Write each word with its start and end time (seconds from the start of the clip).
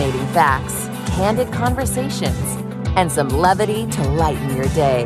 Fascinating 0.00 0.32
facts, 0.32 0.86
candid 1.14 1.52
conversations, 1.52 2.56
and 2.96 3.12
some 3.12 3.28
levity 3.28 3.86
to 3.88 4.02
lighten 4.12 4.56
your 4.56 4.64
day. 4.68 5.04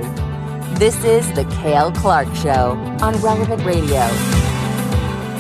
This 0.78 1.02
is 1.02 1.28
The 1.32 1.44
Cale 1.60 1.90
Clark 1.90 2.32
Show 2.36 2.78
on 3.00 3.16
Relevant 3.16 3.64
Radio. 3.64 4.06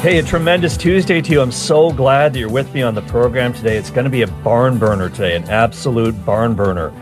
Hey, 0.00 0.18
a 0.18 0.24
tremendous 0.24 0.76
Tuesday 0.76 1.22
to 1.22 1.30
you. 1.30 1.40
I'm 1.40 1.52
so 1.52 1.92
glad 1.92 2.32
that 2.32 2.40
you're 2.40 2.50
with 2.50 2.74
me 2.74 2.82
on 2.82 2.96
the 2.96 3.02
program 3.02 3.52
today. 3.52 3.76
It's 3.76 3.90
going 3.90 4.02
to 4.06 4.10
be 4.10 4.22
a 4.22 4.26
barn 4.26 4.76
burner 4.76 5.08
today, 5.08 5.36
an 5.36 5.44
absolute 5.44 6.24
barn 6.26 6.54
burner. 6.54 6.92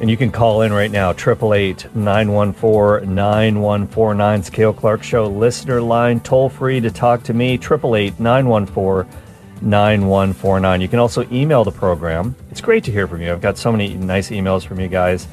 And 0.00 0.08
you 0.08 0.16
can 0.16 0.30
call 0.30 0.62
in 0.62 0.72
right 0.72 0.92
now, 0.92 1.10
888 1.10 1.92
914 1.96 3.12
9149. 3.12 4.38
It's 4.38 4.48
Cale 4.48 4.72
Clark 4.72 5.02
Show 5.02 5.26
listener 5.26 5.80
line, 5.80 6.20
toll 6.20 6.50
free 6.50 6.78
to 6.78 6.90
talk 6.92 7.24
to 7.24 7.34
me, 7.34 7.54
888 7.54 8.20
914 8.20 9.25
9149. 9.62 10.80
You 10.80 10.88
can 10.88 10.98
also 10.98 11.26
email 11.30 11.64
the 11.64 11.72
program. 11.72 12.34
It's 12.50 12.60
great 12.60 12.84
to 12.84 12.92
hear 12.92 13.06
from 13.06 13.22
you. 13.22 13.32
I've 13.32 13.40
got 13.40 13.58
so 13.58 13.72
many 13.72 13.94
nice 13.94 14.30
emails 14.30 14.66
from 14.66 14.80
you 14.80 14.88
guys. 14.88 15.26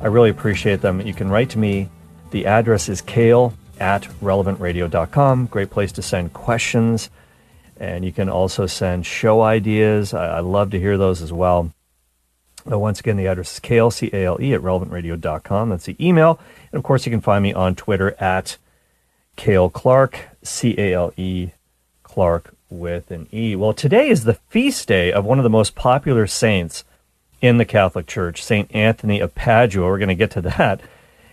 I 0.00 0.06
really 0.06 0.30
appreciate 0.30 0.80
them. 0.80 1.00
You 1.00 1.14
can 1.14 1.30
write 1.30 1.50
to 1.50 1.58
me. 1.58 1.88
The 2.30 2.46
address 2.46 2.88
is 2.88 3.00
cale 3.00 3.54
at 3.78 4.02
relevantradio.com. 4.22 5.46
Great 5.46 5.70
place 5.70 5.92
to 5.92 6.02
send 6.02 6.32
questions. 6.32 7.10
And 7.78 8.04
you 8.04 8.12
can 8.12 8.28
also 8.28 8.66
send 8.66 9.06
show 9.06 9.42
ideas. 9.42 10.12
I, 10.12 10.36
I 10.36 10.40
love 10.40 10.70
to 10.70 10.78
hear 10.78 10.98
those 10.98 11.22
as 11.22 11.32
well. 11.32 11.72
But 12.66 12.78
once 12.78 13.00
again, 13.00 13.16
the 13.16 13.26
address 13.26 13.54
is 13.54 13.58
cale, 13.58 13.90
C 13.90 14.10
A 14.12 14.24
L 14.26 14.38
E, 14.40 14.52
at 14.52 14.60
relevantradio.com. 14.60 15.70
That's 15.70 15.86
the 15.86 15.96
email. 15.98 16.38
And 16.72 16.78
of 16.78 16.82
course, 16.82 17.06
you 17.06 17.10
can 17.10 17.22
find 17.22 17.42
me 17.42 17.54
on 17.54 17.74
Twitter 17.74 18.14
at 18.20 18.58
Cale 19.36 19.70
Clark, 19.70 20.28
C 20.42 20.74
A 20.76 20.92
L 20.92 21.12
E, 21.16 21.50
Clark 22.02 22.54
with 22.70 23.10
an 23.10 23.28
E. 23.32 23.56
Well, 23.56 23.72
today 23.72 24.08
is 24.08 24.24
the 24.24 24.38
feast 24.48 24.88
day 24.88 25.12
of 25.12 25.24
one 25.24 25.38
of 25.38 25.42
the 25.42 25.50
most 25.50 25.74
popular 25.74 26.26
saints 26.26 26.84
in 27.40 27.58
the 27.58 27.64
Catholic 27.64 28.06
Church, 28.06 28.42
St. 28.42 28.74
Anthony 28.74 29.20
of 29.20 29.34
Padua. 29.34 29.86
We're 29.86 29.98
going 29.98 30.08
to 30.08 30.14
get 30.14 30.30
to 30.32 30.42
that 30.42 30.80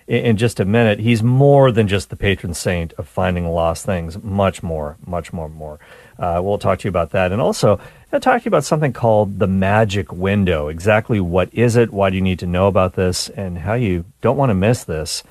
in, 0.08 0.38
just 0.38 0.60
a 0.60 0.66
minute. 0.66 1.00
He's 1.00 1.22
more 1.22 1.72
than 1.72 1.88
just 1.88 2.10
the 2.10 2.16
patron 2.16 2.54
saint 2.54 2.94
of 2.94 3.08
finding 3.08 3.48
lost 3.48 3.86
things, 3.86 4.22
much 4.24 4.64
more, 4.64 4.98
much 5.06 5.34
more, 5.34 5.50
more. 5.50 5.80
Uh, 6.18 6.40
we'll 6.44 6.58
talk 6.58 6.80
to 6.80 6.88
you 6.88 6.90
about 6.90 7.12
that. 7.12 7.32
And 7.32 7.42
also, 7.42 7.80
I'll 8.12 8.20
talk 8.20 8.42
to 8.42 8.46
you 8.46 8.50
about 8.50 8.64
something 8.64 8.94
called 8.94 9.40
the 9.40 9.48
magic 9.48 10.12
window. 10.12 10.70
Exactly 10.70 11.20
what 11.20 11.54
is 11.54 11.76
it? 11.76 11.92
Why 11.92 12.10
do 12.10 12.16
you 12.16 12.22
need 12.22 12.40
to 12.40 12.48
know 12.48 12.68
about 12.68 12.94
this? 12.94 13.30
And 13.30 13.60
how 13.60 13.74
you 13.74 14.06
don't 14.22 14.38
want 14.38 14.50
to 14.50 14.56
miss 14.56 14.84
this. 14.86 15.24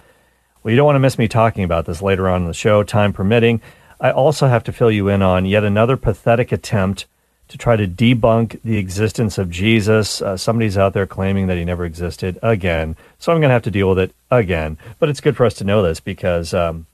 Well, 0.62 0.70
you 0.70 0.76
don't 0.76 0.86
want 0.86 0.96
to 0.96 1.00
miss 1.00 1.18
me 1.18 1.28
talking 1.28 1.64
about 1.64 1.86
this 1.86 2.02
later 2.02 2.28
on 2.28 2.42
in 2.42 2.48
the 2.48 2.54
show, 2.54 2.82
time 2.82 3.12
permitting. 3.12 3.60
I 4.00 4.10
also 4.10 4.48
have 4.48 4.64
to 4.64 4.72
fill 4.72 4.90
you 4.90 5.08
in 5.08 5.22
on 5.22 5.46
yet 5.46 5.64
another 5.64 5.96
pathetic 5.96 6.52
attempt 6.52 7.06
to 7.48 7.56
try 7.56 7.76
to 7.76 7.86
debunk 7.86 8.60
the 8.62 8.76
existence 8.76 9.38
of 9.38 9.50
Jesus. 9.50 10.20
Uh, 10.20 10.36
somebody's 10.36 10.76
out 10.76 10.92
there 10.92 11.06
claiming 11.06 11.46
that 11.46 11.56
he 11.56 11.64
never 11.64 11.84
existed 11.84 12.38
again. 12.42 12.96
So 13.18 13.32
I'm 13.32 13.40
going 13.40 13.50
to 13.50 13.54
have 13.54 13.62
to 13.62 13.70
deal 13.70 13.88
with 13.88 13.98
it 13.98 14.14
again. 14.30 14.78
But 14.98 15.08
it's 15.08 15.20
good 15.20 15.36
for 15.36 15.46
us 15.46 15.54
to 15.54 15.64
know 15.64 15.82
this 15.82 16.00
because 16.00 16.52
um, 16.52 16.86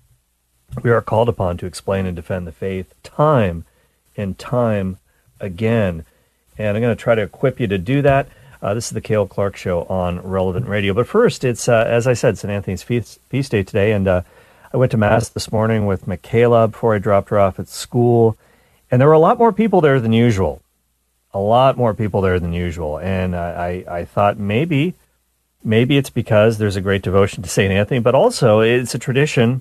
we 0.83 0.91
are 0.91 1.01
called 1.01 1.29
upon 1.29 1.57
to 1.59 1.67
explain 1.67 2.07
and 2.07 2.15
defend 2.15 2.47
the 2.47 2.53
faith 2.53 2.95
time 3.03 3.65
and 4.17 4.39
time 4.39 4.99
again. 5.41 6.05
And 6.59 6.77
I'm 6.77 6.83
going 6.83 6.97
to 6.97 7.03
try 7.03 7.15
to 7.15 7.23
equip 7.23 7.59
you 7.59 7.67
to 7.69 7.79
do 7.79 8.03
that. 8.03 8.29
Uh, 8.61 8.75
this 8.75 8.87
is 8.87 8.93
the 8.93 9.01
Cale 9.01 9.27
Clark 9.27 9.57
Show 9.57 9.85
on 9.85 10.21
Relevant 10.21 10.69
Radio. 10.69 10.93
But 10.95 11.09
first, 11.09 11.45
it's, 11.45 11.69
uh, 11.69 11.85
as 11.89 12.07
I 12.07 12.13
said, 12.13 12.39
St. 12.39 12.53
Anthony's 12.53 12.83
feast, 12.83 13.19
feast 13.29 13.51
day 13.51 13.63
today. 13.63 13.93
And 13.93 14.07
uh, 14.07 14.23
I 14.73 14.79
went 14.79 14.91
to 14.93 14.97
Mass 14.97 15.29
this 15.29 15.53
morning 15.53 15.85
with 15.85 16.07
Michaela 16.07 16.67
before 16.67 16.95
I 16.95 16.99
dropped 16.99 17.29
her 17.29 17.39
off 17.39 17.59
at 17.61 17.69
school. 17.69 18.39
And 18.91 19.01
there 19.01 19.09
were 19.09 19.15
a 19.15 19.19
lot 19.19 19.37
more 19.39 19.53
people 19.53 19.83
there 19.83 20.01
than 20.01 20.15
usual. 20.15 20.63
A 21.35 21.39
lot 21.39 21.77
more 21.77 21.93
people 21.93 22.23
there 22.23 22.41
than 22.41 22.55
usual. 22.55 22.99
And 22.99 23.37
I, 23.37 23.85
I 23.87 24.05
thought 24.07 24.39
maybe, 24.39 24.95
maybe 25.63 25.99
it's 25.99 26.09
because 26.09 26.57
there's 26.57 26.77
a 26.77 26.81
great 26.81 27.03
devotion 27.03 27.43
to 27.43 27.51
St. 27.51 27.71
Anthony, 27.71 28.01
but 28.01 28.15
also 28.15 28.61
it's 28.61 28.95
a 28.95 28.99
tradition. 28.99 29.61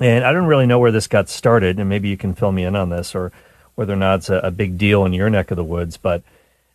And 0.00 0.24
I 0.24 0.32
don't 0.32 0.46
really 0.46 0.66
know 0.66 0.78
where 0.78 0.92
this 0.92 1.06
got 1.06 1.28
started, 1.28 1.78
and 1.78 1.88
maybe 1.88 2.08
you 2.08 2.16
can 2.16 2.34
fill 2.34 2.52
me 2.52 2.64
in 2.64 2.74
on 2.74 2.88
this 2.88 3.14
or 3.14 3.32
whether 3.74 3.92
or 3.92 3.96
not 3.96 4.20
it's 4.20 4.30
a, 4.30 4.36
a 4.36 4.50
big 4.50 4.78
deal 4.78 5.04
in 5.04 5.12
your 5.12 5.28
neck 5.28 5.50
of 5.50 5.56
the 5.56 5.64
woods. 5.64 5.98
But 5.98 6.22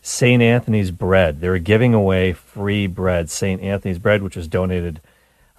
St. 0.04 0.44
Anthony's 0.44 0.92
bread, 0.92 1.42
they 1.42 1.50
were 1.50 1.60
giving 1.60 1.96
away 1.96 2.34
free 2.34 2.86
bread, 2.86 3.32
St. 3.32 3.62
Anthony's 3.62 4.00
bread, 4.00 4.22
which 4.22 4.36
was 4.36 4.48
donated 4.48 5.02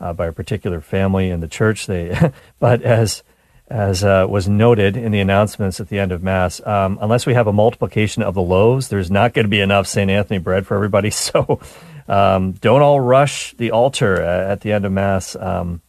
uh, 0.02 0.12
by 0.12 0.26
a 0.26 0.32
particular 0.32 0.80
family 0.80 1.30
in 1.30 1.40
the 1.40 1.48
church. 1.48 1.86
They, 1.86 2.32
but 2.58 2.82
as 2.82 3.22
as 3.68 4.04
uh, 4.04 4.26
was 4.28 4.48
noted 4.48 4.98
in 4.98 5.12
the 5.12 5.20
announcements 5.20 5.80
at 5.80 5.88
the 5.88 5.98
end 5.98 6.12
of 6.12 6.22
Mass, 6.22 6.60
um, 6.66 6.98
unless 7.00 7.24
we 7.24 7.32
have 7.32 7.46
a 7.46 7.52
multiplication 7.54 8.22
of 8.22 8.34
the 8.34 8.42
loaves, 8.42 8.88
there's 8.88 9.10
not 9.10 9.32
going 9.32 9.44
to 9.44 9.50
be 9.50 9.60
enough 9.60 9.86
St. 9.86 10.10
Anthony 10.10 10.38
bread 10.38 10.66
for 10.66 10.74
everybody. 10.74 11.10
So 11.22 11.60
um, 12.08 12.52
don't 12.52 12.82
all 12.82 13.00
rush 13.00 13.54
the 13.54 13.70
altar 13.70 14.20
at 14.20 14.60
the 14.60 14.72
end 14.72 14.84
of 14.84 14.92
Mass. 14.92 15.36
Um, 15.36 15.80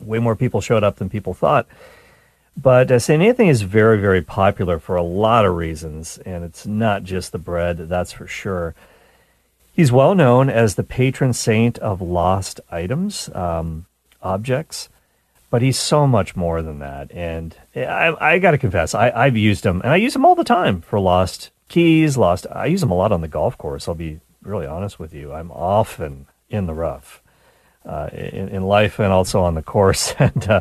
way 0.00 0.20
more 0.20 0.36
people 0.36 0.60
showed 0.60 0.84
up 0.84 0.96
than 0.96 1.10
people 1.10 1.34
thought. 1.34 1.66
But 2.56 2.90
uh, 2.90 2.98
St. 2.98 3.22
Anthony 3.22 3.50
is 3.50 3.62
very, 3.62 4.00
very 4.00 4.22
popular 4.22 4.78
for 4.78 4.96
a 4.96 5.02
lot 5.02 5.44
of 5.44 5.54
reasons, 5.54 6.16
and 6.18 6.44
it's 6.44 6.66
not 6.66 7.02
just 7.02 7.32
the 7.32 7.38
bread, 7.38 7.76
that's 7.76 8.12
for 8.12 8.26
sure. 8.26 8.74
He's 9.76 9.92
well 9.92 10.14
known 10.14 10.48
as 10.48 10.74
the 10.74 10.82
patron 10.82 11.34
saint 11.34 11.78
of 11.78 12.00
lost 12.00 12.60
items, 12.70 13.28
um, 13.34 13.86
objects 14.22 14.88
but 15.50 15.62
he's 15.62 15.78
so 15.78 16.06
much 16.06 16.36
more 16.36 16.62
than 16.62 16.80
that. 16.80 17.10
And 17.12 17.56
I, 17.74 18.14
I 18.20 18.38
got 18.38 18.50
to 18.50 18.58
confess, 18.58 18.94
I, 18.94 19.24
have 19.24 19.36
used 19.36 19.64
him, 19.64 19.80
and 19.82 19.92
I 19.92 19.96
use 19.96 20.14
him 20.14 20.24
all 20.24 20.34
the 20.34 20.44
time 20.44 20.80
for 20.80 20.98
lost 20.98 21.50
keys, 21.68 22.16
lost. 22.16 22.46
I 22.50 22.66
use 22.66 22.82
him 22.82 22.90
a 22.90 22.94
lot 22.94 23.12
on 23.12 23.20
the 23.20 23.28
golf 23.28 23.56
course. 23.56 23.88
I'll 23.88 23.94
be 23.94 24.20
really 24.42 24.66
honest 24.66 24.98
with 24.98 25.14
you. 25.14 25.32
I'm 25.32 25.50
often 25.50 26.26
in 26.48 26.66
the 26.66 26.74
rough 26.74 27.22
uh, 27.84 28.08
in, 28.12 28.48
in, 28.48 28.62
life 28.62 28.98
and 28.98 29.12
also 29.12 29.42
on 29.42 29.54
the 29.54 29.62
course, 29.62 30.14
and 30.18 30.48
uh, 30.48 30.60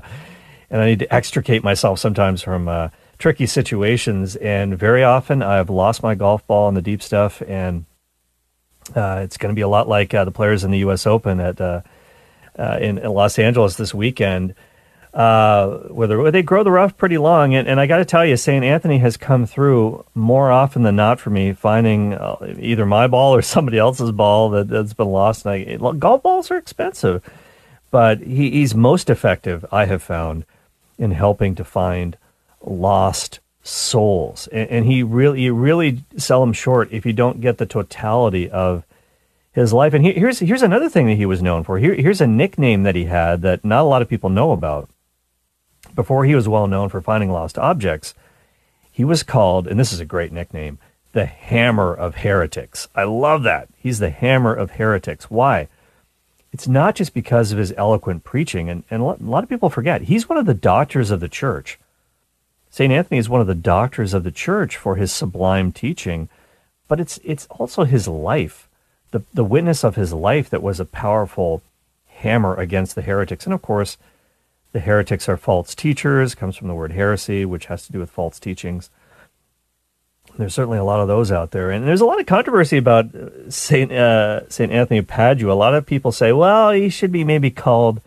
and 0.69 0.81
I 0.81 0.85
need 0.85 0.99
to 0.99 1.13
extricate 1.13 1.63
myself 1.63 1.99
sometimes 1.99 2.41
from 2.41 2.67
uh, 2.67 2.89
tricky 3.17 3.45
situations. 3.45 4.35
And 4.35 4.77
very 4.77 5.03
often, 5.03 5.43
I've 5.43 5.69
lost 5.69 6.03
my 6.03 6.15
golf 6.15 6.45
ball 6.47 6.69
in 6.69 6.75
the 6.75 6.81
deep 6.81 7.01
stuff, 7.01 7.41
and 7.47 7.85
uh, 8.93 9.21
it's 9.23 9.37
going 9.37 9.53
to 9.53 9.55
be 9.55 9.61
a 9.61 9.67
lot 9.67 9.87
like 9.87 10.13
uh, 10.13 10.25
the 10.25 10.31
players 10.31 10.63
in 10.63 10.71
the 10.71 10.79
U.S. 10.79 11.07
Open 11.07 11.39
at. 11.39 11.59
Uh, 11.59 11.81
in, 12.79 12.97
in 12.99 13.11
Los 13.11 13.37
Angeles 13.37 13.75
this 13.75 13.93
weekend, 13.93 14.55
uh, 15.15 15.77
where 15.87 16.29
they 16.29 16.43
grow 16.43 16.63
the 16.63 16.71
rough 16.71 16.97
pretty 16.97 17.17
long. 17.17 17.55
And, 17.55 17.67
and 17.67 17.79
I 17.79 17.87
got 17.87 17.97
to 17.97 18.05
tell 18.05 18.25
you, 18.25 18.35
St. 18.35 18.65
Anthony 18.65 18.97
has 18.97 19.15
come 19.15 19.45
through 19.45 20.05
more 20.13 20.51
often 20.51 20.83
than 20.83 20.97
not 20.97 21.21
for 21.21 21.29
me, 21.29 21.53
finding 21.53 22.13
uh, 22.13 22.53
either 22.59 22.85
my 22.85 23.07
ball 23.07 23.33
or 23.33 23.41
somebody 23.41 23.77
else's 23.77 24.11
ball 24.11 24.49
that, 24.49 24.69
has 24.69 24.93
been 24.93 25.07
lost. 25.07 25.45
And 25.45 25.81
I, 25.81 25.93
golf 25.93 26.21
balls 26.21 26.51
are 26.51 26.57
expensive, 26.57 27.23
but 27.91 28.19
he, 28.19 28.51
he's 28.51 28.75
most 28.75 29.09
effective, 29.09 29.65
I 29.71 29.85
have 29.85 30.03
found, 30.03 30.45
in 30.97 31.11
helping 31.11 31.55
to 31.55 31.63
find 31.63 32.17
lost 32.61 33.39
souls. 33.65 34.47
And, 34.47 34.69
and 34.69 34.85
he 34.85 35.03
really, 35.03 35.41
you 35.41 35.53
really 35.53 36.03
sell 36.17 36.43
him 36.43 36.53
short 36.53 36.91
if 36.91 37.05
you 37.05 37.13
don't 37.13 37.41
get 37.41 37.57
the 37.57 37.65
totality 37.65 38.49
of 38.49 38.85
his 39.51 39.73
life. 39.73 39.93
And 39.93 40.05
he, 40.05 40.13
here's 40.13 40.39
here's 40.39 40.61
another 40.61 40.89
thing 40.89 41.07
that 41.07 41.15
he 41.15 41.25
was 41.25 41.41
known 41.41 41.63
for. 41.63 41.79
Here, 41.79 41.95
here's 41.95 42.21
a 42.21 42.27
nickname 42.27 42.83
that 42.83 42.95
he 42.95 43.05
had 43.05 43.41
that 43.41 43.65
not 43.65 43.81
a 43.81 43.87
lot 43.87 44.01
of 44.01 44.09
people 44.09 44.29
know 44.29 44.51
about 44.51 44.89
before 45.95 46.25
he 46.25 46.35
was 46.35 46.47
well 46.47 46.67
known 46.67 46.89
for 46.89 47.01
finding 47.01 47.31
lost 47.31 47.57
objects, 47.57 48.13
he 48.91 49.03
was 49.03 49.23
called, 49.23 49.67
and 49.67 49.79
this 49.79 49.93
is 49.93 49.99
a 49.99 50.05
great 50.05 50.31
nickname, 50.31 50.77
the 51.13 51.25
Hammer 51.25 51.93
of 51.93 52.15
Heretics. 52.15 52.87
I 52.93 53.03
love 53.03 53.43
that. 53.43 53.69
He's 53.77 53.99
the 53.99 54.09
Hammer 54.09 54.53
of 54.53 54.71
Heretics. 54.71 55.31
Why? 55.31 55.69
It's 56.51 56.67
not 56.67 56.95
just 56.95 57.13
because 57.13 57.51
of 57.51 57.57
his 57.57 57.73
eloquent 57.77 58.23
preaching, 58.23 58.69
and, 58.69 58.83
and 58.89 59.01
a 59.01 59.05
lot 59.05 59.43
of 59.43 59.49
people 59.49 59.69
forget, 59.69 60.03
he's 60.03 60.29
one 60.29 60.37
of 60.37 60.45
the 60.45 60.53
doctors 60.53 61.11
of 61.11 61.19
the 61.19 61.29
church. 61.29 61.79
St. 62.75 62.91
Anthony 62.91 63.17
is 63.17 63.29
one 63.29 63.39
of 63.39 63.47
the 63.47 63.55
doctors 63.55 64.13
of 64.13 64.25
the 64.25 64.31
church 64.31 64.75
for 64.75 64.97
his 64.97 65.09
sublime 65.09 65.71
teaching, 65.71 66.27
but 66.89 66.99
it's, 66.99 67.21
it's 67.23 67.47
also 67.49 67.85
his 67.85 68.05
life, 68.05 68.67
the, 69.11 69.21
the 69.33 69.45
witness 69.45 69.85
of 69.85 69.95
his 69.95 70.11
life 70.11 70.49
that 70.49 70.61
was 70.61 70.77
a 70.77 70.83
powerful 70.83 71.61
hammer 72.07 72.53
against 72.55 72.93
the 72.95 73.01
heretics. 73.01 73.45
And 73.45 73.53
of 73.53 73.61
course, 73.61 73.95
the 74.73 74.81
heretics 74.81 75.29
are 75.29 75.37
false 75.37 75.73
teachers, 75.73 76.35
comes 76.35 76.57
from 76.57 76.67
the 76.67 76.73
word 76.73 76.91
heresy, 76.91 77.45
which 77.45 77.67
has 77.67 77.85
to 77.85 77.93
do 77.93 77.99
with 77.99 78.09
false 78.09 78.41
teachings. 78.41 78.89
There's 80.37 80.53
certainly 80.53 80.77
a 80.77 80.83
lot 80.83 80.99
of 80.99 81.07
those 81.07 81.31
out 81.31 81.51
there, 81.51 81.71
and 81.71 81.87
there's 81.87 82.01
a 82.01 82.05
lot 82.05 82.19
of 82.19 82.25
controversy 82.25 82.75
about 82.75 83.05
Saint 83.47 83.93
uh, 83.93 84.49
Saint 84.49 84.73
Anthony 84.73 84.97
of 84.97 85.07
Padua. 85.07 85.53
A 85.53 85.55
lot 85.55 85.75
of 85.75 85.85
people 85.85 86.11
say, 86.11 86.33
well, 86.33 86.71
he 86.71 86.89
should 86.89 87.13
be 87.13 87.23
maybe 87.23 87.51
called 87.51 88.01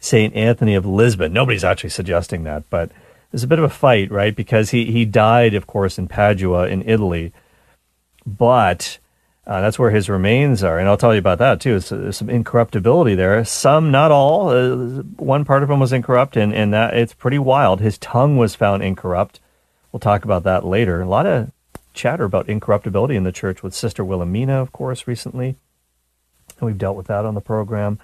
Saint 0.00 0.34
Anthony 0.34 0.74
of 0.74 0.84
Lisbon. 0.84 1.32
Nobody's 1.32 1.64
actually 1.64 1.88
suggesting 1.88 2.44
that, 2.44 2.68
but 2.68 2.90
there's 3.32 3.42
a 3.42 3.48
bit 3.48 3.58
of 3.58 3.64
a 3.64 3.70
fight, 3.70 4.10
right? 4.10 4.36
Because 4.36 4.70
he 4.70 4.92
he 4.92 5.04
died, 5.04 5.54
of 5.54 5.66
course, 5.66 5.98
in 5.98 6.06
Padua 6.06 6.68
in 6.68 6.82
Italy, 6.88 7.32
but 8.24 8.98
uh, 9.46 9.60
that's 9.60 9.78
where 9.78 9.90
his 9.90 10.08
remains 10.08 10.62
are, 10.62 10.78
and 10.78 10.86
I'll 10.86 10.98
tell 10.98 11.14
you 11.14 11.18
about 11.18 11.38
that 11.38 11.60
too. 11.60 11.80
There's 11.80 12.16
some 12.16 12.30
incorruptibility 12.30 13.16
there. 13.16 13.44
Some, 13.44 13.90
not 13.90 14.12
all. 14.12 14.50
Uh, 14.50 15.02
one 15.16 15.44
part 15.44 15.62
of 15.62 15.70
him 15.70 15.80
was 15.80 15.92
incorrupt, 15.92 16.36
and, 16.36 16.54
and 16.54 16.72
that 16.72 16.94
it's 16.94 17.14
pretty 17.14 17.38
wild. 17.38 17.80
His 17.80 17.98
tongue 17.98 18.36
was 18.36 18.54
found 18.54 18.84
incorrupt. 18.84 19.40
We'll 19.90 20.00
talk 20.00 20.24
about 20.24 20.44
that 20.44 20.64
later. 20.64 21.00
A 21.00 21.08
lot 21.08 21.26
of 21.26 21.50
chatter 21.94 22.24
about 22.24 22.48
incorruptibility 22.48 23.16
in 23.16 23.24
the 23.24 23.32
church 23.32 23.62
with 23.62 23.74
Sister 23.74 24.04
Wilhelmina, 24.04 24.60
of 24.60 24.72
course, 24.72 25.08
recently. 25.08 25.56
And 26.58 26.66
we've 26.66 26.78
dealt 26.78 26.96
with 26.96 27.08
that 27.08 27.24
on 27.24 27.34
the 27.34 27.40
program. 27.40 27.98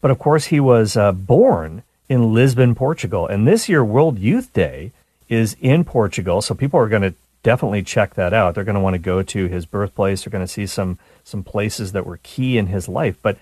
But 0.00 0.10
of 0.10 0.18
course, 0.18 0.46
he 0.46 0.60
was 0.60 0.96
uh, 0.96 1.12
born 1.12 1.82
in 2.08 2.32
Lisbon, 2.32 2.74
Portugal. 2.74 3.26
And 3.26 3.46
this 3.46 3.68
year, 3.68 3.84
World 3.84 4.18
Youth 4.18 4.52
Day 4.52 4.92
is 5.28 5.56
in 5.60 5.84
Portugal. 5.84 6.40
So 6.40 6.54
people 6.54 6.80
are 6.80 6.88
going 6.88 7.02
to 7.02 7.14
definitely 7.42 7.82
check 7.82 8.14
that 8.14 8.32
out. 8.32 8.54
They're 8.54 8.64
going 8.64 8.74
to 8.74 8.80
want 8.80 8.94
to 8.94 8.98
go 8.98 9.22
to 9.22 9.46
his 9.46 9.66
birthplace. 9.66 10.24
They're 10.24 10.30
going 10.30 10.44
to 10.44 10.52
see 10.52 10.66
some, 10.66 10.98
some 11.24 11.42
places 11.42 11.92
that 11.92 12.06
were 12.06 12.18
key 12.22 12.58
in 12.58 12.66
his 12.68 12.88
life. 12.88 13.16
But 13.22 13.38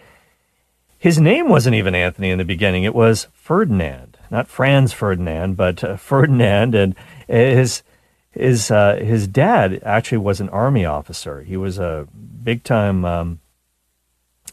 his 0.98 1.20
name 1.20 1.48
wasn't 1.48 1.76
even 1.76 1.94
Anthony 1.94 2.30
in 2.30 2.38
the 2.38 2.44
beginning. 2.44 2.84
It 2.84 2.94
was 2.94 3.28
Ferdinand, 3.32 4.18
not 4.30 4.48
Franz 4.48 4.92
Ferdinand, 4.92 5.56
but 5.56 5.84
uh, 5.84 5.96
Ferdinand. 5.96 6.74
And 6.74 6.94
his 7.28 7.82
his 8.30 8.70
uh, 8.70 8.96
his 8.96 9.26
dad 9.26 9.80
actually 9.82 10.18
was 10.18 10.40
an 10.40 10.48
army 10.50 10.84
officer. 10.84 11.42
He 11.42 11.56
was 11.56 11.78
a 11.78 12.06
big 12.42 12.64
time 12.64 13.04
um, 13.04 13.40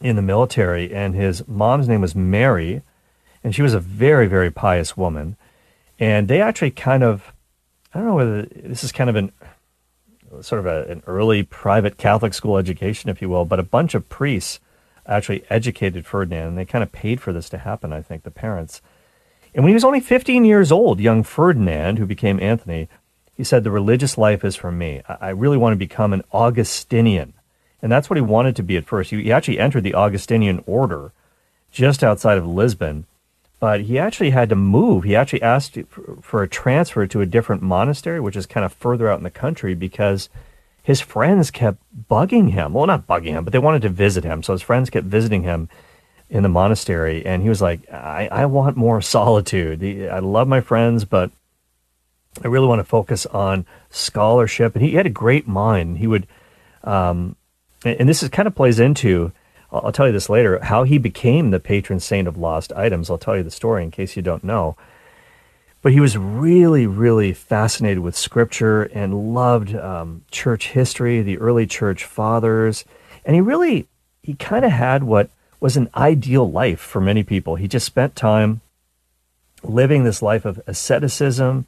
in 0.02 0.16
the 0.16 0.22
military, 0.22 0.94
and 0.94 1.16
his 1.16 1.48
mom's 1.48 1.88
name 1.88 2.02
was 2.02 2.16
Mary, 2.16 2.82
and 3.44 3.54
she 3.54 3.62
was 3.62 3.74
a 3.74 3.80
very 3.80 4.28
very 4.28 4.52
pious 4.52 4.96
woman. 4.98 5.38
And 6.00 6.28
they 6.28 6.42
actually 6.42 6.72
kind 6.72 7.04
of, 7.04 7.32
I 7.94 8.00
don't 8.00 8.08
know 8.08 8.16
whether 8.16 8.42
this 8.44 8.84
is 8.84 8.92
kind 8.92 9.10
of 9.10 9.16
an 9.16 9.32
sort 10.42 10.60
of 10.60 10.66
a, 10.66 10.92
an 10.92 11.04
early 11.06 11.44
private 11.44 11.98
Catholic 11.98 12.34
school 12.34 12.58
education, 12.58 13.10
if 13.10 13.22
you 13.22 13.30
will, 13.30 13.46
but 13.46 13.60
a 13.60 13.64
bunch 13.64 13.94
of 13.94 14.10
priests 14.10 14.60
actually 15.06 15.44
educated 15.50 16.06
Ferdinand, 16.06 16.48
and 16.50 16.58
they 16.58 16.66
kind 16.66 16.84
of 16.84 16.92
paid 16.92 17.22
for 17.22 17.34
this 17.34 17.50
to 17.50 17.60
happen, 17.60 17.94
I 17.94 18.02
think, 18.02 18.24
the 18.24 18.32
parents. 18.32 18.82
And 19.54 19.64
when 19.64 19.70
he 19.70 19.76
was 19.76 19.84
only 19.84 20.00
15 20.00 20.46
years 20.46 20.72
old, 20.72 21.00
young 21.00 21.24
Ferdinand, 21.24 22.00
who 22.00 22.06
became 22.06 22.40
Anthony, 22.40 22.88
he 23.36 23.44
said, 23.44 23.64
The 23.64 23.72
religious 23.72 24.18
life 24.18 24.44
is 24.44 24.56
for 24.56 24.72
me. 24.72 25.02
I 25.08 25.30
really 25.30 25.58
want 25.58 25.74
to 25.74 25.78
become 25.78 26.14
an 26.14 26.24
Augustinian. 26.32 27.34
And 27.82 27.92
that's 27.92 28.10
what 28.10 28.18
he 28.18 28.22
wanted 28.22 28.56
to 28.56 28.64
be 28.64 28.78
at 28.78 28.86
first. 28.86 29.12
He 29.12 29.32
actually 29.32 29.60
entered 29.60 29.84
the 29.84 29.94
Augustinian 29.94 30.64
order 30.66 31.12
just 31.72 32.04
outside 32.04 32.38
of 32.38 32.48
Lisbon, 32.48 33.06
but 33.64 33.84
he 33.84 33.98
actually 33.98 34.32
had 34.32 34.50
to 34.50 34.58
move. 34.58 35.06
He 35.06 35.16
actually 35.16 35.42
asked 35.42 35.78
for 36.22 36.44
a 36.44 36.50
transfer 36.50 37.08
to 37.08 37.22
a 37.22 37.26
different 37.26 37.62
monastery, 37.62 38.20
which 38.20 38.36
is 38.36 38.46
kind 38.46 38.66
of 38.66 38.74
further 38.74 39.10
out 39.10 39.20
in 39.20 39.24
the 39.24 39.30
country 39.30 39.74
because 39.74 40.28
his 40.82 41.00
friends 41.00 41.50
kept 41.50 41.78
bugging 42.12 42.52
him. 42.52 42.74
Well, 42.74 42.86
not 42.86 43.08
bugging 43.08 43.32
him, 43.32 43.46
but 43.46 43.54
they 43.54 43.60
wanted 43.60 43.84
to 43.84 43.88
visit 43.88 44.26
him. 44.26 44.44
So 44.44 44.52
his 44.52 44.62
friends 44.62 44.90
kept 44.90 45.08
visiting 45.08 45.44
him 45.44 45.70
in 46.30 46.44
the 46.44 46.50
monastery. 46.50 47.26
And 47.26 47.42
he 47.42 47.48
was 47.48 47.62
like, 47.62 47.90
I, 47.90 48.28
I 48.30 48.46
want 48.48 48.76
more 48.76 49.02
solitude. 49.16 49.82
I 50.12 50.20
love 50.20 50.50
my 50.50 50.60
friends, 50.60 51.06
but 51.06 51.32
I 52.44 52.50
really 52.50 52.68
want 52.68 52.80
to 52.80 52.84
focus 52.84 53.26
on 53.28 53.66
scholarship. 53.90 54.76
And 54.76 54.84
he 54.84 54.96
had 54.96 55.06
a 55.06 55.10
great 55.10 55.48
mind. 55.48 56.00
He 56.00 56.08
would, 56.08 56.28
um, 56.84 57.38
and 57.86 58.10
this 58.10 58.24
is 58.24 58.28
kind 58.28 58.46
of 58.46 58.56
plays 58.56 58.82
into, 58.82 59.32
I'll 59.74 59.92
tell 59.92 60.08
you 60.08 60.14
this 60.14 60.30
later, 60.30 60.64
how 60.64 60.84
he 60.84 60.98
became 60.98 61.50
the 61.50 61.60
patron 61.60 62.00
saint 62.00 62.28
of 62.28 62.38
lost 62.38 62.72
items. 62.74 63.10
I'll 63.10 63.18
tell 63.18 63.36
you 63.36 63.44
the 63.44 63.52
story 63.52 63.84
in 63.84 63.92
case 63.92 64.16
you 64.16 64.22
don't 64.22 64.44
know. 64.44 64.76
But 65.82 65.92
he 65.92 66.00
was 66.00 66.18
really, 66.18 66.88
really 66.88 67.34
fascinated 67.34 68.00
with 68.00 68.16
scripture 68.16 68.84
and 68.84 69.34
loved 69.34 69.76
um, 69.76 70.24
church 70.32 70.70
history, 70.70 71.22
the 71.22 71.40
early 71.40 71.66
church 71.66 72.06
fathers. 72.06 72.86
And 73.26 73.36
he 73.36 73.42
really, 73.42 73.88
he 74.22 74.36
kind 74.36 74.64
of 74.64 74.72
had 74.72 75.04
what 75.04 75.30
was 75.60 75.76
an 75.76 75.90
ideal 75.96 76.50
life 76.50 76.80
for 76.80 77.02
many 77.02 77.24
people. 77.24 77.56
He 77.56 77.68
just 77.68 77.86
spent 77.86 78.16
time 78.16 78.62
living 79.64 80.04
this 80.04 80.22
life 80.22 80.46
of 80.46 80.62
asceticism, 80.68 81.66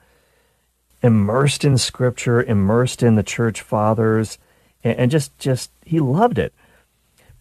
immersed 1.01 1.65
in 1.65 1.77
scripture, 1.77 2.43
immersed 2.43 3.03
in 3.03 3.15
the 3.15 3.23
church 3.23 3.61
fathers, 3.61 4.37
and, 4.83 4.97
and 4.97 5.11
just, 5.11 5.37
just, 5.39 5.71
he 5.85 5.99
loved 5.99 6.37
it. 6.37 6.53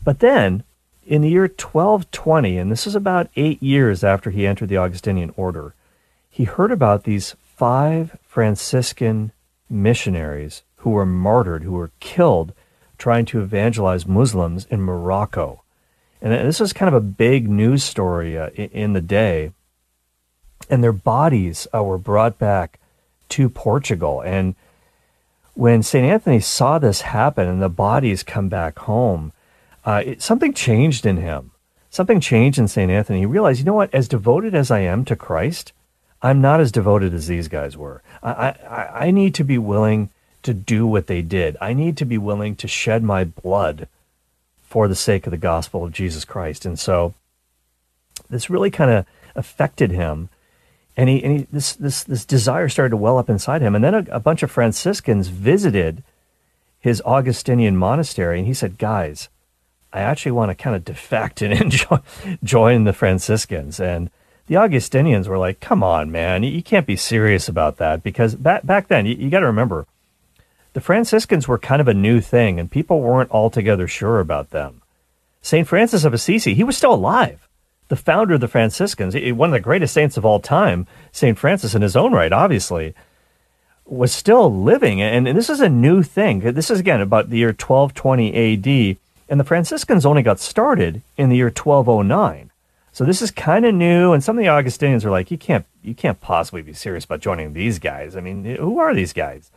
But 0.05 0.21
then 0.21 0.63
in 1.07 1.23
the 1.23 1.31
year 1.31 1.43
1220, 1.43 2.59
and 2.59 2.71
this 2.71 2.87
is 2.87 2.95
about 2.95 3.31
eight 3.37 3.63
years 3.63 4.05
after 4.05 4.31
he 4.31 4.47
entered 4.47 4.69
the 4.69 4.77
Augustinian 4.77 5.33
order, 5.37 5.75
he 6.31 6.45
heard 6.45 6.71
about 6.71 7.05
these 7.05 7.35
five 7.43 8.19
Franciscan 8.23 9.33
missionaries 9.71 10.63
who 10.79 10.91
were 10.91 11.07
martyred, 11.07 11.63
who 11.63 11.73
were 11.73 11.93
killed 12.01 12.53
trying 12.99 13.25
to 13.27 13.41
evangelize 13.41 14.07
Muslims 14.07 14.67
in 14.71 14.81
Morocco. 14.81 15.63
And 16.21 16.33
this 16.33 16.61
was 16.61 16.73
kind 16.73 16.89
of 16.89 16.95
a 16.95 17.01
big 17.01 17.49
news 17.49 17.85
story 17.85 18.39
uh, 18.39 18.49
in 18.51 18.93
the 18.95 19.01
day. 19.01 19.53
And 20.71 20.83
their 20.83 20.93
bodies 20.93 21.67
uh, 21.75 21.83
were 21.83 21.99
brought 21.99 22.39
back 22.39 22.79
to 23.31 23.49
Portugal. 23.49 24.23
And 24.23 24.55
when 25.55 25.83
St. 25.83 26.05
Anthony 26.05 26.41
saw 26.41 26.79
this 26.79 27.03
happen 27.03 27.47
and 27.47 27.61
the 27.61 27.69
bodies 27.69 28.23
come 28.23 28.49
back 28.49 28.79
home, 28.81 29.33
uh, 29.85 30.03
it, 30.05 30.23
something 30.23 30.53
changed 30.53 31.07
in 31.07 31.19
him. 31.19 31.51
Something 31.91 32.21
changed 32.21 32.59
in 32.59 32.67
St. 32.67 32.91
Anthony. 32.91 33.21
He 33.21 33.27
realized, 33.27 33.61
you 33.61 33.65
know 33.65 33.75
what, 33.75 33.95
as 33.95 34.09
devoted 34.09 34.55
as 34.55 34.71
I 34.71 34.81
am 34.81 35.05
to 35.05 35.15
Christ, 35.15 35.73
I'm 36.23 36.41
not 36.41 36.61
as 36.61 36.73
devoted 36.73 37.15
as 37.15 37.29
these 37.29 37.49
guys 37.49 37.77
were. 37.77 38.03
I, 38.23 38.33
I, 38.69 39.07
I 39.07 39.11
need 39.11 39.35
to 39.37 39.45
be 39.45 39.59
willing 39.59 40.11
to 40.43 40.55
do 40.55 40.87
what 40.87 41.07
they 41.07 41.23
did. 41.23 41.57
I 41.61 41.73
need 41.73 41.97
to 41.99 42.05
be 42.05 42.19
willing 42.19 42.57
to 42.57 42.69
shed 42.69 43.03
my 43.03 43.25
blood 43.25 43.89
for 44.63 44.89
the 44.89 44.95
sake 44.95 45.27
of 45.27 45.31
the 45.31 45.37
gospel 45.37 45.85
of 45.85 45.93
Jesus 45.93 46.25
Christ. 46.25 46.65
And 46.65 46.79
so 46.79 47.15
this 48.31 48.51
really 48.51 48.71
kind 48.71 48.91
of 48.91 49.07
affected 49.37 49.91
him. 49.91 50.31
And 50.97 51.09
he, 51.09 51.23
and 51.23 51.41
he, 51.41 51.47
this, 51.53 51.75
this, 51.75 52.03
this 52.03 52.25
desire 52.25 52.69
started 52.69 52.91
to 52.91 52.97
well 52.97 53.19
up 53.19 53.31
inside 53.31 53.63
him. 53.63 53.75
And 53.75 53.85
then 53.85 53.95
a, 53.95 54.07
a 54.11 54.21
bunch 54.21 54.43
of 54.43 54.51
Franciscans 54.51 55.29
visited 55.29 56.03
his 56.81 57.03
Augustinian 57.05 57.77
monastery. 57.77 58.39
And 58.39 58.47
he 58.47 58.55
said, 58.55 58.79
guys, 58.79 59.29
I 59.95 60.01
actually 60.01 60.33
want 60.33 60.51
to 60.51 60.55
kind 60.57 60.75
of 60.75 60.85
defect 60.85 61.41
and 61.43 61.55
enjoy, 61.55 62.01
join 62.43 62.85
the 62.85 62.93
Franciscans. 62.93 63.81
And 63.81 64.11
the 64.47 64.57
Augustinians 64.57 65.29
were 65.29 65.39
like, 65.39 65.61
come 65.61 65.83
on, 65.83 66.11
man, 66.11 66.43
you, 66.43 66.63
can't 66.63 66.87
be 66.87 66.97
serious 66.97 67.49
about 67.49 67.79
that. 67.79 68.03
Because 68.03 68.35
back, 68.35 68.67
back 68.67 68.89
then, 68.89 69.07
you, 69.07 69.15
you 69.15 69.31
got 69.31 69.41
to 69.41 69.47
remember, 69.47 69.87
the 70.75 70.81
Franciscans 70.81 71.47
were 71.49 71.59
kind 71.59 71.81
of 71.81 71.89
a 71.89 71.95
new 71.95 72.21
thing, 72.21 72.59
and 72.59 72.71
people 72.71 73.01
weren't 73.01 73.31
altogether 73.31 73.87
sure 73.87 74.19
about 74.19 74.51
them. 74.51 74.83
St. 75.41 75.67
Francis 75.69 76.05
of 76.05 76.13
Assisi, 76.13 76.55
he 76.55 76.65
was 76.65 76.77
still 76.77 76.93
alive. 76.93 77.49
The 77.89 77.97
founder 77.97 78.35
of 78.35 78.41
the 78.41 78.49
Franciscans, 78.49 79.15
one 79.15 79.51
of 79.51 79.53
the 79.53 79.61
greatest 79.61 79.95
saints 79.95 80.17
of 80.17 80.25
all 80.25 80.41
time, 80.41 80.87
St. 81.13 81.39
Francis 81.39 81.75
in 81.75 81.83
his 81.83 81.95
own 81.95 82.13
right, 82.13 82.33
obviously, 82.33 82.95
was 83.85 84.11
still 84.11 84.53
living. 84.53 85.01
And, 85.01 85.29
and 85.29 85.37
this 85.37 85.51
is 85.51 85.61
a 85.61 85.69
new 85.69 86.03
thing. 86.03 86.41
This 86.41 86.71
is, 86.71 86.81
again, 86.81 87.01
about 87.01 87.31
the 87.31 87.39
year 87.39 87.49
1220 87.49 88.91
AD. 88.91 88.97
And 89.29 89.41
the 89.41 89.45
Franciscans 89.45 90.05
only 90.05 90.23
got 90.23 90.41
started 90.41 91.03
in 91.17 91.29
the 91.29 91.37
year 91.37 91.47
1209. 91.47 92.51
So 92.93 93.05
this 93.05 93.23
is 93.23 93.31
kind 93.31 93.65
of 93.65 93.75
new, 93.75 94.13
and 94.13 94.23
some 94.23 94.39
of 94.39 94.43
the 94.43 94.49
Augustinians 94.49 95.05
are 95.05 95.11
like, 95.11 95.31
you 95.31 95.39
can't, 95.39 95.67
you 95.83 95.95
can't 95.95 96.21
possibly 96.21 96.63
be 96.63 96.73
serious 96.73 97.05
about 97.05 97.21
joining 97.21 97.53
these 97.53 97.79
guys. 97.81 98.17
I 98.17 98.21
mean, 98.21 98.45
who 98.45 98.79
are 98.79 98.95
these 98.95 99.13
guys? 99.13 99.51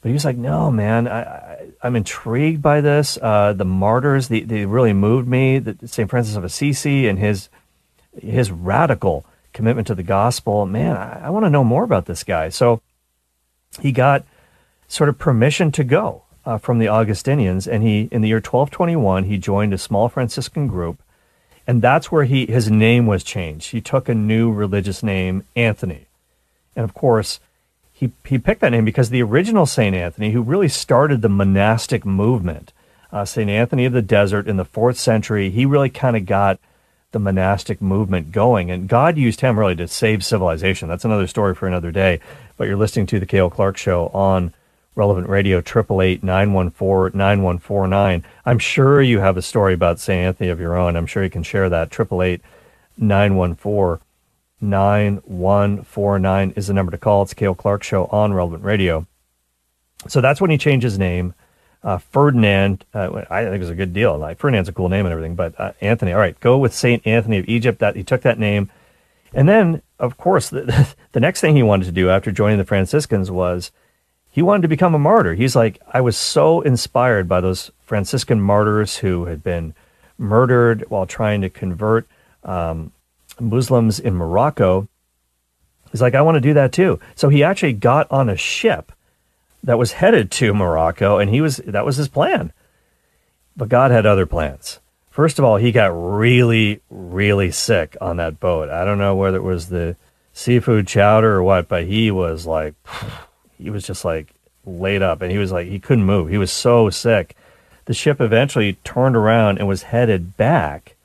But 0.00 0.08
he 0.08 0.12
was 0.12 0.24
like, 0.24 0.36
no, 0.36 0.70
man, 0.70 1.08
I, 1.08 1.68
am 1.82 1.96
intrigued 1.96 2.60
by 2.60 2.80
this. 2.80 3.18
Uh, 3.20 3.52
the 3.52 3.64
martyrs, 3.64 4.28
they, 4.28 4.40
they 4.40 4.66
really 4.66 4.92
moved 4.92 5.28
me. 5.28 5.58
The, 5.58 5.88
St. 5.88 6.08
Francis 6.08 6.36
of 6.36 6.44
Assisi 6.44 7.06
and 7.06 7.18
his, 7.18 7.48
his 8.20 8.50
radical 8.50 9.24
commitment 9.52 9.86
to 9.86 9.94
the 9.94 10.02
gospel. 10.02 10.66
Man, 10.66 10.96
I, 10.96 11.26
I 11.26 11.30
want 11.30 11.44
to 11.46 11.50
know 11.50 11.64
more 11.64 11.84
about 11.84 12.06
this 12.06 12.24
guy. 12.24 12.48
So 12.48 12.80
he 13.80 13.92
got 13.92 14.24
sort 14.88 15.08
of 15.08 15.18
permission 15.18 15.70
to 15.72 15.84
go 15.84 16.24
uh, 16.44 16.58
from 16.58 16.78
the 16.78 16.88
Augustinians, 16.88 17.66
and 17.66 17.82
he, 17.82 18.08
in 18.10 18.22
the 18.22 18.28
year 18.28 18.36
1221, 18.36 19.24
he 19.24 19.38
joined 19.38 19.74
a 19.74 19.78
small 19.78 20.08
Franciscan 20.08 20.66
group 20.66 21.02
and 21.70 21.82
that's 21.82 22.10
where 22.10 22.24
he 22.24 22.46
his 22.46 22.68
name 22.68 23.06
was 23.06 23.22
changed. 23.22 23.70
He 23.70 23.80
took 23.80 24.08
a 24.08 24.14
new 24.14 24.50
religious 24.50 25.04
name, 25.04 25.44
Anthony. 25.54 26.06
And 26.74 26.82
of 26.82 26.94
course, 26.94 27.38
he, 27.92 28.10
he 28.26 28.38
picked 28.38 28.60
that 28.62 28.70
name 28.70 28.84
because 28.84 29.10
the 29.10 29.22
original 29.22 29.66
St. 29.66 29.94
Anthony, 29.94 30.32
who 30.32 30.42
really 30.42 30.68
started 30.68 31.22
the 31.22 31.28
monastic 31.28 32.04
movement, 32.04 32.72
uh, 33.12 33.24
St. 33.24 33.48
Anthony 33.48 33.84
of 33.84 33.92
the 33.92 34.02
Desert 34.02 34.48
in 34.48 34.56
the 34.56 34.64
fourth 34.64 34.98
century, 34.98 35.50
he 35.50 35.64
really 35.64 35.90
kind 35.90 36.16
of 36.16 36.26
got 36.26 36.58
the 37.12 37.20
monastic 37.20 37.80
movement 37.80 38.32
going. 38.32 38.68
And 38.68 38.88
God 38.88 39.16
used 39.16 39.40
him 39.40 39.56
really 39.56 39.76
to 39.76 39.86
save 39.86 40.24
civilization. 40.24 40.88
That's 40.88 41.04
another 41.04 41.28
story 41.28 41.54
for 41.54 41.68
another 41.68 41.92
day. 41.92 42.18
But 42.56 42.66
you're 42.66 42.76
listening 42.76 43.06
to 43.06 43.20
the 43.20 43.26
Cale 43.26 43.48
Clark 43.48 43.76
Show 43.76 44.08
on 44.08 44.54
Relevant 45.00 45.30
Radio, 45.30 45.60
888 45.60 46.22
914 46.22 47.18
9149. 47.18 48.22
I'm 48.44 48.58
sure 48.58 49.00
you 49.00 49.20
have 49.20 49.38
a 49.38 49.42
story 49.42 49.72
about 49.72 49.98
St. 49.98 50.26
Anthony 50.26 50.50
of 50.50 50.60
your 50.60 50.76
own. 50.76 50.94
I'm 50.94 51.06
sure 51.06 51.24
you 51.24 51.30
can 51.30 51.42
share 51.42 51.70
that. 51.70 51.88
888 51.88 52.42
914 52.98 54.06
9149 54.60 56.50
is 56.50 56.66
the 56.66 56.74
number 56.74 56.92
to 56.92 56.98
call. 56.98 57.22
It's 57.22 57.32
Cale 57.32 57.54
Clark 57.54 57.82
Show 57.82 58.08
on 58.08 58.34
Relevant 58.34 58.62
Radio. 58.62 59.06
So 60.06 60.20
that's 60.20 60.38
when 60.38 60.50
he 60.50 60.58
changed 60.58 60.84
his 60.84 60.98
name. 60.98 61.32
Uh, 61.82 61.96
Ferdinand, 61.96 62.84
uh, 62.92 63.22
I 63.30 63.44
think 63.44 63.54
it 63.54 63.60
was 63.60 63.70
a 63.70 63.74
good 63.74 63.94
deal. 63.94 64.18
Like 64.18 64.38
Ferdinand's 64.38 64.68
a 64.68 64.74
cool 64.74 64.90
name 64.90 65.06
and 65.06 65.12
everything, 65.14 65.34
but 65.34 65.58
uh, 65.58 65.72
Anthony, 65.80 66.12
all 66.12 66.20
right, 66.20 66.38
go 66.40 66.58
with 66.58 66.74
Saint 66.74 67.06
Anthony 67.06 67.38
of 67.38 67.48
Egypt. 67.48 67.78
That 67.78 67.96
he 67.96 68.04
took 68.04 68.20
that 68.20 68.38
name, 68.38 68.70
and 69.32 69.48
then 69.48 69.80
of 69.98 70.18
course 70.18 70.50
the, 70.50 70.94
the 71.12 71.20
next 71.20 71.40
thing 71.40 71.56
he 71.56 71.62
wanted 71.62 71.86
to 71.86 71.92
do 71.92 72.10
after 72.10 72.30
joining 72.30 72.58
the 72.58 72.66
Franciscans 72.66 73.30
was 73.30 73.72
he 74.30 74.42
wanted 74.42 74.62
to 74.62 74.68
become 74.68 74.94
a 74.94 74.98
martyr. 74.98 75.34
He's 75.34 75.56
like, 75.56 75.80
I 75.92 76.00
was 76.00 76.16
so 76.16 76.60
inspired 76.60 77.28
by 77.28 77.40
those 77.40 77.70
Franciscan 77.82 78.40
martyrs 78.40 78.98
who 78.98 79.24
had 79.24 79.42
been 79.42 79.74
murdered 80.16 80.84
while 80.88 81.06
trying 81.06 81.40
to 81.40 81.50
convert 81.50 82.06
um, 82.44 82.92
Muslims 83.40 83.98
in 83.98 84.14
Morocco. 84.14 84.88
He's 85.90 86.00
like, 86.00 86.14
I 86.14 86.22
want 86.22 86.36
to 86.36 86.40
do 86.40 86.54
that 86.54 86.72
too. 86.72 87.00
So 87.16 87.28
he 87.28 87.42
actually 87.42 87.72
got 87.72 88.10
on 88.10 88.28
a 88.28 88.36
ship 88.36 88.92
that 89.62 89.78
was 89.78 89.92
headed 89.92 90.30
to 90.30 90.54
Morocco, 90.54 91.18
and 91.18 91.30
he 91.30 91.40
was 91.40 91.56
that 91.58 91.84
was 91.84 91.96
his 91.96 92.08
plan. 92.08 92.52
But 93.56 93.68
God 93.68 93.90
had 93.90 94.06
other 94.06 94.26
plans. 94.26 94.78
First 95.10 95.38
of 95.38 95.44
all, 95.44 95.56
he 95.56 95.72
got 95.72 95.88
really, 95.88 96.80
really 96.88 97.50
sick 97.50 97.96
on 98.00 98.16
that 98.18 98.38
boat. 98.40 98.70
I 98.70 98.84
don't 98.84 98.98
know 98.98 99.16
whether 99.16 99.36
it 99.36 99.42
was 99.42 99.68
the 99.68 99.96
seafood 100.32 100.86
chowder 100.86 101.34
or 101.34 101.42
what, 101.42 101.68
but 101.68 101.84
he 101.84 102.10
was 102.10 102.46
like 102.46 102.74
he 103.60 103.70
was 103.70 103.86
just 103.86 104.04
like 104.04 104.34
laid 104.64 105.02
up 105.02 105.22
and 105.22 105.30
he 105.30 105.38
was 105.38 105.52
like 105.52 105.68
he 105.68 105.78
couldn't 105.78 106.04
move. 106.04 106.28
He 106.28 106.38
was 106.38 106.52
so 106.52 106.90
sick. 106.90 107.36
The 107.86 107.94
ship 107.94 108.20
eventually 108.20 108.74
turned 108.84 109.16
around 109.16 109.58
and 109.58 109.66
was 109.66 109.84
headed 109.84 110.36
back 110.36 110.96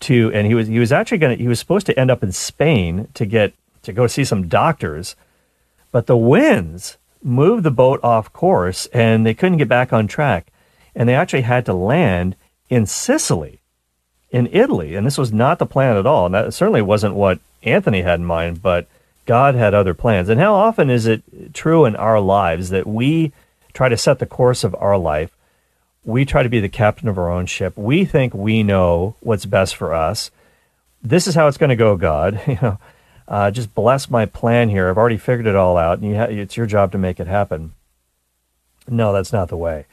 to 0.00 0.30
and 0.32 0.46
he 0.46 0.54
was 0.54 0.68
he 0.68 0.78
was 0.78 0.92
actually 0.92 1.18
going 1.18 1.36
to 1.36 1.42
he 1.42 1.48
was 1.48 1.58
supposed 1.58 1.86
to 1.86 1.98
end 1.98 2.10
up 2.10 2.22
in 2.22 2.32
Spain 2.32 3.08
to 3.14 3.24
get 3.26 3.54
to 3.82 3.92
go 3.92 4.06
see 4.06 4.24
some 4.24 4.48
doctors. 4.48 5.16
But 5.92 6.06
the 6.06 6.16
winds 6.16 6.98
moved 7.22 7.62
the 7.62 7.70
boat 7.70 8.00
off 8.02 8.32
course 8.32 8.86
and 8.86 9.24
they 9.24 9.34
couldn't 9.34 9.58
get 9.58 9.68
back 9.68 9.92
on 9.92 10.06
track. 10.06 10.48
And 10.94 11.08
they 11.08 11.14
actually 11.14 11.42
had 11.42 11.66
to 11.66 11.74
land 11.74 12.36
in 12.68 12.86
Sicily, 12.86 13.60
in 14.30 14.48
Italy. 14.52 14.94
And 14.94 15.06
this 15.06 15.18
was 15.18 15.32
not 15.32 15.58
the 15.58 15.66
plan 15.66 15.96
at 15.96 16.06
all. 16.06 16.26
And 16.26 16.34
that 16.34 16.54
certainly 16.54 16.82
wasn't 16.82 17.14
what 17.14 17.38
Anthony 17.62 18.02
had 18.02 18.20
in 18.20 18.26
mind, 18.26 18.62
but 18.62 18.86
God 19.26 19.54
had 19.54 19.74
other 19.74 19.94
plans. 19.94 20.28
And 20.28 20.40
how 20.40 20.54
often 20.54 20.88
is 20.88 21.06
it 21.06 21.52
true 21.52 21.84
in 21.84 21.96
our 21.96 22.20
lives 22.20 22.70
that 22.70 22.86
we 22.86 23.32
try 23.74 23.88
to 23.88 23.96
set 23.96 24.18
the 24.18 24.26
course 24.26 24.64
of 24.64 24.74
our 24.76 24.96
life? 24.96 25.36
We 26.04 26.24
try 26.24 26.44
to 26.44 26.48
be 26.48 26.60
the 26.60 26.68
captain 26.68 27.08
of 27.08 27.18
our 27.18 27.30
own 27.30 27.46
ship. 27.46 27.76
We 27.76 28.04
think 28.04 28.32
we 28.32 28.62
know 28.62 29.16
what's 29.20 29.44
best 29.44 29.74
for 29.74 29.92
us. 29.92 30.30
This 31.02 31.26
is 31.26 31.34
how 31.34 31.48
it's 31.48 31.58
going 31.58 31.70
to 31.70 31.76
go, 31.76 31.96
God. 31.96 32.40
You 32.48 32.58
know, 32.62 32.78
uh, 33.28 33.50
just 33.50 33.74
bless 33.74 34.08
my 34.08 34.24
plan 34.24 34.68
here. 34.68 34.88
I've 34.88 34.98
already 34.98 35.16
figured 35.16 35.48
it 35.48 35.56
all 35.56 35.76
out, 35.76 35.98
and 35.98 36.08
you 36.08 36.16
ha- 36.16 36.24
it's 36.30 36.56
your 36.56 36.66
job 36.66 36.92
to 36.92 36.98
make 36.98 37.18
it 37.18 37.26
happen. 37.26 37.72
No, 38.88 39.12
that's 39.12 39.32
not 39.32 39.48
the 39.48 39.56
way. 39.56 39.86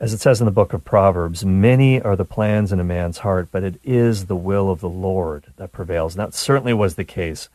As 0.00 0.14
it 0.14 0.20
says 0.20 0.40
in 0.40 0.46
the 0.46 0.50
book 0.50 0.72
of 0.72 0.84
Proverbs, 0.84 1.44
many 1.44 2.00
are 2.00 2.16
the 2.16 2.24
plans 2.24 2.72
in 2.72 2.80
a 2.80 2.84
man's 2.84 3.18
heart, 3.18 3.48
but 3.50 3.62
it 3.62 3.78
is 3.84 4.26
the 4.26 4.36
will 4.36 4.70
of 4.70 4.80
the 4.80 4.88
Lord 4.88 5.52
that 5.56 5.72
prevails. 5.72 6.14
And 6.14 6.26
that 6.26 6.34
certainly 6.34 6.72
was 6.72 6.94
the 6.94 7.04
case 7.04 7.50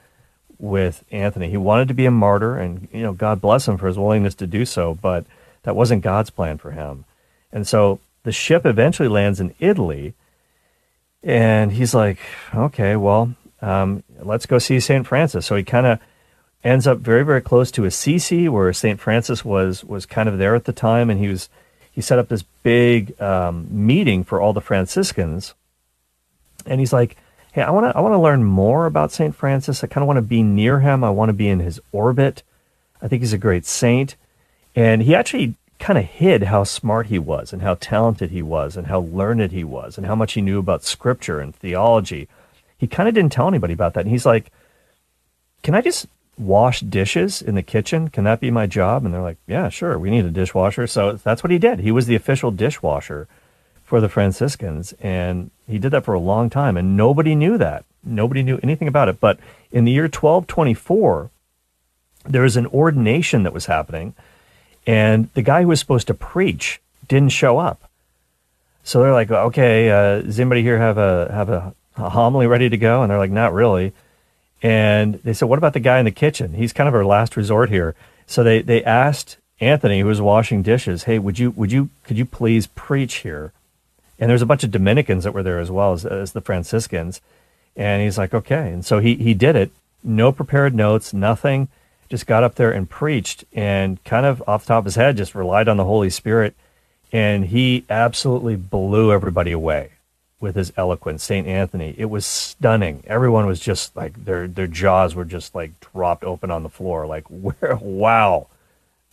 with 0.62 1.04
Anthony. 1.12 1.50
He 1.50 1.58
wanted 1.58 1.88
to 1.88 1.94
be 1.94 2.06
a 2.06 2.12
martyr, 2.12 2.58
and 2.58 2.88
you 2.94 3.02
know, 3.02 3.14
God 3.14 3.42
bless 3.42 3.68
him 3.68 3.78
for 3.78 3.88
his 3.88 3.98
willingness 3.98 4.36
to 4.36 4.48
do 4.48 4.64
so, 4.64 4.98
but 5.02 5.26
that 5.64 5.76
wasn't 5.76 6.04
God's 6.04 6.30
plan 6.30 6.58
for 6.58 6.72
him. 6.72 7.06
And 7.52 7.68
so 7.68 8.00
the 8.24 8.32
ship 8.32 8.66
eventually 8.66 9.10
lands 9.10 9.40
in 9.40 9.56
Italy, 9.60 10.14
and 11.24 11.72
he's 11.74 11.94
like, 11.94 12.20
okay, 12.54 12.96
well, 12.96 13.36
um, 13.62 14.04
let's 14.20 14.46
go 14.46 14.60
see 14.60 14.80
St. 14.80 15.06
Francis. 15.06 15.46
So 15.46 15.56
he 15.56 15.64
kind 15.64 15.86
of 15.86 16.00
ends 16.64 16.88
up 16.88 17.00
very, 17.00 17.24
very 17.24 17.42
close 17.42 17.72
to 17.72 17.86
Assisi, 17.86 18.48
where 18.48 18.72
St. 18.72 19.00
Francis 19.00 19.44
was 19.44 19.84
was 19.84 20.06
kind 20.06 20.30
of 20.30 20.38
there 20.38 20.56
at 20.56 20.66
the 20.66 20.74
time, 20.74 21.10
and 21.10 21.20
he 21.20 21.28
was 21.28 21.50
he 21.92 22.02
set 22.02 22.20
up 22.20 22.30
this 22.30 22.44
big 22.64 23.20
um, 23.20 23.68
meeting 23.70 24.24
for 24.24 24.40
all 24.40 24.54
the 24.54 24.62
Franciscans, 24.62 25.56
and 26.66 26.80
he's 26.80 26.94
like, 26.94 27.18
hey, 27.52 27.62
I 27.62 27.72
want 27.72 27.92
to 27.92 27.98
I 27.98 28.02
want 28.02 28.14
to 28.14 28.20
learn 28.20 28.44
more 28.44 28.86
about 28.86 29.12
St. 29.12 29.36
Francis. 29.36 29.84
I 29.84 29.88
kind 29.88 30.04
of 30.04 30.08
want 30.08 30.18
to 30.18 30.22
be 30.22 30.44
near 30.44 30.80
him. 30.80 31.04
I 31.04 31.10
want 31.10 31.30
to 31.30 31.34
be 31.34 31.48
in 31.48 31.60
his 31.60 31.80
orbit. 31.92 32.44
I 33.02 33.08
think 33.08 33.22
he's 33.22 33.34
a 33.34 33.38
great 33.38 33.66
saint, 33.66 34.16
and 34.76 35.02
he 35.02 35.16
actually 35.16 35.56
kind 35.80 35.98
of 35.98 36.06
hid 36.06 36.44
how 36.44 36.64
smart 36.64 37.08
he 37.08 37.18
was 37.18 37.52
and 37.52 37.64
how 37.64 37.74
talented 37.76 38.30
he 38.30 38.44
was 38.44 38.78
and 38.78 38.86
how 38.86 39.00
learned 39.00 39.52
he 39.52 39.64
was 39.64 39.98
and 39.98 40.06
how 40.06 40.14
much 40.14 40.34
he 40.34 40.42
knew 40.42 40.60
about 40.60 40.84
scripture 40.84 41.40
and 41.40 41.56
theology 41.56 42.28
he 42.82 42.88
kind 42.88 43.08
of 43.08 43.14
didn't 43.14 43.32
tell 43.32 43.48
anybody 43.48 43.74
about 43.74 43.94
that. 43.94 44.02
And 44.02 44.10
he's 44.10 44.26
like, 44.26 44.52
Can 45.62 45.76
I 45.76 45.82
just 45.82 46.08
wash 46.36 46.80
dishes 46.80 47.40
in 47.40 47.54
the 47.54 47.62
kitchen? 47.62 48.10
Can 48.10 48.24
that 48.24 48.40
be 48.40 48.50
my 48.50 48.66
job? 48.66 49.06
And 49.06 49.14
they're 49.14 49.22
like, 49.22 49.38
Yeah, 49.46 49.70
sure. 49.70 50.00
We 50.00 50.10
need 50.10 50.26
a 50.26 50.32
dishwasher. 50.32 50.88
So 50.88 51.14
that's 51.14 51.44
what 51.44 51.52
he 51.52 51.60
did. 51.60 51.82
He 51.82 51.92
was 51.92 52.08
the 52.08 52.16
official 52.16 52.50
dishwasher 52.50 53.28
for 53.84 54.02
the 54.02 54.10
Franciscans. 54.10 54.94
And 54.94 55.52
he 55.72 55.80
did 55.80 55.92
that 55.92 56.06
for 56.06 56.14
a 56.14 56.20
long 56.20 56.50
time. 56.50 56.78
And 56.78 56.96
nobody 56.98 57.36
knew 57.36 57.58
that. 57.58 57.86
Nobody 58.04 58.44
knew 58.44 58.60
anything 58.62 58.88
about 58.88 59.10
it. 59.10 59.20
But 59.20 59.40
in 59.72 59.86
the 59.86 59.92
year 59.92 60.04
1224, 60.04 61.30
there 62.26 62.42
was 62.42 62.58
an 62.58 62.68
ordination 62.68 63.44
that 63.44 63.54
was 63.54 63.66
happening. 63.66 64.14
And 64.86 65.30
the 65.34 65.42
guy 65.42 65.62
who 65.62 65.70
was 65.70 65.80
supposed 65.80 66.08
to 66.08 66.14
preach 66.14 66.82
didn't 67.08 67.32
show 67.32 67.58
up. 67.58 67.90
So 68.84 69.02
they're 69.02 69.14
like, 69.14 69.30
okay, 69.30 69.90
uh, 69.90 70.22
does 70.22 70.40
anybody 70.40 70.64
here 70.64 70.80
have 70.80 70.98
a 70.98 71.32
have 71.32 71.50
a 71.50 71.76
a 71.98 72.10
homily 72.10 72.48
ready 72.48 72.70
to 72.70 72.78
go? 72.78 73.02
And 73.02 73.12
they're 73.12 73.18
like, 73.18 73.32
not 73.32 73.54
really. 73.54 73.94
And 74.62 75.16
they 75.16 75.34
said, 75.34 75.50
what 75.50 75.58
about 75.58 75.74
the 75.74 75.80
guy 75.80 76.00
in 76.00 76.06
the 76.06 76.12
kitchen? 76.12 76.54
He's 76.54 76.74
kind 76.74 76.88
of 76.88 76.96
our 76.96 77.06
last 77.06 77.36
resort 77.36 77.70
here. 77.70 77.96
So 78.28 78.44
they, 78.44 78.62
they 78.62 78.84
asked 78.84 79.38
Anthony, 79.60 80.02
who 80.02 80.08
was 80.08 80.22
washing 80.22 80.62
dishes, 80.62 81.04
hey, 81.04 81.20
would 81.20 81.40
you, 81.40 81.52
would 81.52 81.72
you, 81.72 81.90
could 82.04 82.18
you 82.18 82.26
please 82.26 82.68
preach 82.68 83.16
here? 83.16 83.54
And 84.22 84.30
there's 84.30 84.44
a 84.44 84.46
bunch 84.46 84.64
of 84.64 84.70
Dominicans 84.70 85.24
that 85.24 85.34
were 85.34 85.42
there 85.42 85.60
as 85.60 85.72
well 85.72 85.94
as, 85.94 86.06
as 86.06 86.34
the 86.34 86.42
Franciscans. 86.42 87.22
And 87.76 88.04
he's 88.04 88.20
like, 88.20 88.36
okay. 88.36 88.72
And 88.72 88.86
so 88.86 89.00
he, 89.00 89.16
he 89.16 89.34
did 89.34 89.56
it. 89.56 89.72
No 90.04 90.32
prepared 90.32 90.76
notes, 90.76 91.12
nothing. 91.12 91.70
Just 92.08 92.28
got 92.28 92.44
up 92.44 92.54
there 92.54 92.72
and 92.72 92.88
preached 92.88 93.46
and 93.52 94.02
kind 94.04 94.28
of 94.28 94.44
off 94.48 94.64
the 94.64 94.68
top 94.68 94.80
of 94.80 94.86
his 94.86 94.96
head, 94.96 95.18
just 95.18 95.34
relied 95.34 95.68
on 95.68 95.78
the 95.78 95.86
Holy 95.86 96.12
Spirit. 96.12 96.54
And 97.12 97.46
he 97.46 97.84
absolutely 97.90 98.56
blew 98.56 99.12
everybody 99.12 99.52
away 99.52 99.94
with 100.40 100.56
his 100.56 100.72
eloquence, 100.78 101.24
St. 101.24 101.48
Anthony. 101.48 101.96
It 101.98 102.06
was 102.06 102.26
stunning. 102.26 103.04
Everyone 103.08 103.48
was 103.48 103.60
just 103.60 103.96
like 103.96 104.26
their 104.26 104.48
their 104.48 104.68
jaws 104.68 105.16
were 105.16 105.26
just 105.26 105.56
like 105.56 105.72
dropped 105.80 106.24
open 106.24 106.52
on 106.52 106.64
the 106.64 106.70
floor 106.70 107.08
like 107.08 107.26
where 107.30 107.76
wow. 107.82 108.48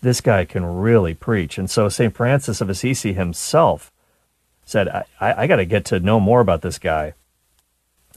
This 0.00 0.20
guy 0.20 0.44
can 0.44 0.64
really 0.64 1.14
preach. 1.14 1.58
And 1.58 1.68
so 1.68 1.88
St. 1.88 2.14
Francis 2.14 2.60
of 2.60 2.70
Assisi 2.70 3.14
himself 3.14 3.90
said, 4.68 4.88
I, 4.88 5.04
I, 5.20 5.46
got 5.46 5.56
to 5.56 5.64
get 5.64 5.84
to 5.86 6.00
know 6.00 6.20
more 6.20 6.40
about 6.40 6.62
this 6.62 6.78
guy. 6.78 7.14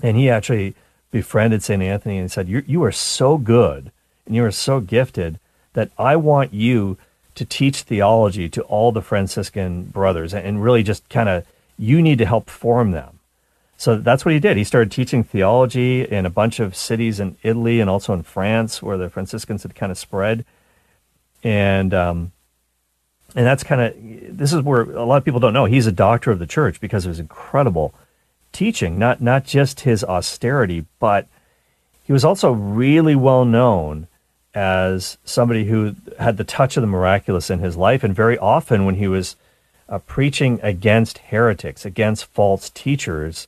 And 0.04 0.18
he 0.18 0.30
actually 0.30 0.76
befriended 1.10 1.64
St. 1.64 1.82
Anthony 1.82 2.18
and 2.18 2.32
said, 2.32 2.50
you, 2.50 2.64
you 2.68 2.84
are 2.84 2.92
so 2.92 3.38
good 3.38 3.92
and 4.26 4.36
you 4.36 4.44
are 4.44 4.52
so 4.52 4.80
gifted 4.80 5.40
that 5.74 5.92
I 5.98 6.16
want 6.16 6.54
you 6.54 6.98
to 7.36 7.46
teach 7.46 7.84
theology 7.84 8.50
to 8.50 8.62
all 8.64 8.92
the 8.92 9.02
Franciscan 9.02 9.86
brothers 9.86 10.34
and 10.34 10.64
really 10.64 10.84
just 10.84 11.08
kind 11.10 11.30
of 11.30 11.46
you 11.78 12.02
need 12.02 12.18
to 12.18 12.26
help 12.26 12.50
form 12.50 12.92
them. 12.92 13.20
So 13.78 13.98
that's 13.98 14.26
what 14.26 14.34
he 14.34 14.40
did. 14.40 14.58
He 14.58 14.64
started 14.64 14.92
teaching 14.92 15.24
theology 15.24 16.04
in 16.04 16.26
a 16.26 16.30
bunch 16.30 16.60
of 16.60 16.76
cities 16.76 17.20
in 17.20 17.38
Italy 17.42 17.80
and 17.80 17.90
also 17.90 18.14
in 18.14 18.22
France, 18.22 18.84
where 18.84 18.98
the 18.98 19.10
Franciscans 19.10 19.64
had 19.64 19.74
kind 19.74 19.92
of 19.92 19.98
spread. 19.98 20.46
And 21.44 21.94
um, 21.94 22.32
and 23.36 23.46
that's 23.46 23.64
kind 23.64 23.82
of 23.82 24.38
this 24.38 24.54
is 24.54 24.62
where 24.62 24.82
a 24.82 25.06
lot 25.06 25.18
of 25.18 25.26
people 25.26 25.40
don't 25.40 25.54
know 25.54 25.66
he's 25.66 25.88
a 25.88 25.92
doctor 25.92 26.32
of 26.32 26.40
the 26.40 26.48
church 26.48 26.82
because 26.82 27.06
of 27.06 27.10
his 27.10 27.20
incredible 27.20 27.94
teaching. 28.52 29.00
Not 29.00 29.22
not 29.22 29.46
just 29.46 29.82
his 29.82 30.04
austerity, 30.04 30.86
but 31.00 31.28
he 32.04 32.14
was 32.14 32.26
also 32.26 32.52
really 32.52 33.16
well 33.16 33.46
known 33.46 34.08
as 34.54 35.18
somebody 35.24 35.66
who 35.66 35.96
had 36.20 36.38
the 36.38 36.44
touch 36.44 36.76
of 36.76 36.82
the 36.82 36.88
miraculous 36.88 37.50
in 37.50 37.60
his 37.60 37.78
life. 37.78 38.04
And 38.04 38.14
very 38.14 38.38
often, 38.38 38.86
when 38.86 38.96
he 38.96 39.08
was 39.08 39.36
uh, 39.88 40.00
preaching 40.00 40.60
against 40.62 41.20
heretics, 41.20 41.86
against 41.86 42.26
false 42.26 42.70
teachers, 42.70 43.48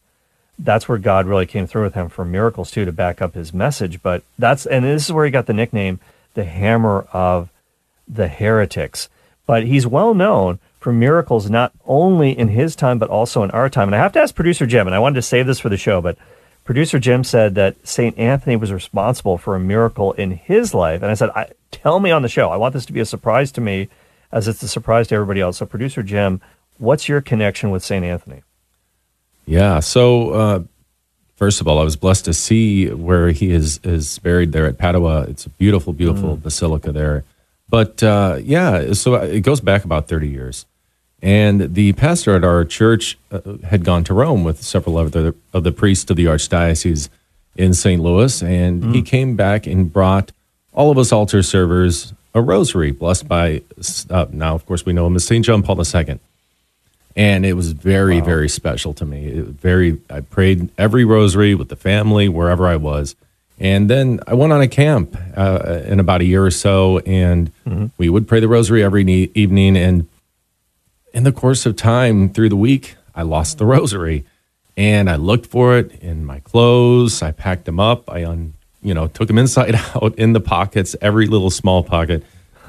that's 0.58 0.88
where 0.88 0.98
God 0.98 1.26
really 1.26 1.46
came 1.46 1.68
through 1.68 1.84
with 1.84 1.94
him 1.94 2.10
for 2.10 2.24
miracles 2.24 2.72
too 2.72 2.86
to 2.86 2.92
back 2.92 3.22
up 3.22 3.34
his 3.34 3.54
message. 3.54 4.02
But 4.02 4.24
that's 4.40 4.66
and 4.66 4.86
this 4.86 5.06
is 5.06 5.14
where 5.14 5.26
he 5.26 5.32
got 5.32 5.46
the 5.46 5.54
nickname 5.54 6.00
the 6.34 6.46
hammer 6.46 7.06
of 7.14 7.50
the 8.08 8.28
heretics. 8.28 9.08
But 9.46 9.66
he's 9.66 9.86
well 9.86 10.14
known 10.14 10.60
for 10.80 10.94
miracles 10.94 11.50
not 11.50 11.72
only 11.86 12.38
in 12.38 12.50
his 12.50 12.76
time 12.76 13.00
but 13.00 13.10
also 13.10 13.44
in 13.44 13.52
our 13.52 13.70
time. 13.70 13.88
And 13.88 13.96
I 13.96 14.00
have 14.00 14.14
to 14.14 14.22
ask 14.22 14.36
producer 14.36 14.66
Jim, 14.66 14.88
and 14.88 14.96
I 14.96 15.00
wanted 15.00 15.16
to 15.16 15.22
save 15.22 15.48
this 15.48 15.60
for 15.60 15.70
the 15.70 15.78
show, 15.78 16.02
but 16.02 16.18
producer 16.64 17.00
Jim 17.00 17.24
said 17.24 17.56
that 17.56 17.88
Saint 17.88 18.18
Anthony 18.18 18.56
was 18.56 18.72
responsible 18.72 19.38
for 19.38 19.56
a 19.56 19.60
miracle 19.60 20.14
in 20.14 20.32
his 20.32 20.74
life, 20.74 21.02
and 21.02 21.12
I 21.12 21.14
said, 21.14 21.30
I, 21.36 21.48
"Tell 21.72 22.00
me 22.00 22.12
on 22.12 22.22
the 22.22 22.30
show. 22.30 22.50
I 22.50 22.58
want 22.58 22.74
this 22.74 22.86
to 22.86 22.94
be 22.94 23.00
a 23.00 23.06
surprise 23.06 23.52
to 23.54 23.62
me." 23.62 23.90
as 24.34 24.48
it's 24.48 24.64
a 24.64 24.68
surprise 24.68 25.08
to 25.08 25.16
everybody 25.16 25.40
else. 25.40 25.58
So, 25.58 25.66
producer 25.66 26.04
Jim, 26.04 26.42
what's 26.80 27.08
your 27.08 27.22
connection 27.22 27.70
with 27.70 27.86
St. 27.86 28.04
Anthony? 28.04 28.42
Yeah. 29.46 29.80
So, 29.80 30.32
uh, 30.32 30.64
first 31.36 31.62
of 31.62 31.68
all, 31.68 31.80
I 31.80 31.84
was 31.84 31.96
blessed 31.96 32.26
to 32.26 32.34
see 32.34 32.90
where 32.90 33.30
he 33.30 33.52
is, 33.52 33.80
is 33.84 34.20
buried 34.20 34.52
there 34.52 34.66
at 34.66 34.78
Padua. 34.78 35.22
It's 35.24 35.46
a 35.46 35.50
beautiful, 35.50 35.94
beautiful 35.94 36.36
mm. 36.36 36.42
basilica 36.42 36.92
there. 36.92 37.24
But 37.74 38.04
uh, 38.04 38.38
yeah, 38.40 38.94
so 38.94 39.16
it 39.16 39.40
goes 39.40 39.60
back 39.60 39.84
about 39.84 40.08
30 40.08 40.30
years. 40.30 40.68
And 41.24 41.74
the 41.74 41.94
pastor 41.94 42.36
at 42.36 42.44
our 42.44 42.66
church 42.66 43.18
uh, 43.32 43.40
had 43.64 43.84
gone 43.84 44.04
to 44.04 44.14
Rome 44.14 44.44
with 44.44 44.62
several 44.62 45.00
of 45.00 45.12
the, 45.12 45.34
of 45.54 45.64
the 45.64 45.72
priests 45.72 46.08
of 46.12 46.16
the 46.16 46.26
archdiocese 46.26 47.10
in 47.56 47.74
St. 47.74 48.00
Louis. 48.00 48.44
And 48.44 48.84
mm. 48.84 48.94
he 48.94 49.02
came 49.02 49.36
back 49.36 49.66
and 49.66 49.92
brought 49.92 50.32
all 50.72 50.92
of 50.92 51.00
us 51.00 51.12
altar 51.12 51.42
servers 51.42 52.14
a 52.36 52.44
rosary 52.44 52.92
blessed 52.92 53.28
by, 53.28 53.64
uh, 54.12 54.28
now, 54.32 54.54
of 54.54 54.68
course, 54.68 54.86
we 54.86 54.94
know 54.94 55.08
him 55.08 55.16
as 55.16 55.26
St. 55.26 55.44
John 55.44 55.64
Paul 55.64 55.82
II. 55.84 56.20
And 57.16 57.44
it 57.44 57.54
was 57.54 57.72
very, 57.72 58.20
wow. 58.20 58.26
very 58.26 58.50
special 58.50 58.94
to 58.94 59.04
me. 59.04 59.30
It 59.30 59.46
very, 59.46 60.00
I 60.12 60.20
prayed 60.20 60.70
every 60.78 61.06
rosary 61.06 61.56
with 61.56 61.70
the 61.70 61.76
family, 61.76 62.30
wherever 62.30 62.68
I 62.68 62.76
was. 62.76 63.16
And 63.60 63.90
then 63.90 64.20
I 64.28 64.34
went 64.34 64.52
on 64.52 64.62
a 64.62 64.68
camp 64.68 65.16
uh, 65.38 65.82
in 65.86 66.00
about 66.00 66.22
a 66.22 66.26
year 66.26 66.46
or 66.46 66.52
so, 66.52 67.00
and 67.00 67.52
mm-hmm. 67.66 67.88
we 67.98 68.10
would 68.10 68.28
pray 68.28 68.40
the 68.40 68.48
rosary 68.48 68.84
every 68.84 69.04
ne- 69.04 69.32
evening. 69.36 69.78
And 69.78 70.08
in 71.14 71.24
the 71.24 71.32
course 71.32 71.66
of 71.66 71.76
time 71.76 72.30
through 72.30 72.50
the 72.50 72.56
week, 72.56 72.96
I 73.14 73.22
lost 73.22 73.60
the 73.60 73.66
rosary, 73.66 74.26
and 74.76 75.10
I 75.10 75.18
looked 75.18 75.46
for 75.46 75.78
it 75.78 75.92
in 76.02 76.26
my 76.26 76.40
clothes. 76.40 77.22
I 77.22 77.32
packed 77.32 77.66
them 77.66 77.80
up. 77.80 78.12
I 78.12 78.26
un, 78.26 78.54
you 78.82 78.94
know, 78.94 79.08
took 79.08 79.28
them 79.28 79.38
inside 79.38 79.76
out 79.96 80.16
in 80.18 80.34
the 80.34 80.42
pockets, 80.42 80.96
every 81.00 81.28
little 81.28 81.52
small 81.52 81.84
pocket. 81.84 82.24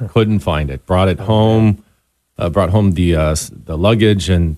Couldn't 0.09 0.41
find 0.41 0.71
it. 0.71 0.85
Brought 0.87 1.09
it 1.09 1.21
home. 1.21 1.83
Uh, 2.37 2.51
brought 2.51 2.71
home 2.71 2.93
the 2.93 3.15
uh, 3.15 3.37
the 3.51 3.79
luggage 3.79 4.29
and 4.29 4.57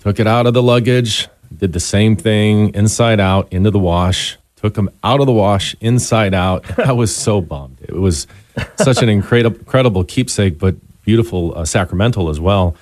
took 0.00 0.18
it 0.18 0.26
out 0.26 0.46
of 0.46 0.52
the 0.52 0.62
luggage. 0.62 1.28
Did 1.56 1.72
the 1.72 1.80
same 1.80 2.16
thing 2.16 2.74
inside 2.74 3.20
out 3.20 3.52
into 3.52 3.70
the 3.70 3.78
wash 3.78 4.36
took 4.64 4.72
them 4.72 4.88
out 5.02 5.20
of 5.20 5.26
the 5.26 5.32
wash 5.32 5.76
inside 5.82 6.32
out. 6.32 6.78
I 6.88 6.92
was 6.92 7.14
so 7.14 7.42
bummed. 7.42 7.76
It 7.82 7.92
was 7.92 8.26
such 8.76 9.02
an 9.02 9.10
incredible, 9.10 9.58
incredible 9.58 10.04
keepsake, 10.04 10.58
but 10.58 10.74
beautiful 11.02 11.52
uh, 11.54 11.66
sacramental 11.66 12.30
as 12.30 12.40
well. 12.40 12.74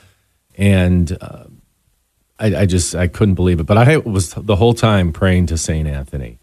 And 0.56 1.18
uh, 1.20 1.44
I, 2.38 2.54
I, 2.54 2.66
just 2.66 2.94
I 2.94 3.08
couldn't 3.08 3.34
believe 3.34 3.58
it. 3.58 3.64
But 3.64 3.78
I 3.78 3.96
was 3.96 4.32
the 4.32 4.54
whole 4.54 4.74
time 4.74 5.12
praying 5.12 5.46
to 5.46 5.58
Saint 5.58 5.88
Anthony, 5.88 6.38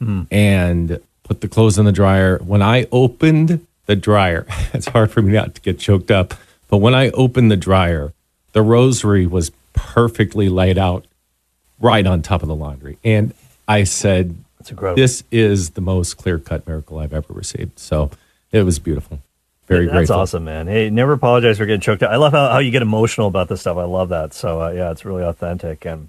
mm. 0.00 0.28
and 0.30 1.00
put 1.24 1.40
the 1.40 1.48
clothes 1.48 1.76
in 1.76 1.86
the 1.86 1.92
dryer. 1.92 2.38
When 2.38 2.62
I 2.62 2.86
opened 2.92 3.66
the 3.86 3.96
dryer, 3.96 4.46
it's 4.72 4.86
hard 4.86 5.10
for 5.10 5.22
me 5.22 5.32
not 5.32 5.56
to 5.56 5.60
get 5.60 5.80
choked 5.80 6.12
up. 6.12 6.34
But 6.68 6.76
when 6.76 6.94
I 6.94 7.10
opened 7.10 7.50
the 7.50 7.56
dryer, 7.56 8.12
the 8.52 8.62
rosary 8.62 9.26
was 9.26 9.50
perfectly 9.72 10.48
laid 10.48 10.78
out 10.78 11.04
right 11.80 12.06
on 12.06 12.22
top 12.22 12.42
of 12.42 12.48
the 12.48 12.54
laundry, 12.54 12.96
and 13.02 13.34
I 13.66 13.82
said, 13.82 14.43
that's 14.64 14.70
incredible. 14.70 14.96
This 14.96 15.24
is 15.30 15.70
the 15.70 15.82
most 15.82 16.16
clear 16.16 16.38
cut 16.38 16.66
miracle 16.66 16.98
I've 16.98 17.12
ever 17.12 17.34
received. 17.34 17.78
So 17.78 18.10
it 18.50 18.62
was 18.62 18.78
beautiful. 18.78 19.20
Very 19.66 19.84
great. 19.84 19.92
That's 19.92 20.08
grateful. 20.08 20.16
awesome, 20.22 20.44
man. 20.44 20.68
Hey, 20.68 20.88
never 20.88 21.12
apologize 21.12 21.58
for 21.58 21.66
getting 21.66 21.82
choked 21.82 22.02
up. 22.02 22.10
I 22.10 22.16
love 22.16 22.32
how, 22.32 22.48
how 22.48 22.58
you 22.60 22.70
get 22.70 22.80
emotional 22.80 23.26
about 23.26 23.48
this 23.48 23.60
stuff. 23.60 23.76
I 23.76 23.84
love 23.84 24.08
that. 24.08 24.32
So 24.32 24.62
uh, 24.62 24.70
yeah, 24.70 24.90
it's 24.90 25.04
really 25.04 25.22
authentic 25.22 25.84
and 25.84 26.08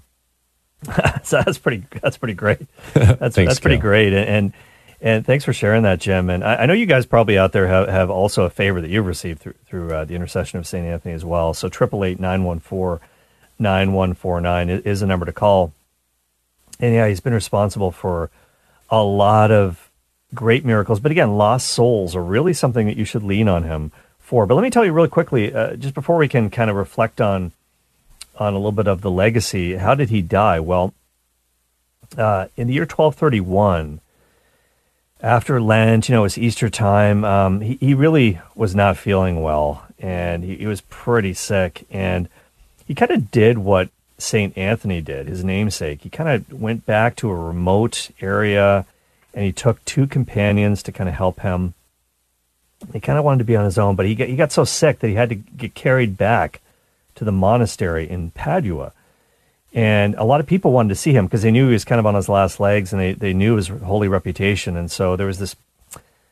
so 1.22 1.42
that's 1.44 1.58
pretty 1.58 1.84
that's 2.00 2.16
pretty 2.16 2.32
great. 2.32 2.60
That's 2.94 3.34
thanks, 3.34 3.50
that's 3.50 3.60
pretty 3.60 3.78
great. 3.78 4.12
And, 4.12 4.28
and, 4.28 4.52
and 5.00 5.26
thanks 5.26 5.44
for 5.44 5.52
sharing 5.52 5.82
that, 5.82 6.00
Jim. 6.00 6.30
And 6.30 6.44
I, 6.44 6.56
I, 6.56 6.66
know 6.66 6.74
you 6.74 6.86
guys 6.86 7.04
probably 7.06 7.36
out 7.36 7.52
there 7.52 7.66
have, 7.66 7.88
have 7.88 8.10
also 8.10 8.44
a 8.44 8.50
favor 8.50 8.80
that 8.80 8.88
you've 8.88 9.06
received 9.06 9.40
through 9.40 9.54
through 9.66 9.92
uh, 9.92 10.04
the 10.04 10.14
intercession 10.14 10.58
of 10.58 10.66
Saint 10.66 10.86
Anthony 10.86 11.14
as 11.14 11.24
well. 11.24 11.54
So 11.54 11.68
triple 11.68 12.04
eight 12.04 12.20
nine 12.20 12.44
one 12.44 12.60
four 12.60 13.00
nine 13.58 13.92
one 13.92 14.14
four 14.14 14.40
nine 14.40 14.68
is 14.70 15.00
the 15.00 15.06
number 15.06 15.26
to 15.26 15.32
call. 15.32 15.72
And 16.78 16.94
yeah, 16.94 17.08
he's 17.08 17.20
been 17.20 17.34
responsible 17.34 17.90
for 17.90 18.30
a 18.90 19.02
lot 19.02 19.50
of 19.50 19.90
great 20.34 20.64
miracles. 20.64 21.00
But 21.00 21.12
again, 21.12 21.36
lost 21.36 21.68
souls 21.68 22.14
are 22.14 22.22
really 22.22 22.52
something 22.52 22.86
that 22.86 22.96
you 22.96 23.04
should 23.04 23.22
lean 23.22 23.48
on 23.48 23.64
him 23.64 23.92
for. 24.18 24.46
But 24.46 24.54
let 24.54 24.62
me 24.62 24.70
tell 24.70 24.84
you 24.84 24.92
really 24.92 25.08
quickly, 25.08 25.52
uh, 25.54 25.76
just 25.76 25.94
before 25.94 26.16
we 26.16 26.28
can 26.28 26.50
kind 26.50 26.70
of 26.70 26.76
reflect 26.76 27.20
on 27.20 27.52
on 28.38 28.52
a 28.52 28.56
little 28.56 28.72
bit 28.72 28.86
of 28.86 29.00
the 29.00 29.10
legacy. 29.10 29.76
How 29.76 29.94
did 29.94 30.10
he 30.10 30.20
die? 30.20 30.60
Well, 30.60 30.92
uh, 32.18 32.48
in 32.56 32.66
the 32.68 32.74
year 32.74 32.82
1231, 32.82 34.00
after 35.22 35.60
Lent, 35.60 36.08
you 36.08 36.14
know, 36.14 36.20
it 36.20 36.24
was 36.24 36.38
Easter 36.38 36.68
time, 36.68 37.24
um, 37.24 37.60
he, 37.62 37.76
he 37.80 37.94
really 37.94 38.40
was 38.54 38.74
not 38.74 38.98
feeling 38.98 39.42
well 39.42 39.86
and 39.98 40.44
he, 40.44 40.56
he 40.56 40.66
was 40.66 40.82
pretty 40.82 41.32
sick. 41.32 41.86
And 41.90 42.28
he 42.86 42.94
kind 42.94 43.10
of 43.10 43.30
did 43.30 43.58
what 43.58 43.88
St. 44.18 44.56
Anthony 44.56 45.00
did, 45.00 45.28
his 45.28 45.44
namesake. 45.44 46.02
He 46.02 46.10
kind 46.10 46.28
of 46.28 46.52
went 46.60 46.86
back 46.86 47.16
to 47.16 47.30
a 47.30 47.34
remote 47.34 48.10
area 48.20 48.86
and 49.34 49.44
he 49.44 49.52
took 49.52 49.84
two 49.84 50.06
companions 50.06 50.82
to 50.84 50.92
kind 50.92 51.08
of 51.08 51.14
help 51.14 51.40
him. 51.40 51.74
He 52.92 53.00
kind 53.00 53.18
of 53.18 53.24
wanted 53.24 53.38
to 53.38 53.44
be 53.44 53.56
on 53.56 53.64
his 53.64 53.78
own, 53.78 53.94
but 53.94 54.06
he 54.06 54.14
got, 54.14 54.28
he 54.28 54.36
got 54.36 54.52
so 54.52 54.64
sick 54.64 55.00
that 55.00 55.08
he 55.08 55.14
had 55.14 55.28
to 55.28 55.34
get 55.34 55.74
carried 55.74 56.16
back 56.16 56.60
to 57.16 57.24
the 57.24 57.32
monastery 57.32 58.08
in 58.08 58.30
Padua. 58.30 58.92
And 59.74 60.14
a 60.14 60.24
lot 60.24 60.40
of 60.40 60.46
people 60.46 60.72
wanted 60.72 60.90
to 60.90 60.94
see 60.94 61.12
him 61.12 61.26
because 61.26 61.42
they 61.42 61.50
knew 61.50 61.66
he 61.66 61.74
was 61.74 61.84
kind 61.84 61.98
of 61.98 62.06
on 62.06 62.14
his 62.14 62.30
last 62.30 62.58
legs 62.58 62.92
and 62.92 63.00
they, 63.00 63.12
they 63.12 63.34
knew 63.34 63.56
his 63.56 63.68
holy 63.68 64.08
reputation. 64.08 64.76
And 64.76 64.90
so 64.90 65.16
there 65.16 65.26
was 65.26 65.38
this, 65.38 65.54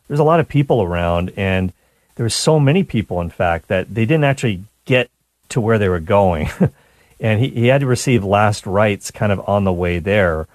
there's 0.09 0.21
a 0.21 0.25
lot 0.25 0.41
of 0.41 0.49
people 0.49 0.83
around 0.83 1.33
and 1.37 1.73
there 2.15 2.25
were 2.25 2.31
so 2.31 2.59
many 2.59 2.85
people, 2.85 3.21
in 3.21 3.31
fact, 3.31 3.69
that 3.69 3.95
they 3.95 4.07
didn't 4.07 4.25
actually 4.25 4.65
get 4.87 5.11
to 5.51 5.61
where 5.61 5.79
they 5.79 5.89
were 5.89 6.01
going. 6.01 6.49
and 7.25 7.41
he, 7.41 7.49
he 7.49 7.67
had 7.69 7.81
to 7.81 7.87
receive 7.87 8.23
last 8.23 8.67
rites 8.67 9.11
kind 9.11 9.33
of 9.33 9.41
on 9.49 9.65
the 9.65 9.73
way 9.73 9.99
there, 9.99 10.47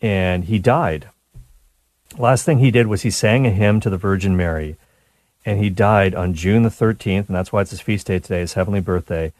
and 0.00 0.44
he 0.44 0.56
died. 0.56 1.08
Last 2.16 2.44
thing 2.44 2.60
he 2.60 2.70
did 2.70 2.86
was 2.86 3.02
he 3.02 3.10
sang 3.10 3.44
a 3.44 3.50
hymn 3.50 3.80
to 3.80 3.90
the 3.90 3.96
Virgin 3.96 4.36
Mary, 4.36 4.76
and 5.44 5.58
he 5.58 5.68
died 5.68 6.14
on 6.14 6.32
June 6.32 6.62
the 6.62 6.68
13th, 6.68 7.26
and 7.26 7.34
that's 7.34 7.52
why 7.52 7.62
it's 7.62 7.72
his 7.72 7.80
feast 7.80 8.06
day 8.06 8.20
today, 8.20 8.38
his 8.38 8.52
heavenly 8.52 8.78
birthday, 8.78 9.32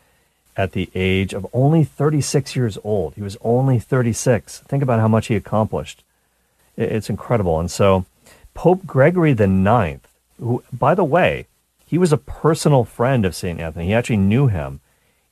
at 0.57 0.73
the 0.73 0.91
age 0.93 1.33
of 1.33 1.47
only 1.53 1.85
36 1.85 2.57
years 2.57 2.79
old. 2.83 3.15
He 3.15 3.23
was 3.23 3.37
only 3.43 3.79
36. 3.79 4.59
Think 4.67 4.83
about 4.83 4.99
how 4.99 5.07
much 5.07 5.29
he 5.29 5.37
accomplished. 5.37 6.03
It's 6.77 7.09
incredible. 7.09 7.61
And 7.61 7.71
so, 7.71 8.07
Pope 8.55 8.85
Gregory 8.87 9.35
the 9.35 9.47
Ninth, 9.47 10.09
who, 10.41 10.65
by 10.73 10.97
the 10.97 11.05
way, 11.05 11.47
he 11.87 11.97
was 11.97 12.13
a 12.13 12.19
personal 12.19 12.83
friend 12.83 13.25
of 13.25 13.37
St. 13.37 13.61
Anthony. 13.61 13.87
He 13.87 13.95
actually 13.95 14.17
knew 14.17 14.49
him 14.49 14.81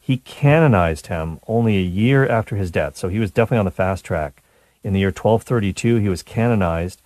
he 0.07 0.19
canonized 0.19 1.07
him 1.07 1.40
only 1.49 1.79
a 1.79 1.83
year 1.83 2.29
after 2.29 2.57
his 2.57 2.71
death. 2.71 2.95
So 2.95 3.09
he 3.09 3.19
was 3.19 3.31
definitely 3.31 3.61
on 3.61 3.64
the 3.64 3.71
fast 3.71 4.05
track. 4.05 4.43
In 4.83 4.93
the 4.93 5.01
year 5.01 5.09
1232, 5.09 5.97
he 5.97 6.11
was 6.11 6.23
canonized, 6.23 7.01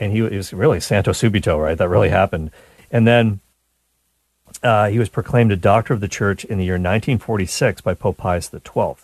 and 0.00 0.10
he 0.10 0.22
was 0.22 0.52
really 0.52 0.80
Santo 0.80 1.12
Subito, 1.12 1.62
right? 1.62 1.78
That 1.78 1.88
really 1.88 2.08
happened. 2.08 2.50
And 2.90 3.06
then 3.06 3.38
uh, 4.60 4.88
he 4.88 4.98
was 4.98 5.08
proclaimed 5.08 5.52
a 5.52 5.56
doctor 5.56 5.94
of 5.94 6.00
the 6.00 6.08
church 6.08 6.44
in 6.44 6.58
the 6.58 6.64
year 6.64 6.74
1946 6.74 7.80
by 7.80 7.94
Pope 7.94 8.16
Pius 8.16 8.50
XII. 8.50 8.96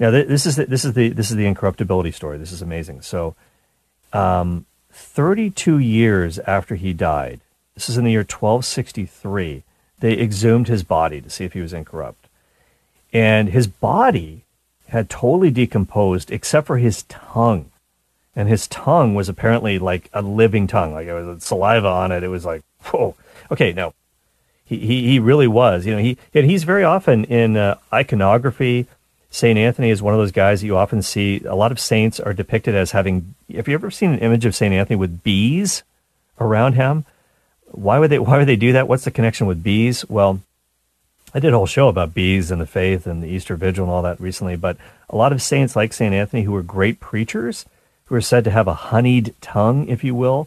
Now, 0.00 0.10
this 0.10 0.44
is 0.44 0.56
the, 0.56 0.66
this 0.66 0.84
is 0.84 0.94
the 0.94 1.10
this 1.10 1.30
is 1.30 1.36
the 1.36 1.46
incorruptibility 1.46 2.10
story. 2.10 2.36
This 2.36 2.50
is 2.50 2.60
amazing. 2.60 3.02
So, 3.02 3.36
um, 4.12 4.66
32 4.90 5.78
years 5.78 6.40
after 6.40 6.74
he 6.74 6.92
died, 6.92 7.42
this 7.74 7.88
is 7.88 7.96
in 7.96 8.02
the 8.02 8.10
year 8.10 8.26
1263. 8.28 9.62
They 10.00 10.18
exhumed 10.18 10.66
his 10.66 10.82
body 10.82 11.20
to 11.20 11.30
see 11.30 11.44
if 11.44 11.52
he 11.52 11.60
was 11.60 11.72
incorrupt 11.72 12.23
and 13.14 13.50
his 13.50 13.68
body 13.68 14.42
had 14.88 15.08
totally 15.08 15.50
decomposed 15.50 16.30
except 16.30 16.66
for 16.66 16.78
his 16.78 17.04
tongue. 17.04 17.70
And 18.36 18.48
his 18.48 18.66
tongue 18.66 19.14
was 19.14 19.28
apparently 19.28 19.78
like 19.78 20.10
a 20.12 20.20
living 20.20 20.66
tongue 20.66 20.92
like 20.92 21.06
it 21.06 21.14
was 21.14 21.44
saliva 21.44 21.88
on 21.88 22.10
it. 22.10 22.24
It 22.24 22.28
was 22.28 22.44
like 22.44 22.62
whoa. 22.86 23.14
Okay 23.50 23.72
no. 23.72 23.94
He, 24.66 24.78
he, 24.78 25.06
he 25.06 25.18
really 25.20 25.46
was 25.46 25.86
you 25.86 25.92
know 25.94 26.02
he 26.02 26.18
and 26.34 26.50
he's 26.50 26.64
very 26.64 26.82
often 26.82 27.24
in 27.24 27.56
uh, 27.56 27.78
iconography. 27.92 28.86
Saint 29.30 29.58
anthony 29.58 29.90
is 29.90 30.02
one 30.02 30.14
of 30.14 30.20
those 30.20 30.32
guys 30.32 30.60
that 30.60 30.66
you 30.66 30.76
often 30.76 31.02
see. 31.02 31.40
A 31.44 31.56
lot 31.56 31.72
of 31.72 31.80
saints 31.80 32.18
are 32.20 32.32
depicted 32.32 32.74
as 32.74 32.90
having 32.90 33.34
have 33.54 33.68
you 33.68 33.74
ever 33.74 33.90
seen 33.90 34.12
an 34.12 34.18
image 34.18 34.44
of 34.44 34.54
saint 34.54 34.74
anthony 34.74 34.96
with 34.96 35.22
bees 35.22 35.84
around 36.40 36.74
him? 36.74 37.04
Why 37.66 38.00
would 38.00 38.10
they 38.10 38.18
why 38.18 38.38
would 38.38 38.48
they 38.48 38.56
do 38.56 38.72
that? 38.72 38.88
What's 38.88 39.04
the 39.04 39.10
connection 39.12 39.46
with 39.46 39.62
bees? 39.62 40.04
Well 40.08 40.40
I 41.34 41.40
did 41.40 41.52
a 41.52 41.56
whole 41.56 41.66
show 41.66 41.88
about 41.88 42.14
bees 42.14 42.52
and 42.52 42.60
the 42.60 42.66
faith 42.66 43.08
and 43.08 43.20
the 43.20 43.26
Easter 43.26 43.56
Vigil 43.56 43.84
and 43.84 43.92
all 43.92 44.02
that 44.02 44.20
recently, 44.20 44.54
but 44.54 44.76
a 45.10 45.16
lot 45.16 45.32
of 45.32 45.42
saints 45.42 45.74
like 45.74 45.92
St. 45.92 46.14
Anthony 46.14 46.44
who 46.44 46.52
were 46.52 46.62
great 46.62 47.00
preachers, 47.00 47.66
who 48.04 48.14
are 48.14 48.20
said 48.20 48.44
to 48.44 48.52
have 48.52 48.68
a 48.68 48.74
honeyed 48.74 49.34
tongue, 49.40 49.88
if 49.88 50.04
you 50.04 50.14
will, 50.14 50.46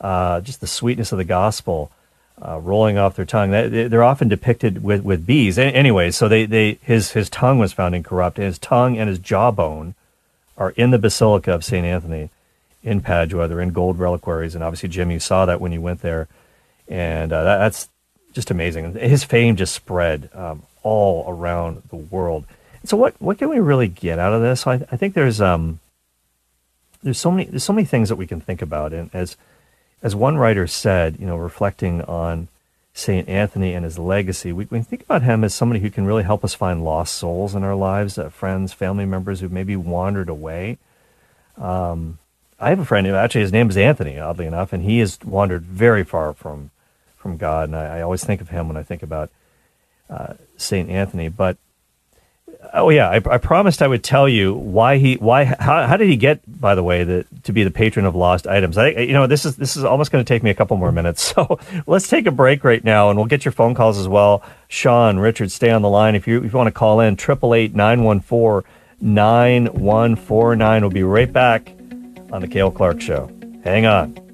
uh, 0.00 0.40
just 0.40 0.60
the 0.60 0.68
sweetness 0.68 1.10
of 1.10 1.18
the 1.18 1.24
gospel 1.24 1.90
uh, 2.40 2.60
rolling 2.60 2.96
off 2.96 3.16
their 3.16 3.24
tongue. 3.24 3.50
They're 3.50 4.04
often 4.04 4.28
depicted 4.28 4.84
with, 4.84 5.02
with 5.02 5.26
bees. 5.26 5.58
Anyway, 5.58 6.12
so 6.12 6.28
they, 6.28 6.46
they, 6.46 6.78
his, 6.82 7.12
his 7.12 7.28
tongue 7.28 7.58
was 7.58 7.72
found 7.72 7.96
incorrupt, 7.96 8.38
and 8.38 8.46
his 8.46 8.60
tongue 8.60 8.96
and 8.96 9.08
his 9.08 9.18
jawbone 9.18 9.96
are 10.56 10.70
in 10.70 10.92
the 10.92 10.98
Basilica 11.00 11.52
of 11.52 11.64
St. 11.64 11.84
Anthony 11.84 12.30
in 12.84 13.00
Padua. 13.00 13.48
They're 13.48 13.60
in 13.60 13.72
gold 13.72 13.98
reliquaries, 13.98 14.54
and 14.54 14.62
obviously, 14.62 14.88
Jim, 14.88 15.10
you 15.10 15.18
saw 15.18 15.46
that 15.46 15.60
when 15.60 15.72
you 15.72 15.80
went 15.80 16.00
there. 16.00 16.28
And 16.86 17.32
uh, 17.32 17.42
that, 17.42 17.58
that's 17.58 17.88
just 18.38 18.52
amazing. 18.52 18.94
His 18.94 19.24
fame 19.24 19.56
just 19.56 19.74
spread 19.74 20.30
um, 20.32 20.62
all 20.84 21.24
around 21.26 21.82
the 21.90 21.96
world. 21.96 22.44
So 22.84 22.96
what 22.96 23.20
what 23.20 23.36
can 23.36 23.48
we 23.48 23.58
really 23.58 23.88
get 23.88 24.20
out 24.20 24.32
of 24.32 24.42
this? 24.42 24.64
I, 24.64 24.74
I 24.92 24.96
think 24.96 25.14
there's 25.14 25.40
um 25.40 25.80
there's 27.02 27.18
so 27.18 27.32
many 27.32 27.46
there's 27.46 27.64
so 27.64 27.72
many 27.72 27.84
things 27.84 28.08
that 28.10 28.14
we 28.14 28.28
can 28.28 28.40
think 28.40 28.62
about. 28.62 28.92
And 28.92 29.10
as 29.12 29.36
as 30.04 30.14
one 30.14 30.36
writer 30.36 30.68
said, 30.68 31.16
you 31.18 31.26
know, 31.26 31.36
reflecting 31.36 32.00
on 32.02 32.46
Saint 32.94 33.28
Anthony 33.28 33.74
and 33.74 33.84
his 33.84 33.98
legacy, 33.98 34.52
we, 34.52 34.68
we 34.70 34.82
think 34.82 35.02
about 35.02 35.22
him 35.22 35.42
as 35.42 35.52
somebody 35.52 35.80
who 35.80 35.90
can 35.90 36.06
really 36.06 36.22
help 36.22 36.44
us 36.44 36.54
find 36.54 36.84
lost 36.84 37.16
souls 37.16 37.56
in 37.56 37.64
our 37.64 37.74
lives, 37.74 38.18
uh, 38.18 38.28
friends, 38.28 38.72
family 38.72 39.04
members 39.04 39.40
who 39.40 39.48
maybe 39.48 39.74
wandered 39.74 40.28
away. 40.28 40.78
Um, 41.56 42.18
I 42.60 42.68
have 42.68 42.78
a 42.78 42.84
friend 42.84 43.04
who 43.04 43.16
actually 43.16 43.40
his 43.40 43.52
name 43.52 43.68
is 43.68 43.76
Anthony, 43.76 44.16
oddly 44.16 44.46
enough, 44.46 44.72
and 44.72 44.84
he 44.84 45.00
has 45.00 45.18
wandered 45.24 45.64
very 45.64 46.04
far 46.04 46.32
from 46.34 46.70
from 47.28 47.36
God, 47.36 47.68
and 47.68 47.76
I, 47.76 47.98
I 47.98 48.02
always 48.02 48.24
think 48.24 48.40
of 48.40 48.48
him 48.48 48.68
when 48.68 48.76
I 48.76 48.82
think 48.82 49.02
about 49.02 49.30
uh, 50.08 50.34
Saint 50.56 50.88
Anthony. 50.88 51.28
But 51.28 51.58
oh 52.72 52.88
yeah, 52.88 53.10
I, 53.10 53.16
I, 53.16 53.36
promised 53.36 53.82
I 53.82 53.86
would 53.86 54.02
tell 54.02 54.26
you 54.26 54.54
why 54.54 54.96
he 54.96 55.16
why 55.16 55.44
how, 55.44 55.86
how 55.86 55.96
did 55.98 56.08
he 56.08 56.16
get 56.16 56.40
by 56.46 56.74
the 56.74 56.82
way 56.82 57.04
the, 57.04 57.26
to 57.44 57.52
be 57.52 57.64
the 57.64 57.70
patron 57.70 58.06
of 58.06 58.16
lost 58.16 58.46
items. 58.46 58.78
I 58.78 58.88
you 58.88 59.12
know 59.12 59.26
this 59.26 59.44
is 59.44 59.56
this 59.56 59.76
is 59.76 59.84
almost 59.84 60.10
going 60.10 60.24
to 60.24 60.28
take 60.28 60.42
me 60.42 60.48
a 60.48 60.54
couple 60.54 60.76
more 60.78 60.90
minutes, 60.90 61.22
so 61.34 61.58
let's 61.86 62.08
take 62.08 62.26
a 62.26 62.30
break 62.30 62.64
right 62.64 62.82
now, 62.82 63.10
and 63.10 63.18
we'll 63.18 63.26
get 63.26 63.44
your 63.44 63.52
phone 63.52 63.74
calls 63.74 63.98
as 63.98 64.08
well. 64.08 64.42
Sean, 64.68 65.18
Richard, 65.18 65.52
stay 65.52 65.70
on 65.70 65.82
the 65.82 65.90
line 65.90 66.14
if 66.14 66.26
you 66.26 66.38
if 66.38 66.52
you 66.52 66.56
want 66.56 66.68
to 66.68 66.72
call 66.72 67.00
in 67.00 67.16
triple 67.16 67.54
eight 67.54 67.74
nine 67.74 68.04
one 68.04 68.20
four 68.20 68.64
nine 69.02 69.66
one 69.66 70.16
four 70.16 70.56
nine. 70.56 70.80
We'll 70.80 70.90
be 70.90 71.02
right 71.02 71.30
back 71.30 71.68
on 72.32 72.40
the 72.40 72.48
Cale 72.48 72.70
Clark 72.70 73.02
Show. 73.02 73.30
Hang 73.64 73.84
on. 73.84 74.27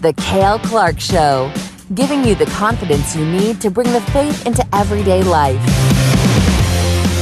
The 0.00 0.14
Cale 0.14 0.58
Clark 0.60 0.98
Show, 0.98 1.52
giving 1.94 2.24
you 2.24 2.34
the 2.34 2.46
confidence 2.46 3.14
you 3.14 3.26
need 3.26 3.60
to 3.60 3.70
bring 3.70 3.92
the 3.92 4.00
faith 4.00 4.46
into 4.46 4.66
everyday 4.74 5.22
life. 5.22 5.60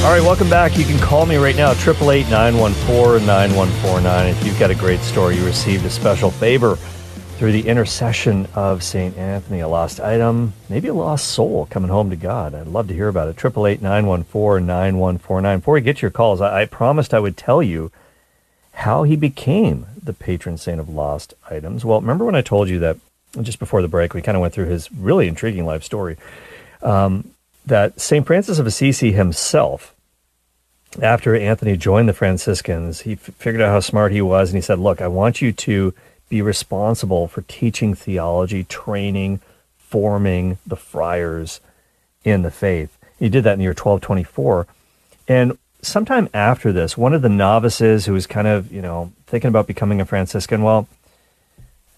All 0.03 0.11
right, 0.13 0.21
welcome 0.21 0.49
back. 0.49 0.77
You 0.77 0.85
can 0.85 0.97
call 0.99 1.25
me 1.25 1.35
right 1.35 1.57
now, 1.57 1.71
888 1.71 2.29
914 2.29 3.25
9149. 3.25 4.27
If 4.27 4.45
you've 4.45 4.57
got 4.57 4.71
a 4.71 4.75
great 4.75 5.01
story, 5.01 5.35
you 5.35 5.45
received 5.45 5.85
a 5.85 5.89
special 5.89 6.31
favor 6.31 6.77
through 7.37 7.51
the 7.51 7.67
intercession 7.67 8.47
of 8.55 8.81
St. 8.81 9.17
Anthony, 9.17 9.59
a 9.59 9.67
lost 9.67 9.99
item, 9.99 10.53
maybe 10.69 10.87
a 10.87 10.93
lost 10.93 11.27
soul 11.27 11.67
coming 11.69 11.89
home 11.89 12.09
to 12.11 12.15
God. 12.15 12.55
I'd 12.55 12.67
love 12.67 12.87
to 12.87 12.93
hear 12.93 13.09
about 13.09 13.27
it. 13.27 13.31
888 13.31 13.81
914 13.81 14.65
9149. 14.65 15.59
Before 15.59 15.73
we 15.73 15.81
get 15.81 16.01
your 16.01 16.11
calls, 16.11 16.39
I, 16.39 16.61
I 16.61 16.65
promised 16.65 17.13
I 17.13 17.19
would 17.19 17.35
tell 17.35 17.61
you 17.61 17.91
how 18.71 19.03
he 19.03 19.17
became 19.17 19.85
the 20.09 20.13
patron 20.13 20.57
saint 20.57 20.79
of 20.79 20.89
lost 20.89 21.35
items. 21.51 21.85
Well, 21.85 22.01
remember 22.01 22.25
when 22.25 22.33
I 22.33 22.41
told 22.41 22.67
you 22.67 22.79
that 22.79 22.97
just 23.41 23.59
before 23.59 23.83
the 23.83 23.87
break, 23.87 24.15
we 24.15 24.23
kind 24.23 24.35
of 24.35 24.41
went 24.41 24.55
through 24.55 24.65
his 24.65 24.91
really 24.91 25.27
intriguing 25.27 25.67
life 25.67 25.83
story. 25.83 26.17
Um, 26.81 27.29
that 27.63 28.01
St. 28.01 28.25
Francis 28.25 28.57
of 28.57 28.65
Assisi 28.65 29.11
himself, 29.11 29.93
after 30.99 31.35
Anthony 31.35 31.77
joined 31.77 32.09
the 32.09 32.13
Franciscans, 32.13 33.01
he 33.01 33.13
f- 33.13 33.19
figured 33.19 33.61
out 33.61 33.69
how 33.69 33.81
smart 33.81 34.11
he 34.11 34.21
was 34.23 34.49
and 34.49 34.57
he 34.57 34.61
said, 34.61 34.79
Look, 34.79 34.99
I 34.99 35.07
want 35.07 35.43
you 35.43 35.51
to 35.51 35.93
be 36.27 36.41
responsible 36.41 37.27
for 37.27 37.43
teaching 37.43 37.93
theology, 37.93 38.63
training, 38.63 39.41
forming 39.77 40.57
the 40.65 40.75
friars 40.75 41.61
in 42.23 42.41
the 42.41 42.49
faith. 42.49 42.97
He 43.19 43.29
did 43.29 43.43
that 43.43 43.53
in 43.53 43.59
the 43.59 43.63
year 43.63 43.71
1224. 43.71 44.65
And 45.27 45.55
sometime 45.81 46.29
after 46.33 46.71
this, 46.71 46.97
one 46.97 47.13
of 47.13 47.21
the 47.21 47.29
novices 47.29 48.05
who 48.05 48.13
was 48.13 48.27
kind 48.27 48.47
of, 48.47 48.71
you 48.71 48.81
know, 48.81 49.11
thinking 49.27 49.47
about 49.47 49.67
becoming 49.67 50.01
a 50.01 50.05
Franciscan, 50.05 50.63
well, 50.63 50.87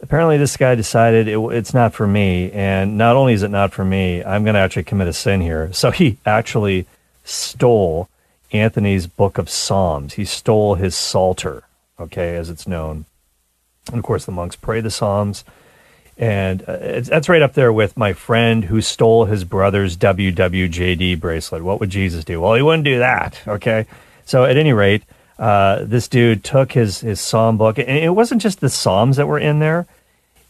apparently 0.01 0.37
this 0.37 0.57
guy 0.57 0.75
decided 0.75 1.27
it, 1.27 1.37
it's 1.37 1.73
not 1.73 1.93
for 1.93 2.07
me. 2.07 2.51
And 2.51 2.97
not 2.97 3.15
only 3.15 3.33
is 3.33 3.43
it 3.43 3.49
not 3.49 3.73
for 3.73 3.85
me, 3.85 4.23
I'm 4.23 4.43
going 4.43 4.55
to 4.55 4.59
actually 4.59 4.83
commit 4.83 5.07
a 5.07 5.13
sin 5.13 5.41
here. 5.41 5.71
So 5.73 5.91
he 5.91 6.17
actually 6.25 6.85
stole 7.23 8.09
Anthony's 8.51 9.07
book 9.07 9.37
of 9.37 9.49
Psalms. 9.49 10.13
He 10.13 10.25
stole 10.25 10.75
his 10.75 10.95
Psalter, 10.95 11.63
okay, 11.99 12.35
as 12.35 12.49
it's 12.49 12.67
known. 12.67 13.05
And 13.87 13.97
of 13.97 14.03
course, 14.03 14.25
the 14.25 14.31
monks 14.31 14.55
pray 14.55 14.81
the 14.81 14.91
Psalms. 14.91 15.43
And 16.21 16.62
uh, 16.62 17.01
that's 17.01 17.27
right 17.27 17.41
up 17.41 17.53
there 17.53 17.73
with 17.73 17.97
my 17.97 18.13
friend 18.13 18.65
who 18.65 18.79
stole 18.79 19.25
his 19.25 19.43
brother's 19.43 19.97
WWJD 19.97 21.19
bracelet. 21.19 21.63
What 21.63 21.79
would 21.79 21.89
Jesus 21.89 22.23
do? 22.23 22.39
Well, 22.39 22.53
he 22.53 22.62
wouldn't 22.62 22.84
do 22.84 22.99
that, 22.99 23.41
okay? 23.47 23.88
So 24.23 24.45
at 24.45 24.55
any 24.55 24.71
rate, 24.71 25.01
uh, 25.39 25.84
this 25.84 26.07
dude 26.07 26.43
took 26.43 26.73
his 26.73 26.99
his 26.99 27.19
psalm 27.19 27.57
book, 27.57 27.79
and 27.79 27.89
it 27.89 28.13
wasn't 28.13 28.43
just 28.43 28.60
the 28.60 28.69
psalms 28.69 29.17
that 29.17 29.27
were 29.27 29.39
in 29.39 29.57
there. 29.57 29.88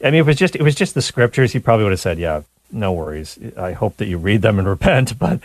I 0.03 0.07
mean, 0.07 0.15
it 0.15 0.25
was 0.25 0.35
just 0.35 0.57
it 0.57 0.61
was 0.61 0.75
just 0.75 0.93
the 0.93 1.01
scriptures. 1.01 1.53
He 1.53 1.59
probably 1.59 1.85
would 1.85 1.93
have 1.93 2.01
said, 2.01 2.19
"Yeah, 2.19 2.41
no 2.69 2.91
worries. 2.91 3.39
I 3.55 3.71
hope 3.71 3.95
that 3.97 4.07
you 4.07 4.17
read 4.17 4.41
them 4.41 4.59
and 4.59 4.67
repent." 4.77 5.17
But 5.17 5.39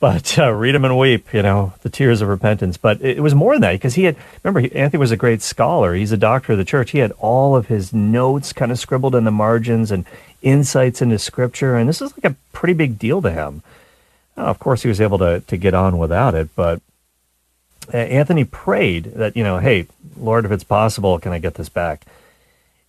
but 0.00 0.38
uh, 0.38 0.52
read 0.52 0.74
them 0.74 0.84
and 0.84 0.98
weep. 0.98 1.32
You 1.32 1.42
know, 1.42 1.72
the 1.82 1.90
tears 1.90 2.22
of 2.22 2.28
repentance. 2.28 2.76
But 2.76 3.00
it, 3.02 3.20
was 3.20 3.34
more 3.34 3.54
than 3.54 3.62
that 3.62 3.72
because 3.72 3.94
he 3.94 4.04
had 4.04 4.16
remember 4.42 4.68
Anthony 4.76 5.00
was 5.00 5.10
a 5.10 5.16
great 5.16 5.42
scholar. 5.42 5.94
He's 5.94 6.12
a 6.12 6.16
doctor 6.16 6.52
of 6.52 6.58
the 6.58 6.64
church. 6.64 6.92
He 6.92 6.98
had 6.98 7.12
all 7.12 7.56
of 7.56 7.66
his 7.66 7.92
notes 7.92 8.52
kind 8.52 8.72
of 8.72 8.78
scribbled 8.78 9.14
in 9.14 9.24
the 9.24 9.30
margins 9.30 9.90
and 9.90 10.04
insights 10.42 11.02
into 11.02 11.18
scripture, 11.18 11.76
and 11.76 11.88
this 11.88 12.00
is 12.00 12.12
like 12.12 12.32
a 12.32 12.36
pretty 12.52 12.74
big 12.74 12.98
deal 12.98 13.20
to 13.22 13.30
him. 13.30 13.62
Of 14.36 14.58
course, 14.58 14.82
he 14.82 14.88
was 14.88 15.00
able 15.00 15.18
to 15.18 15.40
to 15.40 15.56
get 15.56 15.74
on 15.74 15.98
without 15.98 16.34
it, 16.34 16.48
but 16.54 16.80
uh, 17.92 17.96
Anthony 17.96 18.44
prayed 18.44 19.04
that, 19.14 19.36
you 19.36 19.42
know, 19.42 19.58
hey, 19.58 19.86
Lord, 20.16 20.44
if 20.44 20.50
it's 20.50 20.64
possible, 20.64 21.18
can 21.18 21.32
I 21.32 21.38
get 21.38 21.54
this 21.54 21.68
back? 21.68 22.04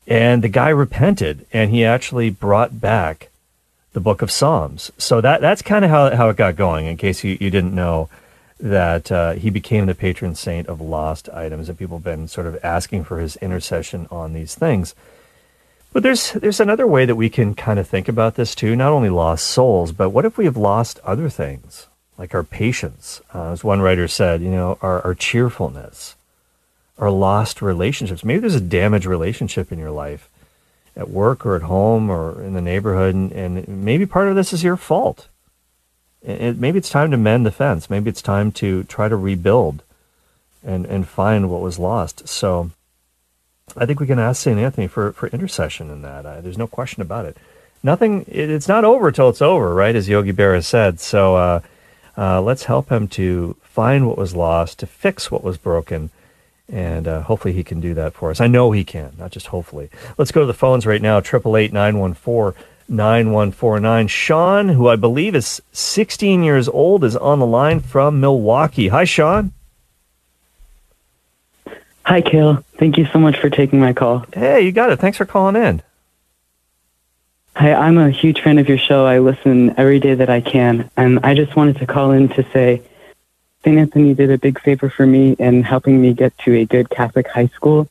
And 0.08 0.43
the 0.43 0.50
guy 0.50 0.69
repented 0.69 1.45
and 1.54 1.72
he 1.72 1.86
actually 1.86 2.30
brought 2.30 2.82
back 2.82 3.29
the 3.99 4.03
book 4.03 4.21
of 4.21 4.31
Psalms. 4.31 4.91
So 4.97 5.19
that 5.21 5.41
that's 5.41 5.62
kind 5.62 5.83
of 5.83 5.91
how, 5.91 6.15
how 6.15 6.29
it 6.29 6.38
got 6.38 6.55
going, 6.55 6.85
in 6.85 6.97
case 6.97 7.23
you, 7.23 7.38
you 7.39 7.49
didn't 7.49 7.75
know 7.75 8.09
that 8.59 9.12
uh, 9.12 9.31
he 9.33 9.49
became 9.49 9.85
the 9.85 9.95
patron 9.95 10.35
saint 10.35 10.67
of 10.67 10.81
lost 10.81 11.29
items, 11.29 11.69
and 11.69 11.77
people 11.77 11.97
have 11.97 12.03
been 12.03 12.27
sort 12.27 12.47
of 12.47 12.57
asking 12.63 13.03
for 13.03 13.19
his 13.19 13.35
intercession 13.38 14.07
on 14.09 14.33
these 14.33 14.55
things. 14.55 14.95
But 15.91 16.03
there's 16.03 16.31
there's 16.33 16.59
another 16.59 16.88
way 16.88 17.05
that 17.05 17.15
we 17.15 17.29
can 17.29 17.55
kind 17.55 17.79
of 17.79 17.88
think 17.88 18.07
about 18.07 18.35
this 18.35 18.55
too. 18.55 18.75
Not 18.75 18.91
only 18.91 19.09
lost 19.09 19.47
souls, 19.47 19.91
but 19.91 20.12
what 20.12 20.25
if 20.25 20.38
we 20.38 20.45
have 20.45 20.57
lost 20.57 20.99
other 21.03 21.29
things? 21.29 21.88
like 22.19 22.35
our 22.35 22.43
patience. 22.43 23.21
Uh, 23.33 23.51
as 23.51 23.63
one 23.63 23.81
writer 23.81 24.07
said, 24.07 24.41
you 24.41 24.51
know, 24.51 24.77
our, 24.81 25.01
our 25.03 25.15
cheerfulness, 25.15 26.15
our 26.99 27.09
lost 27.09 27.62
relationships. 27.62 28.25
Maybe 28.25 28.41
there's 28.41 28.55
a 28.55 28.62
damaged 28.62 29.05
relationship 29.05 29.71
in 29.71 29.79
your 29.79 29.89
life 29.89 30.29
at 30.99 31.09
work 31.09 31.45
or 31.45 31.55
at 31.55 31.63
home 31.63 32.09
or 32.09 32.43
in 32.43 32.53
the 32.53 32.62
neighborhood, 32.62 33.15
and, 33.15 33.31
and 33.31 33.67
maybe 33.67 34.05
part 34.05 34.27
of 34.27 34.35
this 34.35 34.51
is 34.51 34.63
your 34.63 34.75
fault. 34.75 35.29
It, 36.21 36.57
maybe 36.57 36.77
it's 36.77 36.89
time 36.89 37.09
to 37.12 37.17
mend 37.17 37.45
the 37.45 37.51
fence. 37.51 37.89
Maybe 37.89 38.09
it's 38.09 38.21
time 38.21 38.51
to 38.53 38.83
try 38.83 39.07
to 39.07 39.15
rebuild 39.15 39.81
and, 40.62 40.85
and 40.85 41.07
find 41.07 41.49
what 41.49 41.62
was 41.62 41.79
lost. 41.79 42.27
So 42.27 42.71
I 43.77 43.85
think 43.85 44.01
we 44.01 44.07
can 44.07 44.19
ask 44.19 44.43
St. 44.43 44.59
Anthony 44.59 44.88
for, 44.88 45.13
for 45.13 45.27
intercession 45.27 45.89
in 45.89 46.01
that. 46.01 46.25
Uh, 46.25 46.41
there's 46.41 46.57
no 46.57 46.67
question 46.67 47.01
about 47.01 47.25
it. 47.25 47.38
Nothing, 47.81 48.25
it, 48.27 48.49
it's 48.49 48.67
not 48.67 48.83
over 48.83 49.09
till 49.09 49.29
it's 49.29 49.41
over, 49.41 49.73
right? 49.73 49.95
As 49.95 50.09
Yogi 50.09 50.33
Berra 50.33 50.63
said. 50.63 50.99
So, 50.99 51.38
uh, 51.38 51.59
uh, 52.17 52.41
let's 52.41 52.65
help 52.65 52.89
him 52.89 53.07
to 53.07 53.55
find 53.62 54.05
what 54.05 54.17
was 54.17 54.35
lost, 54.35 54.79
to 54.79 54.85
fix 54.85 55.31
what 55.31 55.41
was 55.41 55.57
broken, 55.57 56.09
and 56.71 57.08
uh, 57.08 57.21
hopefully 57.21 57.53
he 57.53 57.63
can 57.63 57.79
do 57.79 57.93
that 57.95 58.13
for 58.13 58.32
us. 58.32 58.39
I 58.39 58.47
know 58.47 58.71
he 58.71 58.84
can, 58.84 59.13
not 59.17 59.32
just 59.32 59.47
hopefully. 59.47 59.89
Let's 60.17 60.32
go 60.32 60.41
to 60.41 60.47
the 60.47 60.53
phones 60.53 60.86
right 60.86 61.01
now, 61.01 61.17
888 61.17 61.73
914 61.73 62.63
9149. 62.88 64.08
Sean, 64.08 64.69
who 64.69 64.88
I 64.88 64.95
believe 64.95 65.36
is 65.36 65.62
16 65.71 66.43
years 66.43 66.67
old, 66.67 67.03
is 67.03 67.15
on 67.15 67.39
the 67.39 67.45
line 67.45 67.79
from 67.79 68.19
Milwaukee. 68.19 68.88
Hi, 68.88 69.03
Sean. 69.03 69.53
Hi, 72.03 72.21
Cale. 72.21 72.63
Thank 72.77 72.97
you 72.97 73.05
so 73.05 73.19
much 73.19 73.38
for 73.38 73.49
taking 73.49 73.79
my 73.79 73.93
call. 73.93 74.25
Hey, 74.34 74.62
you 74.62 74.71
got 74.71 74.91
it. 74.91 74.97
Thanks 74.99 75.17
for 75.17 75.25
calling 75.25 75.55
in. 75.55 75.84
Hi, 77.55 77.73
I'm 77.73 77.97
a 77.97 78.10
huge 78.10 78.41
fan 78.41 78.58
of 78.58 78.67
your 78.67 78.77
show. 78.77 79.05
I 79.05 79.19
listen 79.19 79.77
every 79.77 79.99
day 79.99 80.15
that 80.15 80.29
I 80.29 80.41
can. 80.41 80.89
And 80.97 81.19
I 81.23 81.36
just 81.36 81.55
wanted 81.55 81.77
to 81.77 81.86
call 81.86 82.12
in 82.12 82.29
to 82.29 82.43
say 82.51 82.82
St. 83.63 83.78
Anthony 83.78 84.13
did 84.13 84.32
a 84.32 84.38
big 84.38 84.60
favor 84.62 84.89
for 84.89 85.06
me 85.06 85.34
in 85.34 85.63
helping 85.63 86.02
me 86.02 86.13
get 86.13 86.38
to 86.39 86.54
a 86.54 86.65
good 86.65 86.89
Catholic 86.89 87.28
high 87.28 87.48
school. 87.48 87.89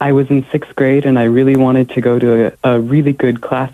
I 0.00 0.12
was 0.12 0.28
in 0.28 0.44
sixth 0.50 0.76
grade 0.76 1.06
and 1.06 1.18
I 1.18 1.24
really 1.24 1.56
wanted 1.56 1.90
to 1.90 2.00
go 2.02 2.18
to 2.18 2.52
a, 2.62 2.74
a 2.74 2.80
really 2.80 3.14
good 3.14 3.40
class, 3.40 3.72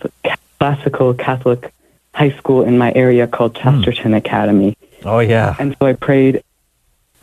classical 0.58 1.12
Catholic 1.12 1.74
high 2.14 2.30
school 2.30 2.62
in 2.62 2.78
my 2.78 2.92
area 2.94 3.26
called 3.26 3.58
hmm. 3.58 3.62
Chesterton 3.62 4.12
mm. 4.12 4.16
Academy. 4.16 4.76
Oh, 5.04 5.18
yeah. 5.18 5.56
And 5.58 5.76
so 5.78 5.86
I 5.86 5.94
prayed 5.94 6.44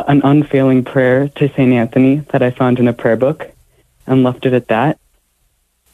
an 0.07 0.21
unfailing 0.23 0.83
prayer 0.83 1.29
to 1.29 1.47
St. 1.47 1.71
Anthony 1.71 2.17
that 2.31 2.43
I 2.43 2.51
found 2.51 2.79
in 2.79 2.89
a 2.89 2.93
prayer 2.93 3.15
book 3.15 3.49
and 4.05 4.23
left 4.23 4.45
it 4.45 4.53
at 4.53 4.67
that. 4.67 4.99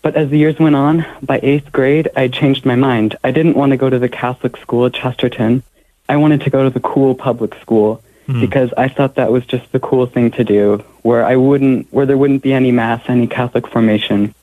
But 0.01 0.15
as 0.15 0.29
the 0.29 0.37
years 0.39 0.57
went 0.57 0.75
on, 0.75 1.05
by 1.21 1.39
eighth 1.43 1.71
grade, 1.71 2.09
I 2.15 2.29
changed 2.29 2.65
my 2.65 2.75
mind. 2.75 3.15
I 3.23 3.31
didn't 3.31 3.55
want 3.55 3.71
to 3.71 3.77
go 3.77 3.89
to 3.89 3.99
the 3.99 4.09
Catholic 4.09 4.57
school 4.57 4.87
at 4.87 4.93
Chesterton. 4.93 5.63
I 6.09 6.15
wanted 6.15 6.41
to 6.41 6.49
go 6.49 6.63
to 6.63 6.69
the 6.69 6.79
cool 6.79 7.13
public 7.13 7.53
school 7.61 8.01
mm. 8.27 8.41
because 8.41 8.73
I 8.77 8.87
thought 8.87 9.15
that 9.15 9.31
was 9.31 9.45
just 9.45 9.71
the 9.71 9.79
cool 9.79 10.05
thing 10.05 10.31
to 10.31 10.43
do, 10.43 10.83
where 11.01 11.25
I 11.25 11.35
wouldn't, 11.35 11.91
where 11.91 12.05
there 12.05 12.17
wouldn't 12.17 12.43
be 12.43 12.53
any 12.53 12.71
mass, 12.71 13.03
any 13.07 13.27
Catholic 13.27 13.67
formation. 13.67 14.33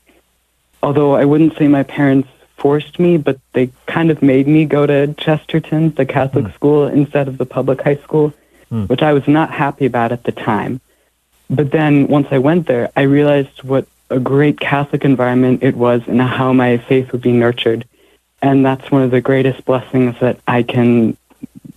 Although 0.81 1.15
I 1.15 1.25
wouldn't 1.25 1.57
say 1.57 1.67
my 1.67 1.83
parents 1.83 2.29
forced 2.57 2.99
me, 2.99 3.17
but 3.17 3.39
they 3.53 3.71
kind 3.85 4.11
of 4.11 4.21
made 4.21 4.47
me 4.47 4.65
go 4.65 4.85
to 4.85 5.13
Chesterton, 5.13 5.93
the 5.95 6.05
Catholic 6.05 6.45
mm. 6.45 6.53
school, 6.53 6.87
instead 6.87 7.27
of 7.27 7.37
the 7.37 7.45
public 7.45 7.81
high 7.81 7.97
school, 7.97 8.33
mm. 8.71 8.87
which 8.89 9.01
I 9.01 9.13
was 9.13 9.27
not 9.27 9.51
happy 9.51 9.85
about 9.85 10.11
at 10.11 10.23
the 10.23 10.31
time. 10.31 10.81
But 11.49 11.71
then 11.71 12.07
once 12.07 12.27
I 12.31 12.39
went 12.39 12.67
there, 12.67 12.91
I 12.95 13.03
realized 13.03 13.63
what 13.63 13.87
a 14.09 14.19
great 14.19 14.59
Catholic 14.59 15.03
environment 15.03 15.63
it 15.63 15.75
was 15.75 16.01
and 16.07 16.21
how 16.21 16.53
my 16.53 16.77
faith 16.77 17.11
would 17.11 17.21
be 17.21 17.31
nurtured. 17.31 17.85
And 18.41 18.65
that's 18.65 18.91
one 18.91 19.01
of 19.01 19.11
the 19.11 19.21
greatest 19.21 19.65
blessings 19.65 20.19
that 20.19 20.39
I 20.47 20.63
can 20.63 21.17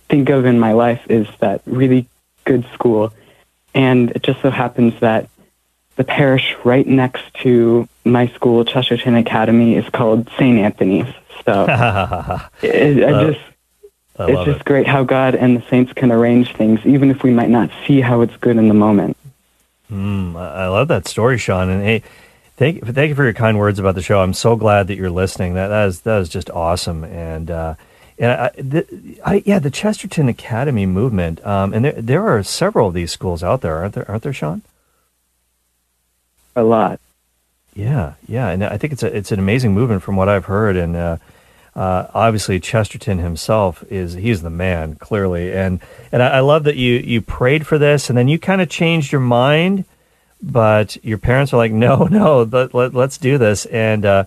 think 0.09 0.29
of 0.29 0.45
in 0.45 0.59
my 0.59 0.73
life 0.73 1.05
is 1.09 1.27
that 1.39 1.61
really 1.65 2.07
good 2.45 2.65
school. 2.73 3.13
And 3.73 4.11
it 4.11 4.23
just 4.23 4.41
so 4.41 4.49
happens 4.49 4.99
that 4.99 5.29
the 5.95 6.03
parish 6.03 6.55
right 6.63 6.87
next 6.87 7.33
to 7.43 7.87
my 8.03 8.27
school, 8.27 8.65
Chesterton 8.65 9.15
Academy, 9.15 9.75
is 9.75 9.87
called 9.89 10.29
St. 10.37 10.57
Anthony's. 10.57 11.13
So 11.45 11.63
it, 12.61 13.03
I 13.03 13.31
just, 13.31 13.41
I 14.17 14.31
it's 14.31 14.45
just 14.45 14.61
it. 14.61 14.65
great 14.65 14.87
how 14.87 15.03
God 15.03 15.35
and 15.35 15.57
the 15.57 15.69
saints 15.69 15.93
can 15.93 16.11
arrange 16.11 16.55
things, 16.55 16.79
even 16.85 17.11
if 17.11 17.23
we 17.23 17.31
might 17.31 17.49
not 17.49 17.69
see 17.85 18.01
how 18.01 18.21
it's 18.21 18.35
good 18.37 18.57
in 18.57 18.67
the 18.67 18.73
moment. 18.73 19.17
Mm, 19.91 20.35
I 20.35 20.67
love 20.67 20.87
that 20.89 21.07
story, 21.07 21.37
Sean. 21.37 21.69
And 21.69 21.83
hey, 21.83 22.03
thank 22.57 22.85
thank 22.85 23.09
you 23.09 23.15
for 23.15 23.23
your 23.23 23.33
kind 23.33 23.57
words 23.57 23.79
about 23.79 23.95
the 23.95 24.01
show. 24.01 24.21
I'm 24.21 24.33
so 24.33 24.55
glad 24.55 24.87
that 24.87 24.95
you're 24.95 25.09
listening. 25.09 25.55
That 25.55 25.67
that 25.67 25.87
is 25.87 26.01
that 26.01 26.21
is 26.21 26.29
just 26.29 26.49
awesome. 26.49 27.03
And 27.03 27.49
uh, 27.49 27.75
and 28.19 28.31
I, 28.31 28.49
the, 28.57 29.19
I, 29.25 29.43
yeah, 29.45 29.59
the 29.59 29.71
Chesterton 29.71 30.27
Academy 30.27 30.85
movement. 30.85 31.45
Um, 31.45 31.73
and 31.73 31.85
there 31.85 31.93
there 31.93 32.27
are 32.27 32.43
several 32.43 32.89
of 32.89 32.93
these 32.93 33.11
schools 33.11 33.43
out 33.43 33.61
there, 33.61 33.77
aren't 33.77 33.95
there? 33.95 34.09
Aren't 34.09 34.23
there, 34.23 34.33
Sean? 34.33 34.61
A 36.55 36.63
lot. 36.63 36.99
Yeah, 37.73 38.15
yeah, 38.27 38.49
and 38.49 38.63
I 38.63 38.77
think 38.77 38.91
it's 38.91 39.03
a 39.03 39.15
it's 39.15 39.31
an 39.31 39.39
amazing 39.39 39.73
movement 39.73 40.03
from 40.03 40.17
what 40.17 40.27
I've 40.27 40.45
heard, 40.45 40.75
and 40.75 40.95
uh, 40.97 41.17
uh, 41.75 42.07
obviously 42.13 42.59
Chesterton 42.59 43.19
himself 43.19 43.83
is 43.89 44.15
he's 44.15 44.41
the 44.41 44.49
man 44.49 44.95
clearly, 44.95 45.53
and 45.53 45.79
and 46.11 46.21
I, 46.21 46.27
I 46.27 46.39
love 46.41 46.65
that 46.65 46.75
you 46.75 46.95
you 46.95 47.21
prayed 47.21 47.65
for 47.65 47.77
this, 47.77 48.09
and 48.09 48.17
then 48.17 48.27
you 48.27 48.37
kind 48.37 48.59
of 48.59 48.69
changed 48.69 49.13
your 49.13 49.21
mind, 49.21 49.85
but 50.41 50.97
your 51.05 51.17
parents 51.17 51.53
were 51.53 51.57
like, 51.57 51.71
no, 51.71 52.03
no, 52.11 52.43
let, 52.43 52.73
let, 52.73 52.93
let's 52.93 53.17
do 53.17 53.37
this, 53.37 53.65
and 53.67 54.03
uh, 54.03 54.25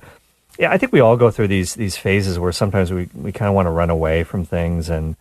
yeah, 0.59 0.71
I 0.71 0.79
think 0.79 0.93
we 0.93 1.01
all 1.01 1.17
go 1.17 1.31
through 1.31 1.49
these 1.49 1.75
these 1.75 1.97
phases 1.97 2.39
where 2.39 2.53
sometimes 2.53 2.93
we 2.93 3.09
we 3.15 3.33
kind 3.33 3.49
of 3.49 3.55
want 3.55 3.67
to 3.67 3.71
run 3.71 3.91
away 3.91 4.25
from 4.25 4.45
things, 4.45 4.89
and 4.91 5.17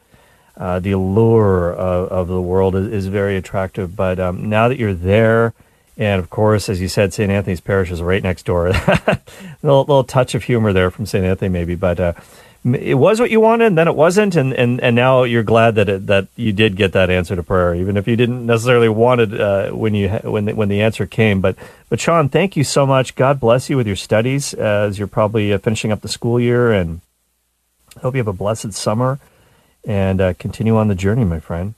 uh, 0.57 0.79
the 0.79 0.91
allure 0.91 1.73
of, 1.73 2.09
of 2.09 2.27
the 2.27 2.41
world 2.41 2.75
is, 2.75 2.87
is 2.87 3.07
very 3.07 3.37
attractive, 3.37 3.95
but 3.95 4.19
um, 4.19 4.49
now 4.49 4.67
that 4.67 4.77
you're 4.77 4.93
there. 4.93 5.53
And 5.97 6.19
of 6.19 6.29
course, 6.29 6.67
as 6.69 6.81
you 6.81 6.87
said, 6.87 7.13
St. 7.13 7.29
Anthony's 7.29 7.61
Parish 7.61 7.91
is 7.91 8.01
right 8.01 8.23
next 8.23 8.43
door. 8.45 8.67
a 8.67 8.71
little, 9.61 9.81
little 9.81 10.03
touch 10.03 10.33
of 10.33 10.43
humor 10.45 10.73
there 10.73 10.89
from 10.89 11.05
St. 11.05 11.23
Anthony, 11.23 11.49
maybe, 11.49 11.75
but 11.75 11.99
uh, 11.99 12.13
it 12.63 12.93
was 12.93 13.19
what 13.19 13.31
you 13.31 13.39
wanted, 13.39 13.67
and 13.67 13.77
then 13.77 13.87
it 13.87 13.95
wasn't, 13.95 14.35
and, 14.35 14.53
and, 14.53 14.79
and 14.81 14.95
now 14.95 15.23
you're 15.23 15.41
glad 15.41 15.75
that 15.75 15.89
it, 15.89 16.07
that 16.07 16.27
you 16.35 16.53
did 16.53 16.75
get 16.75 16.91
that 16.93 17.09
answer 17.09 17.35
to 17.35 17.41
prayer, 17.41 17.73
even 17.73 17.97
if 17.97 18.07
you 18.07 18.15
didn't 18.15 18.45
necessarily 18.45 18.89
want 18.89 19.21
it 19.21 19.39
uh, 19.39 19.71
when 19.71 19.95
you 19.95 20.09
when 20.09 20.45
the, 20.45 20.53
when 20.53 20.69
the 20.69 20.81
answer 20.81 21.07
came. 21.07 21.41
But 21.41 21.55
but 21.89 21.99
Sean, 21.99 22.29
thank 22.29 22.55
you 22.55 22.63
so 22.63 22.85
much. 22.85 23.15
God 23.15 23.39
bless 23.39 23.69
you 23.69 23.77
with 23.77 23.87
your 23.87 23.95
studies 23.95 24.53
as 24.53 24.99
you're 24.99 25.07
probably 25.07 25.51
uh, 25.51 25.57
finishing 25.57 25.91
up 25.91 26.01
the 26.01 26.07
school 26.07 26.39
year, 26.39 26.71
and 26.71 27.01
I 27.97 28.01
hope 28.01 28.13
you 28.13 28.19
have 28.19 28.27
a 28.27 28.33
blessed 28.33 28.73
summer 28.73 29.19
and 29.83 30.21
uh, 30.21 30.33
continue 30.35 30.77
on 30.77 30.87
the 30.87 30.95
journey, 30.95 31.25
my 31.25 31.39
friend. 31.39 31.73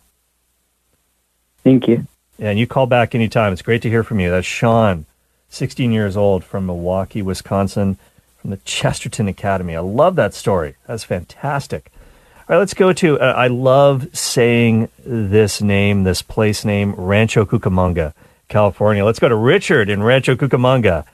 Thank 1.63 1.87
you. 1.87 2.07
And 2.39 2.59
you 2.59 2.67
call 2.67 2.87
back 2.87 3.15
anytime. 3.15 3.53
It's 3.53 3.61
great 3.61 3.81
to 3.83 3.89
hear 3.89 4.03
from 4.03 4.19
you. 4.19 4.29
That's 4.29 4.45
Sean, 4.45 5.05
16 5.49 5.93
years 5.93 6.17
old 6.17 6.43
from 6.43 6.65
Milwaukee, 6.65 7.21
Wisconsin, 7.21 7.97
from 8.43 8.51
the 8.51 8.57
Chesterton 8.57 9.29
Academy. 9.29 9.73
I 9.73 9.79
love 9.79 10.17
that 10.17 10.33
story. 10.33 10.75
That's 10.85 11.05
fantastic. 11.05 11.89
All 11.95 12.43
right, 12.49 12.57
let's 12.57 12.73
go 12.73 12.91
to. 12.91 13.17
Uh, 13.17 13.33
I 13.37 13.47
love 13.47 14.15
saying 14.15 14.89
this 15.05 15.61
name, 15.61 16.03
this 16.03 16.21
place 16.21 16.65
name, 16.65 16.93
Rancho 16.97 17.45
Cucamonga, 17.45 18.13
California. 18.49 19.05
Let's 19.05 19.19
go 19.19 19.29
to 19.29 19.35
Richard 19.35 19.89
in 19.89 20.03
Rancho 20.03 20.35
Cucamonga. 20.35 21.05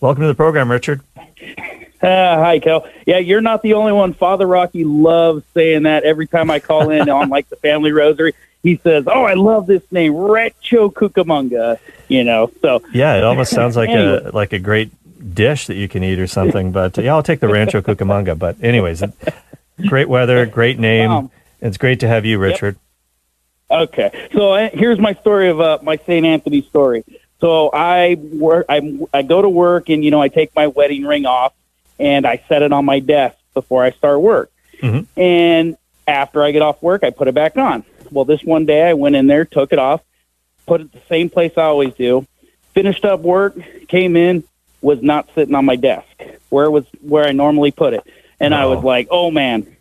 Welcome 0.00 0.22
to 0.22 0.26
the 0.26 0.34
program, 0.34 0.72
Richard. 0.72 1.02
Uh, 2.02 2.02
hi, 2.02 2.58
Kel. 2.58 2.84
Yeah, 3.06 3.18
you're 3.18 3.40
not 3.42 3.62
the 3.62 3.74
only 3.74 3.92
one. 3.92 4.12
Father 4.12 4.46
Rocky 4.48 4.82
loves 4.82 5.44
saying 5.54 5.84
that 5.84 6.02
every 6.02 6.26
time 6.26 6.50
I 6.50 6.58
call 6.58 6.90
in 6.90 7.08
on 7.08 7.28
like 7.28 7.48
the 7.48 7.56
family 7.56 7.92
rosary. 7.92 8.34
He 8.62 8.76
says, 8.76 9.04
"Oh, 9.06 9.22
I 9.22 9.34
love 9.34 9.66
this 9.66 9.82
name, 9.92 10.14
Rancho 10.16 10.90
Cucamonga." 10.90 11.78
You 12.08 12.24
know, 12.24 12.50
so 12.60 12.82
Yeah, 12.92 13.14
it 13.16 13.22
almost 13.24 13.52
sounds 13.52 13.76
like 13.76 13.88
Anyway. 13.88 14.22
a 14.24 14.30
like 14.32 14.52
a 14.52 14.58
great 14.58 14.90
dish 15.20 15.66
that 15.66 15.74
you 15.76 15.88
can 15.88 16.02
eat 16.02 16.18
or 16.18 16.26
something. 16.26 16.72
But 16.80 16.96
yeah, 16.98 17.14
I'll 17.14 17.22
take 17.22 17.40
the 17.40 17.48
Rancho 17.48 17.82
Cucamonga. 17.82 18.38
But 18.38 18.56
anyways, 18.62 19.02
great 19.86 20.08
weather, 20.08 20.46
great 20.58 20.78
name. 20.78 21.10
Um, 21.10 21.30
it's 21.60 21.76
great 21.76 22.00
to 22.00 22.08
have 22.08 22.24
you, 22.24 22.38
Richard. 22.38 22.76
Okay, 23.70 24.28
so 24.32 24.52
uh, 24.52 24.70
here's 24.72 24.98
my 24.98 25.14
story 25.14 25.48
of 25.48 25.60
uh, 25.60 25.78
my 25.82 25.96
St. 25.96 26.26
Anthony 26.26 26.62
story. 26.62 27.04
So 27.40 27.70
I 27.72 28.14
work, 28.14 28.66
I, 28.68 28.98
I 29.12 29.22
go 29.22 29.40
to 29.40 29.48
work, 29.48 29.88
and 29.88 30.04
you 30.04 30.10
know, 30.10 30.20
I 30.20 30.28
take 30.28 30.54
my 30.56 30.66
wedding 30.66 31.04
ring 31.04 31.24
off, 31.24 31.54
and 31.98 32.26
I 32.26 32.42
set 32.48 32.62
it 32.62 32.72
on 32.72 32.84
my 32.84 32.98
desk 32.98 33.36
before 33.54 33.84
I 33.84 33.92
start 33.92 34.20
work. 34.20 34.50
Mhm. 34.82 35.06
And 35.16 35.76
after 36.06 36.42
I 36.42 36.50
get 36.50 36.62
off 36.62 36.82
work, 36.82 37.04
I 37.04 37.10
put 37.10 37.28
it 37.28 37.34
back 37.34 37.56
on. 37.56 37.84
Well, 38.10 38.24
this 38.24 38.42
one 38.42 38.66
day 38.66 38.88
I 38.88 38.94
went 38.94 39.14
in 39.14 39.26
there, 39.28 39.44
took 39.44 39.72
it 39.72 39.78
off, 39.78 40.02
put 40.66 40.80
it 40.80 40.92
the 40.92 41.00
same 41.08 41.30
place 41.30 41.52
I 41.56 41.62
always 41.62 41.94
do. 41.94 42.26
Finished 42.74 43.04
up 43.04 43.20
work, 43.20 43.56
came 43.88 44.16
in, 44.16 44.42
was 44.80 45.02
not 45.02 45.28
sitting 45.34 45.54
on 45.54 45.64
my 45.64 45.76
desk 45.76 46.06
where 46.48 46.66
it 46.66 46.70
was 46.70 46.84
where 47.00 47.26
I 47.26 47.32
normally 47.32 47.70
put 47.70 47.94
it, 47.94 48.04
and 48.38 48.54
I 48.54 48.66
was 48.66 48.84
like, 48.84 49.08
"Oh 49.10 49.30
man!" 49.30 49.76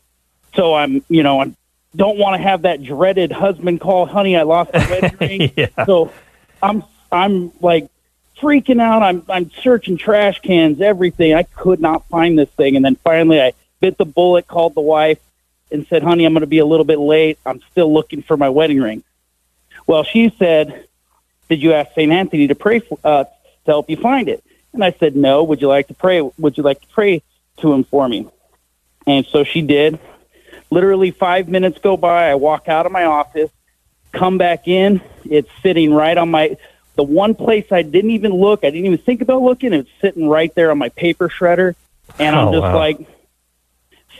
So 0.56 0.74
I'm, 0.74 1.04
you 1.10 1.24
know, 1.24 1.42
I 1.42 1.54
don't 1.96 2.18
want 2.18 2.38
to 2.38 2.42
have 2.42 2.64
that 2.64 2.84
dreaded 2.84 3.32
husband 3.32 3.82
call, 3.82 4.06
"Honey, 4.06 4.38
I 4.38 4.44
lost 4.44 4.74
my 4.74 4.90
wedding 4.90 5.18
ring." 5.20 5.52
yeah. 5.56 5.86
So 5.86 6.12
I'm 6.62 6.84
I'm 7.12 7.52
like 7.60 7.90
freaking 8.40 8.82
out. 8.82 9.04
I'm 9.04 9.24
I'm 9.30 9.52
searching 9.52 9.98
trash 9.98 10.40
cans, 10.40 10.82
everything. 10.82 11.34
I 11.34 11.44
could 11.44 11.80
not 11.80 12.08
find 12.10 12.38
this 12.38 12.50
thing, 12.50 12.76
and 12.76 12.86
then 12.86 12.96
finally 12.96 13.42
I 13.42 13.54
bit 13.80 13.98
the 13.98 14.06
bullet, 14.06 14.48
called 14.48 14.76
the 14.76 14.82
wife, 14.82 15.20
and 15.72 15.88
said, 15.88 16.04
"Honey, 16.04 16.26
I'm 16.26 16.34
going 16.34 16.42
to 16.42 16.48
be 16.48 16.60
a 16.60 16.66
little 16.66 16.86
bit 16.86 17.00
late. 17.00 17.40
I'm 17.46 17.62
still 17.72 17.92
looking 17.92 18.22
for 18.22 18.38
my 18.38 18.50
wedding 18.50 18.80
ring." 18.80 19.04
Well, 19.88 20.04
she 20.04 20.34
said, 20.38 20.86
"Did 21.50 21.64
you 21.64 21.74
ask 21.74 21.94
Saint 21.94 22.12
Anthony 22.12 22.48
to 22.48 22.56
pray 22.56 22.80
for, 22.80 23.00
uh, 23.04 23.24
to 23.24 23.32
help 23.66 23.90
you 23.90 23.98
find 23.98 24.30
it?" 24.30 24.44
And 24.74 24.84
I 24.84 24.92
said, 25.00 25.16
"No. 25.16 25.44
Would 25.44 25.62
you 25.62 25.68
like 25.68 25.88
to 25.88 25.94
pray? 25.94 26.22
Would 26.22 26.58
you 26.58 26.64
like 26.64 26.82
to 26.82 26.88
pray 26.88 27.22
to 27.58 27.74
him 27.74 27.84
for 27.84 28.08
me?" 28.08 28.28
And 29.08 29.26
so 29.26 29.44
she 29.44 29.62
did. 29.62 30.00
Literally 30.72 31.12
five 31.12 31.48
minutes 31.50 31.80
go 31.80 31.98
by. 31.98 32.30
I 32.30 32.36
walk 32.36 32.68
out 32.68 32.86
of 32.86 32.92
my 32.92 33.06
office, 33.06 33.50
come 34.12 34.38
back 34.38 34.68
in. 34.68 35.02
It's 35.26 35.50
sitting 35.64 35.94
right 35.94 36.18
on 36.18 36.30
my 36.30 36.58
the 36.96 37.04
one 37.04 37.34
place 37.34 37.72
I 37.72 37.82
didn't 37.82 38.12
even 38.12 38.34
look. 38.34 38.60
I 38.64 38.70
didn't 38.70 38.86
even 38.86 38.98
think 39.00 39.22
about 39.22 39.42
looking. 39.42 39.74
It's 39.74 39.90
sitting 40.02 40.28
right 40.28 40.54
there 40.54 40.70
on 40.70 40.78
my 40.78 40.90
paper 40.90 41.30
shredder, 41.30 41.74
and 42.20 42.36
I'm 42.36 42.50
Oh, 42.50 42.52
just 42.52 42.62
wow. 42.62 42.76
like, 42.76 43.00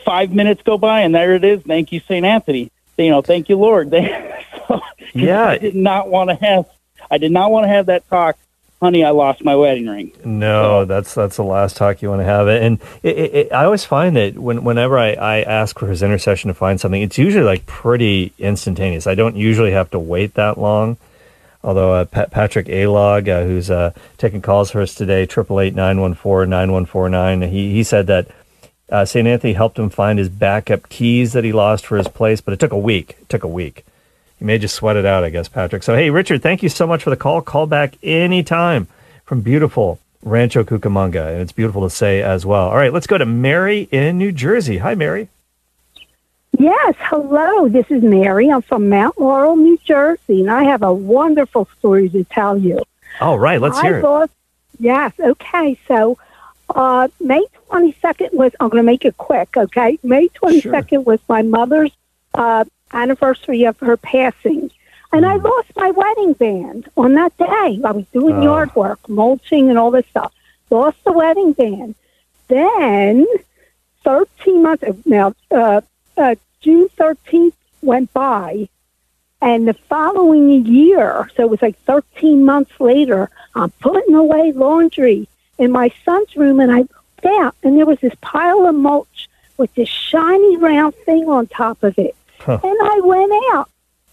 five 0.04 0.32
minutes 0.32 0.62
go 0.62 0.78
by, 0.78 1.00
and 1.02 1.14
there 1.14 1.34
it 1.34 1.44
is. 1.44 1.62
Thank 1.62 1.92
you, 1.92 2.00
Saint 2.00 2.24
Anthony. 2.24 2.70
You 2.96 3.10
know, 3.10 3.22
thank 3.22 3.48
you, 3.48 3.56
Lord. 3.56 3.90
so, 4.68 4.80
Yeah. 5.14 5.46
I 5.46 5.58
did 5.58 5.74
not 5.74 6.08
want 6.08 6.30
to 6.30 6.36
have. 6.36 6.66
I 7.10 7.18
did 7.18 7.32
not 7.32 7.50
want 7.50 7.64
to 7.64 7.68
have 7.68 7.86
that 7.86 8.08
talk. 8.08 8.36
Honey, 8.80 9.04
I 9.04 9.10
lost 9.10 9.44
my 9.44 9.54
wedding 9.56 9.86
ring. 9.86 10.12
No, 10.24 10.86
that's 10.86 11.12
that's 11.12 11.36
the 11.36 11.44
last 11.44 11.76
talk 11.76 12.00
you 12.00 12.08
want 12.08 12.20
to 12.20 12.24
have. 12.24 12.48
And 12.48 12.80
it, 13.02 13.18
it, 13.18 13.34
it, 13.34 13.52
I 13.52 13.64
always 13.66 13.84
find 13.84 14.16
that 14.16 14.38
when, 14.38 14.64
whenever 14.64 14.98
I, 14.98 15.12
I 15.12 15.42
ask 15.42 15.78
for 15.78 15.86
his 15.86 16.02
intercession 16.02 16.48
to 16.48 16.54
find 16.54 16.80
something, 16.80 17.02
it's 17.02 17.18
usually 17.18 17.44
like 17.44 17.66
pretty 17.66 18.32
instantaneous. 18.38 19.06
I 19.06 19.14
don't 19.14 19.36
usually 19.36 19.72
have 19.72 19.90
to 19.90 19.98
wait 19.98 20.34
that 20.34 20.56
long. 20.56 20.96
Although 21.62 21.92
uh, 21.92 22.04
Pat, 22.06 22.30
Patrick 22.30 22.68
Alog, 22.68 23.28
uh, 23.28 23.44
who's 23.44 23.70
uh, 23.70 23.92
taking 24.16 24.40
calls 24.40 24.70
for 24.70 24.80
us 24.80 24.94
today, 24.94 25.26
triple 25.26 25.60
eight 25.60 25.74
nine 25.74 26.00
one 26.00 26.14
four 26.14 26.46
nine 26.46 26.72
one 26.72 26.86
four 26.86 27.10
nine, 27.10 27.42
he 27.42 27.74
he 27.74 27.84
said 27.84 28.06
that 28.06 28.28
uh, 28.90 29.04
St. 29.04 29.28
Anthony 29.28 29.52
helped 29.52 29.78
him 29.78 29.90
find 29.90 30.18
his 30.18 30.30
backup 30.30 30.88
keys 30.88 31.34
that 31.34 31.44
he 31.44 31.52
lost 31.52 31.84
for 31.84 31.98
his 31.98 32.08
place, 32.08 32.40
but 32.40 32.54
it 32.54 32.60
took 32.60 32.72
a 32.72 32.78
week. 32.78 33.16
It 33.20 33.28
took 33.28 33.44
a 33.44 33.48
week. 33.48 33.84
You 34.40 34.46
may 34.46 34.58
just 34.58 34.74
sweat 34.74 34.96
it 34.96 35.04
out, 35.04 35.22
I 35.22 35.28
guess, 35.28 35.48
Patrick. 35.48 35.82
So, 35.82 35.94
hey, 35.94 36.08
Richard, 36.08 36.42
thank 36.42 36.62
you 36.62 36.70
so 36.70 36.86
much 36.86 37.02
for 37.02 37.10
the 37.10 37.16
call. 37.16 37.42
Call 37.42 37.66
back 37.66 37.96
anytime 38.02 38.88
from 39.26 39.42
beautiful 39.42 39.98
Rancho 40.22 40.64
Cucamonga. 40.64 41.32
And 41.32 41.42
it's 41.42 41.52
beautiful 41.52 41.82
to 41.82 41.90
say 41.90 42.22
as 42.22 42.46
well. 42.46 42.70
All 42.70 42.76
right, 42.76 42.92
let's 42.92 43.06
go 43.06 43.18
to 43.18 43.26
Mary 43.26 43.86
in 43.90 44.16
New 44.16 44.32
Jersey. 44.32 44.78
Hi, 44.78 44.94
Mary. 44.94 45.28
Yes, 46.58 46.94
hello. 47.00 47.68
This 47.68 47.86
is 47.90 48.02
Mary. 48.02 48.50
I'm 48.50 48.62
from 48.62 48.88
Mount 48.88 49.20
Laurel, 49.20 49.56
New 49.56 49.78
Jersey, 49.84 50.40
and 50.40 50.50
I 50.50 50.64
have 50.64 50.82
a 50.82 50.92
wonderful 50.92 51.68
story 51.78 52.08
to 52.08 52.24
tell 52.24 52.56
you. 52.56 52.82
All 53.20 53.38
right, 53.38 53.60
let's 53.60 53.78
I 53.78 53.82
hear 53.82 53.98
it. 53.98 54.30
Yes, 54.78 55.12
okay. 55.20 55.78
So 55.86 56.16
uh, 56.70 57.08
May 57.20 57.44
22nd 57.70 58.32
was, 58.32 58.52
I'm 58.58 58.70
going 58.70 58.82
to 58.82 58.86
make 58.86 59.04
it 59.04 59.18
quick, 59.18 59.56
okay? 59.56 59.98
May 60.02 60.28
22nd 60.28 61.04
was 61.04 61.20
my 61.28 61.42
mother's 61.42 61.92
uh, 62.34 62.64
anniversary 62.92 63.64
of 63.64 63.78
her 63.80 63.96
passing. 63.96 64.70
And. 65.12 65.26
I 65.26 65.36
lost 65.36 65.72
my 65.74 65.90
wedding 65.90 66.34
band 66.34 66.88
on 66.96 67.14
that 67.14 67.36
day. 67.36 67.80
I 67.84 67.90
was 67.90 68.04
doing 68.12 68.36
Oh. 68.36 68.42
yard 68.42 68.74
work, 68.76 69.00
mulching, 69.08 69.68
and 69.68 69.76
all 69.78 69.90
this 69.90 70.06
stuff. 70.06 70.32
Lost 70.70 71.02
the 71.04 71.12
wedding 71.12 71.52
band. 71.52 71.96
Then, 72.46 73.26
13 74.04 74.62
months, 74.62 74.84
now, 75.04 75.34
uh, 75.50 75.80
uh, 76.16 76.34
June 76.60 76.88
13th 76.96 77.54
went 77.82 78.12
by, 78.12 78.68
and 79.40 79.66
the 79.66 79.74
following 79.74 80.64
year, 80.66 81.28
so 81.36 81.42
it 81.42 81.50
was 81.50 81.62
like 81.62 81.78
13 81.80 82.44
months 82.44 82.78
later, 82.78 83.30
I'm 83.54 83.70
putting 83.70 84.14
away 84.14 84.52
laundry 84.52 85.28
in 85.58 85.72
my 85.72 85.90
son's 86.04 86.36
room, 86.36 86.60
and 86.60 86.70
I 86.70 86.78
looked 86.80 87.26
out, 87.26 87.56
and 87.62 87.76
there 87.76 87.86
was 87.86 87.98
this 88.00 88.14
pile 88.20 88.66
of 88.66 88.74
mulch 88.74 89.28
with 89.56 89.74
this 89.74 89.88
shiny 89.88 90.56
round 90.56 90.94
thing 90.94 91.28
on 91.28 91.46
top 91.48 91.82
of 91.82 91.98
it. 91.98 92.14
Huh. 92.40 92.58
And 92.62 92.78
I 92.82 93.00
went 93.04 93.32
out, 93.52 93.70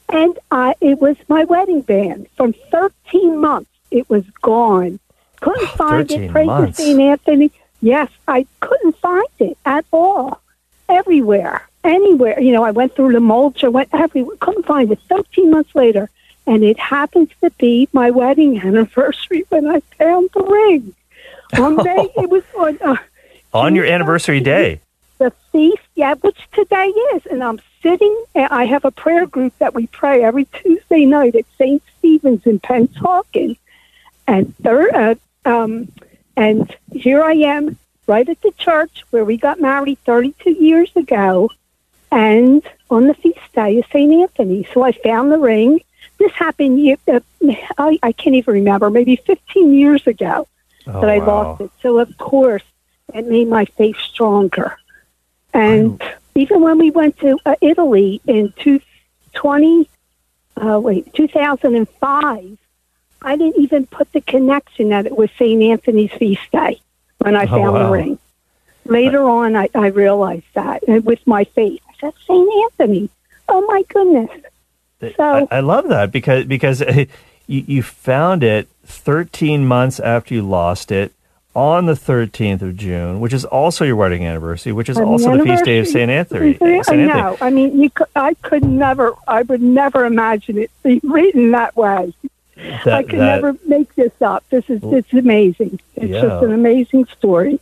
and 0.09 0.37
I, 0.51 0.75
it 0.81 0.99
was 0.99 1.15
my 1.27 1.43
wedding 1.45 1.81
band. 1.81 2.27
From 2.35 2.53
13 2.71 3.37
months, 3.39 3.71
it 3.89 4.09
was 4.09 4.23
gone. 4.41 4.99
Couldn't 5.39 5.69
find 5.77 6.11
it. 6.11 6.31
Praise 6.31 6.47
to. 6.47 6.73
St. 6.73 6.99
Anthony. 6.99 7.51
Yes, 7.81 8.09
I 8.27 8.45
couldn't 8.59 8.97
find 8.97 9.27
it 9.39 9.57
at 9.65 9.85
all. 9.93 10.41
Everywhere, 10.89 11.67
anywhere. 11.83 12.39
You 12.39 12.51
know, 12.53 12.63
I 12.63 12.71
went 12.71 12.95
through 12.95 13.13
the 13.13 13.19
mulch. 13.19 13.63
I 13.63 13.67
went 13.67 13.89
everywhere. 13.93 14.35
Couldn't 14.39 14.65
find 14.65 14.91
it. 14.91 14.99
13 15.09 15.51
months 15.51 15.73
later, 15.75 16.09
and 16.45 16.63
it 16.63 16.79
happens 16.79 17.29
to 17.41 17.49
be 17.51 17.87
my 17.93 18.09
wedding 18.11 18.59
anniversary 18.59 19.45
when 19.49 19.67
I 19.67 19.81
found 19.97 20.29
the 20.33 20.43
ring. 20.43 20.93
On 21.59 21.75
May, 21.83 22.09
it 22.17 22.29
was 22.29 22.43
on. 22.57 22.77
Uh, 22.81 22.97
On 23.53 23.75
your 23.75 23.85
anniversary 23.85 24.39
day. 24.41 24.81
The 25.17 25.31
feast, 25.51 25.83
yeah, 25.95 26.15
which 26.15 26.37
today 26.53 26.87
is. 26.87 27.25
And 27.25 27.43
I'm 27.43 27.59
sitting, 27.81 28.23
and 28.35 28.47
I 28.51 28.65
have 28.65 28.85
a 28.85 28.91
prayer 28.91 29.25
group 29.25 29.53
that 29.59 29.73
we 29.73 29.87
pray 29.87 30.23
every 30.23 30.45
Tuesday 30.45 31.05
night 31.05 31.35
at 31.35 31.45
St. 31.57 31.81
Stephen's 31.97 32.45
in 32.45 32.59
Pennsauken. 32.59 33.57
And 34.27 34.55
third, 34.57 34.93
uh, 34.93 35.15
um, 35.45 35.91
and 36.35 36.75
here 36.91 37.23
I 37.23 37.33
am, 37.33 37.77
right 38.05 38.27
at 38.27 38.41
the 38.41 38.51
church 38.57 39.03
where 39.09 39.25
we 39.25 39.37
got 39.37 39.59
married 39.59 39.99
32 40.05 40.51
years 40.51 40.91
ago, 40.95 41.49
and 42.11 42.61
on 42.89 43.07
the 43.07 43.13
feast 43.13 43.39
day 43.53 43.79
of 43.79 43.85
St. 43.91 44.11
Anthony. 44.11 44.67
So 44.73 44.81
I 44.83 44.91
found 44.91 45.31
the 45.31 45.37
ring. 45.39 45.81
This 46.17 46.31
happened, 46.31 46.97
uh, 47.07 47.19
I, 47.77 47.99
I 48.01 48.11
can't 48.11 48.35
even 48.35 48.53
remember, 48.55 48.89
maybe 48.89 49.17
15 49.17 49.73
years 49.73 50.07
ago 50.07 50.47
Oh, 50.87 51.01
that 51.01 51.09
I 51.09 51.19
wow. 51.19 51.25
lost 51.25 51.61
it. 51.61 51.71
So 51.81 51.99
of 51.99 52.17
course, 52.17 52.63
it 53.13 53.27
made 53.27 53.49
my 53.49 53.65
faith 53.65 53.97
stronger. 53.97 54.77
And 55.53 56.01
even 56.35 56.61
when 56.61 56.77
we 56.77 56.91
went 56.91 57.17
to 57.19 57.39
uh, 57.45 57.55
Italy 57.61 58.21
in 58.27 58.53
two, 58.57 58.79
20, 59.33 59.87
uh, 60.57 60.79
wait, 60.79 61.13
2005, 61.13 62.57
I 63.21 63.35
didn't 63.35 63.61
even 63.61 63.85
put 63.87 64.11
the 64.11 64.21
connection 64.21 64.89
that 64.89 65.05
it 65.05 65.15
was 65.17 65.29
St. 65.37 65.61
Anthony's 65.63 66.11
feast 66.11 66.51
day 66.51 66.79
when 67.19 67.35
I 67.35 67.43
Oh, 67.43 67.47
found 67.47 67.73
wow. 67.73 67.85
the 67.87 67.91
ring. 67.91 68.19
Later 68.85 69.23
on, 69.23 69.55
I, 69.55 69.69
I 69.75 69.87
realized 69.87 70.45
that 70.53 70.83
and 70.87 71.03
with 71.03 71.25
my 71.27 71.43
faith. 71.43 71.81
I 71.89 71.93
said, 71.99 72.13
St. 72.25 72.49
Anthony. 72.63 73.09
Oh 73.49 73.65
my 73.67 73.83
goodness. 73.89 74.29
So- 75.17 75.47
I, 75.51 75.57
I 75.57 75.59
love 75.61 75.87
that 75.89 76.11
because 76.11 76.45
because 76.45 76.81
uh, 76.83 77.05
you, 77.47 77.63
you 77.67 77.83
found 77.83 78.43
it 78.43 78.67
13 78.85 79.65
months 79.65 79.99
after 79.99 80.33
you 80.35 80.41
lost 80.43 80.91
it 80.91 81.11
on 81.57 81.87
the 81.87 81.93
13th 81.93 82.61
of 82.61 82.77
June, 82.77 83.19
which 83.19 83.33
is 83.33 83.43
also 83.43 83.83
your 83.83 83.95
wedding 83.95 84.23
anniversary, 84.23 84.71
which 84.71 84.89
is 84.89 84.97
also 84.99 85.35
the 85.35 85.43
feast 85.43 85.65
day 85.65 85.79
of. 85.79 85.87
Saint 85.87 86.11
Anthony. 86.11 86.49
I 86.61 86.81
Saint 86.83 86.87
Anthony. 87.01 87.07
know. 87.07 87.35
I 87.41 87.49
mean, 87.49 87.81
you 87.81 87.89
could, 87.89 88.05
I 88.15 88.35
could 88.35 88.63
never, 88.63 89.13
I 89.27 89.41
would 89.41 89.61
never 89.61 90.05
imagine 90.05 90.59
it 90.59 90.69
be 90.83 91.01
written 91.03 91.51
that 91.51 91.75
way. 91.75 92.13
I 92.55 93.01
could 93.03 93.19
that- 93.19 93.41
never 93.41 93.55
make 93.65 93.93
this 93.95 94.11
up. 94.21 94.43
This 94.51 94.69
is 94.69 94.81
it's 94.83 95.11
amazing. 95.13 95.79
It's 95.95 96.11
Yeah. 96.11 96.21
just 96.21 96.43
an 96.43 96.53
amazing 96.53 97.05
story. 97.05 97.59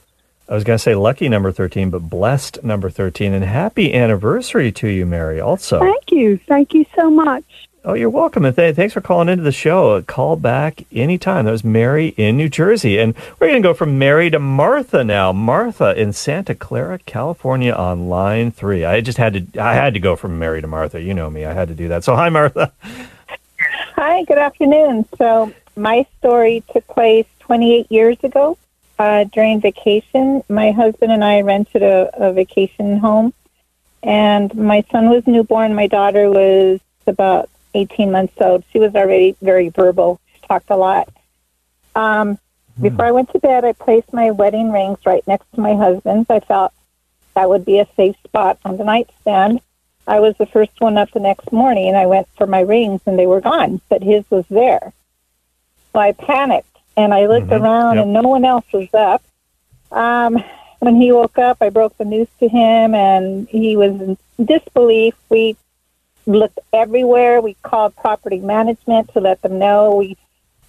I 0.50 0.54
was 0.56 0.64
going 0.66 0.78
to 0.78 0.84
say 0.84 0.94
lucky 0.94 1.28
number 1.30 1.52
13, 1.54 1.90
but 1.90 2.10
blessed 2.10 2.64
number 2.66 2.90
13. 2.90 3.34
And 3.34 3.46
happy 3.46 3.94
anniversary 3.94 4.72
to 4.74 4.88
you, 4.90 5.06
Mary, 5.06 5.40
also. 5.40 5.80
Thank 5.80 6.12
you. 6.12 6.38
Thank 6.38 6.74
you 6.74 6.86
so 6.96 7.10
much. 7.10 7.46
Oh, 7.88 7.94
you're 7.94 8.10
welcome. 8.10 8.46
And 8.46 8.56
th- 8.56 8.76
thanks 8.76 8.96
for 8.96 9.02
calling 9.02 9.30
into 9.30 9.44
the 9.44 9.52
show. 9.52 10.02
Call 10.02 10.38
back 10.38 10.88
anytime. 10.92 11.46
That 11.46 11.52
was 11.52 11.64
Mary 11.64 12.16
in 12.18 12.36
New 12.36 12.50
Jersey. 12.50 12.98
And 12.98 13.14
we're 13.40 13.48
going 13.48 13.62
to 13.62 13.68
go 13.70 13.76
from 13.76 14.00
Mary 14.00 14.32
to 14.32 14.40
Martha 14.40 15.04
now. 15.04 15.32
Martha 15.32 15.94
in 15.96 16.12
Santa 16.12 16.56
Clara, 16.56 16.98
California 17.06 17.72
on 17.72 18.10
line 18.10 18.50
three. 18.50 18.84
I 18.84 19.02
just 19.02 19.20
had 19.20 19.54
to, 19.54 19.62
I 19.62 19.76
had 19.76 19.94
to 19.94 20.00
go 20.00 20.16
from 20.16 20.40
Mary 20.40 20.62
to 20.62 20.68
Martha. 20.68 21.00
You 21.00 21.14
know 21.14 21.30
me. 21.30 21.46
I 21.46 21.54
had 21.54 21.68
to 21.68 21.76
do 21.76 21.88
that. 21.90 22.04
So 22.04 22.16
hi, 22.16 22.28
Martha. 22.30 22.72
Hi, 23.98 24.24
good 24.24 24.40
afternoon. 24.40 25.06
So, 25.20 25.54
my 25.76 26.08
story 26.18 26.64
took 26.74 26.88
place 26.88 27.28
28 27.42 27.92
years 27.92 28.18
ago 28.24 28.58
uh, 28.98 29.26
during 29.26 29.62
vacation. 29.62 30.44
My 30.50 30.72
husband 30.72 31.12
and 31.12 31.24
I 31.24 31.42
rented 31.42 31.84
a, 31.84 32.10
a 32.14 32.34
vacation 32.34 32.98
home, 32.98 33.32
and 34.02 34.54
my 34.56 34.84
son 34.92 35.10
was 35.12 35.28
newborn. 35.28 35.76
My 35.76 35.88
daughter 35.88 36.32
was 36.32 36.80
about 37.06 37.50
18 37.76 38.12
months 38.12 38.34
old. 38.40 38.64
She 38.72 38.80
was 38.80 38.96
already 38.96 39.36
very 39.42 39.70
verbal, 39.70 40.20
she 40.34 40.40
talked 40.48 40.70
a 40.70 40.76
lot. 40.78 41.10
Um, 41.96 42.38
Before 42.82 43.06
I 43.06 43.12
went 43.12 43.32
to 43.32 43.40
bed, 43.40 43.64
I 43.64 43.72
placed 43.72 44.12
my 44.12 44.32
wedding 44.32 44.70
rings 44.72 45.00
right 45.06 45.26
next 45.26 45.46
to 45.54 45.62
my 45.62 45.76
husband's. 45.76 46.30
I 46.30 46.42
felt 46.42 46.74
that 47.34 47.48
would 47.48 47.64
be 47.64 47.80
a 47.80 47.88
safe 47.96 48.18
spot 48.26 48.60
on 48.66 48.76
the 48.76 48.84
nightstand. 48.84 49.62
I 50.08 50.20
was 50.20 50.36
the 50.38 50.46
first 50.46 50.80
one 50.80 50.98
up 50.98 51.10
the 51.12 51.22
next 51.22 51.52
morning, 51.54 51.88
and 51.88 51.98
I 51.98 52.06
went 52.06 52.28
for 52.38 52.46
my 52.46 52.60
rings, 52.60 53.02
and 53.06 53.18
they 53.18 53.28
were 53.28 53.40
gone, 53.40 53.80
but 53.90 54.04
his 54.04 54.30
was 54.30 54.46
there. 54.50 54.92
So 55.94 56.00
I 56.00 56.12
panicked, 56.12 56.78
and 56.98 57.14
I 57.14 57.28
looked 57.28 57.48
Mhm. 57.48 57.62
around, 57.62 57.96
Yep. 57.96 58.04
and 58.04 58.14
no 58.14 58.22
one 58.24 58.44
else 58.44 58.66
was 58.74 58.94
up. 58.94 59.24
Um, 59.92 60.44
when 60.80 60.96
he 61.02 61.12
woke 61.14 61.38
up, 61.38 61.58
I 61.62 61.70
broke 61.70 61.98
the 61.98 62.06
news 62.06 62.28
to 62.40 62.50
him, 62.50 62.94
and 62.94 63.48
he 63.48 63.78
was 63.78 63.92
in 64.02 64.18
disbelief. 64.44 65.16
We 65.30 65.56
looked 66.26 66.60
everywhere. 66.74 67.42
We 67.42 67.56
called 67.64 67.96
property 67.96 68.40
management 68.40 69.14
to 69.14 69.20
let 69.20 69.42
them 69.42 69.60
know. 69.60 69.96
We 69.96 70.18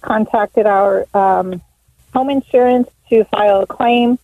contacted 0.01 0.65
our 0.65 1.05
um, 1.13 1.61
home 2.13 2.29
insurance 2.29 2.89
to 3.09 3.23
file 3.25 3.61
a 3.61 3.67
claim. 3.67 4.19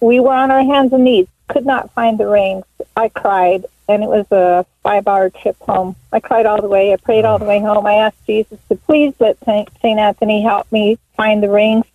We 0.00 0.20
were 0.20 0.34
on 0.34 0.50
our 0.50 0.62
hands 0.62 0.92
and 0.92 1.04
knees, 1.04 1.28
could 1.48 1.64
not 1.64 1.92
find 1.92 2.18
the 2.18 2.26
rings. 2.26 2.64
I 2.96 3.08
cried, 3.08 3.66
and 3.88 4.02
it 4.02 4.08
was 4.08 4.26
a 4.30 4.66
five 4.82 5.06
hour 5.06 5.30
trip 5.30 5.56
home. 5.60 5.96
I 6.12 6.20
cried 6.20 6.46
all 6.46 6.60
the 6.60 6.68
way. 6.68 6.92
I 6.92 6.96
prayed 6.96 7.24
all 7.24 7.38
the 7.38 7.44
way 7.44 7.60
home. 7.60 7.86
I 7.86 7.94
asked 7.94 8.26
Jesus 8.26 8.58
to 8.68 8.74
please 8.74 9.14
let 9.20 9.38
St. 9.44 9.68
Anthony 9.84 10.42
help 10.42 10.70
me 10.72 10.98
find 11.16 11.42
the 11.42 11.50
rings, 11.50 11.86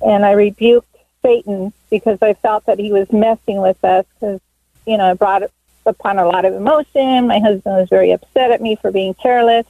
and 0.00 0.24
I 0.24 0.32
rebuked 0.32 0.96
Satan 1.22 1.72
because 1.90 2.18
I 2.22 2.34
felt 2.34 2.66
that 2.66 2.78
he 2.78 2.92
was 2.92 3.10
messing 3.12 3.60
with 3.60 3.82
us 3.84 4.06
because, 4.14 4.40
you 4.86 4.96
know, 4.96 5.10
I 5.10 5.14
brought 5.14 5.42
upon 5.86 6.18
a 6.18 6.26
lot 6.26 6.44
of 6.44 6.54
emotion. 6.54 7.26
My 7.26 7.38
husband 7.38 7.76
was 7.76 7.88
very 7.88 8.12
upset 8.12 8.50
at 8.50 8.60
me 8.60 8.76
for 8.76 8.90
being 8.90 9.14
careless. 9.14 9.66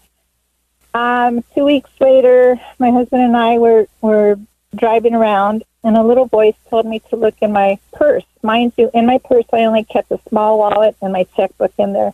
Um, 0.92 1.44
two 1.54 1.64
weeks 1.64 1.90
later, 2.00 2.60
my 2.78 2.90
husband 2.90 3.22
and 3.22 3.36
I 3.36 3.58
were, 3.58 3.86
were 4.00 4.38
driving 4.74 5.14
around, 5.14 5.64
and 5.84 5.96
a 5.96 6.02
little 6.02 6.26
voice 6.26 6.56
told 6.68 6.86
me 6.86 7.00
to 7.10 7.16
look 7.16 7.36
in 7.40 7.52
my 7.52 7.78
purse. 7.92 8.24
Mind 8.42 8.72
you, 8.76 8.90
in 8.92 9.06
my 9.06 9.18
purse, 9.18 9.44
I 9.52 9.64
only 9.64 9.84
kept 9.84 10.10
a 10.10 10.20
small 10.28 10.58
wallet 10.58 10.96
and 11.00 11.12
my 11.12 11.24
checkbook 11.36 11.72
in 11.78 11.92
there, 11.92 12.12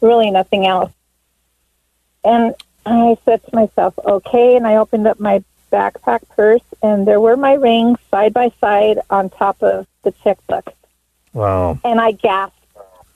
really 0.00 0.30
nothing 0.30 0.66
else. 0.66 0.92
And 2.22 2.54
I 2.84 3.16
said 3.24 3.44
to 3.44 3.54
myself, 3.54 3.98
okay, 3.98 4.56
and 4.56 4.66
I 4.66 4.76
opened 4.76 5.06
up 5.06 5.18
my 5.18 5.42
backpack 5.72 6.28
purse, 6.30 6.64
and 6.82 7.06
there 7.06 7.20
were 7.20 7.36
my 7.36 7.54
rings 7.54 7.98
side 8.10 8.34
by 8.34 8.50
side 8.60 8.98
on 9.08 9.30
top 9.30 9.62
of 9.62 9.86
the 10.02 10.12
checkbook. 10.12 10.74
Wow. 11.32 11.78
And 11.84 12.00
I 12.00 12.12
gasped 12.12 12.59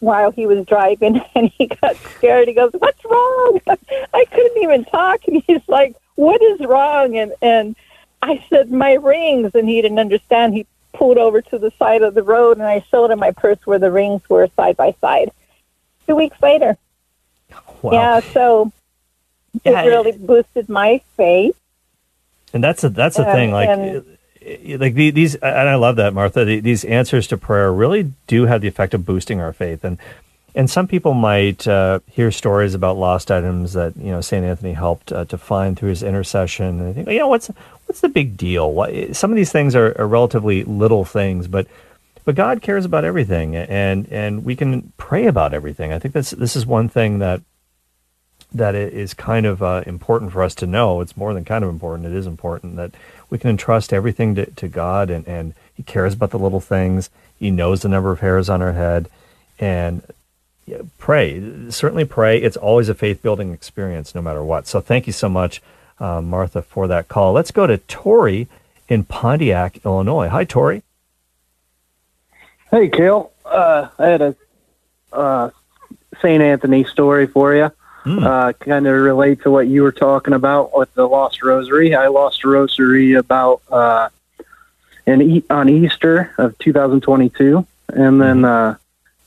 while 0.04 0.30
he 0.30 0.46
was 0.46 0.64
driving, 0.66 1.20
and 1.34 1.48
he 1.50 1.66
got 1.66 1.96
scared. 1.96 2.48
He 2.48 2.54
goes, 2.54 2.72
"What's 2.78 3.04
wrong?" 3.04 3.60
I 4.14 4.24
couldn't 4.30 4.62
even 4.62 4.84
talk, 4.84 5.26
and 5.26 5.42
he's 5.46 5.66
like, 5.68 5.96
"What 6.14 6.40
is 6.42 6.60
wrong?" 6.60 7.16
And 7.16 7.32
and 7.42 7.76
I 8.22 8.44
said, 8.48 8.70
"My 8.70 8.94
rings," 8.94 9.54
and 9.54 9.68
he 9.68 9.80
didn't 9.82 9.98
understand. 9.98 10.54
He 10.54 10.66
pulled 10.92 11.18
over 11.18 11.42
to 11.42 11.58
the 11.58 11.72
side 11.78 12.02
of 12.02 12.14
the 12.14 12.22
road, 12.22 12.58
and 12.58 12.66
I 12.66 12.80
showed 12.90 13.10
him 13.10 13.18
my 13.18 13.32
purse 13.32 13.58
where 13.64 13.78
the 13.80 13.90
rings 13.90 14.22
were 14.28 14.48
side 14.56 14.76
by 14.76 14.94
side. 15.00 15.30
Two 16.06 16.14
weeks 16.16 16.36
later, 16.40 16.76
Wow. 17.82 17.92
yeah. 17.92 18.20
So 18.32 18.70
Yeah, 19.64 19.82
it 19.82 19.86
really 19.88 20.12
boosted 20.12 20.68
my 20.68 21.00
faith. 21.16 21.56
And 22.52 22.62
that's 22.62 22.84
a 22.84 22.90
that's 22.90 23.18
a 23.18 23.26
Um, 23.26 23.32
thing. 23.34 23.50
Like, 23.52 23.68
and- 23.70 23.96
uh, 23.96 24.00
like 24.78 24.94
the- 24.94 25.10
these, 25.10 25.34
and 25.36 25.68
I 25.68 25.74
love 25.76 25.96
that, 25.96 26.14
Martha. 26.14 26.44
the- 26.44 26.60
These 26.60 26.84
answers 26.84 27.26
to 27.28 27.36
prayer 27.36 27.72
really 27.72 28.12
do 28.26 28.46
have 28.46 28.60
the 28.60 28.68
effect 28.68 28.94
of 28.94 29.04
boosting 29.06 29.40
our 29.40 29.52
faith. 29.52 29.84
And 29.84 29.98
and 30.56 30.70
some 30.70 30.86
people 30.86 31.14
might 31.14 31.66
uh, 31.66 31.98
hear 32.08 32.30
stories 32.30 32.74
about 32.74 32.96
lost 32.96 33.30
items 33.32 33.72
that 33.72 33.96
you 33.96 34.12
know 34.12 34.20
Saint 34.20 34.44
Anthony 34.44 34.72
helped 34.74 35.10
uh, 35.12 35.24
to 35.24 35.36
find 35.36 35.76
through 35.76 35.88
his 35.88 36.02
intercession, 36.02 36.80
and 36.80 36.94
think, 36.94 37.08
you 37.08 37.18
know, 37.18 37.28
what's 37.28 37.50
what's 37.86 38.00
the 38.00 38.08
big 38.08 38.36
deal? 38.36 38.86
Some 39.12 39.30
of 39.32 39.36
these 39.36 39.50
things 39.50 39.74
are, 39.74 39.94
are 40.00 40.06
relatively 40.06 40.62
little 40.64 41.04
things, 41.04 41.48
but 41.48 41.66
but 42.24 42.36
God 42.36 42.62
cares 42.62 42.84
about 42.84 43.04
everything, 43.04 43.56
and 43.56 44.06
and 44.12 44.44
we 44.44 44.54
can 44.54 44.92
pray 44.96 45.26
about 45.26 45.54
everything. 45.54 45.92
I 45.92 45.98
think 45.98 46.14
that's 46.14 46.30
this 46.30 46.54
is 46.54 46.64
one 46.64 46.88
thing 46.88 47.18
that 47.18 47.40
that 48.54 48.74
it 48.74 48.92
is 48.92 49.12
kind 49.12 49.44
of 49.44 49.62
uh, 49.62 49.82
important 49.86 50.32
for 50.32 50.42
us 50.42 50.54
to 50.54 50.66
know. 50.66 51.00
It's 51.00 51.16
more 51.16 51.34
than 51.34 51.44
kind 51.44 51.64
of 51.64 51.70
important. 51.70 52.06
It 52.06 52.16
is 52.16 52.26
important 52.26 52.76
that 52.76 52.92
we 53.28 53.38
can 53.38 53.50
entrust 53.50 53.92
everything 53.92 54.36
to, 54.36 54.46
to 54.46 54.68
God, 54.68 55.10
and, 55.10 55.26
and 55.26 55.54
He 55.74 55.82
cares 55.82 56.14
about 56.14 56.30
the 56.30 56.38
little 56.38 56.60
things. 56.60 57.10
He 57.38 57.50
knows 57.50 57.82
the 57.82 57.88
number 57.88 58.12
of 58.12 58.20
hairs 58.20 58.48
on 58.48 58.62
our 58.62 58.72
head, 58.72 59.10
and 59.58 60.02
pray. 60.98 61.70
Certainly 61.70 62.06
pray. 62.06 62.38
It's 62.38 62.56
always 62.56 62.88
a 62.88 62.94
faith 62.94 63.22
building 63.22 63.52
experience, 63.52 64.14
no 64.14 64.22
matter 64.22 64.42
what. 64.42 64.66
So 64.66 64.80
thank 64.80 65.06
you 65.06 65.12
so 65.12 65.28
much, 65.28 65.60
uh, 65.98 66.20
Martha, 66.20 66.62
for 66.62 66.86
that 66.86 67.08
call. 67.08 67.32
Let's 67.32 67.50
go 67.50 67.66
to 67.66 67.78
Tori 67.78 68.48
in 68.88 69.04
Pontiac, 69.04 69.84
Illinois. 69.84 70.28
Hi, 70.28 70.44
Tori. 70.44 70.82
Hey, 72.70 72.88
Cale. 72.88 73.32
uh, 73.44 73.88
I 73.98 74.06
had 74.06 74.22
a 74.22 74.36
uh, 75.12 75.50
St. 76.20 76.42
Anthony 76.42 76.84
story 76.84 77.26
for 77.26 77.54
you. 77.54 77.70
Hmm. 78.04 78.22
Uh, 78.22 78.52
kind 78.52 78.86
of 78.86 78.94
relate 78.94 79.42
to 79.42 79.50
what 79.50 79.66
you 79.66 79.82
were 79.82 79.92
talking 79.92 80.34
about 80.34 80.76
with 80.76 80.92
the 80.94 81.08
lost 81.08 81.42
rosary. 81.42 81.94
I 81.94 82.08
lost 82.08 82.44
a 82.44 82.48
rosary 82.48 83.14
about 83.14 83.62
uh, 83.70 84.10
in 85.06 85.22
e- 85.22 85.44
on 85.48 85.68
Easter 85.70 86.32
of 86.36 86.56
2022, 86.58 87.66
and 87.88 88.20
then 88.20 88.44
uh, 88.44 88.76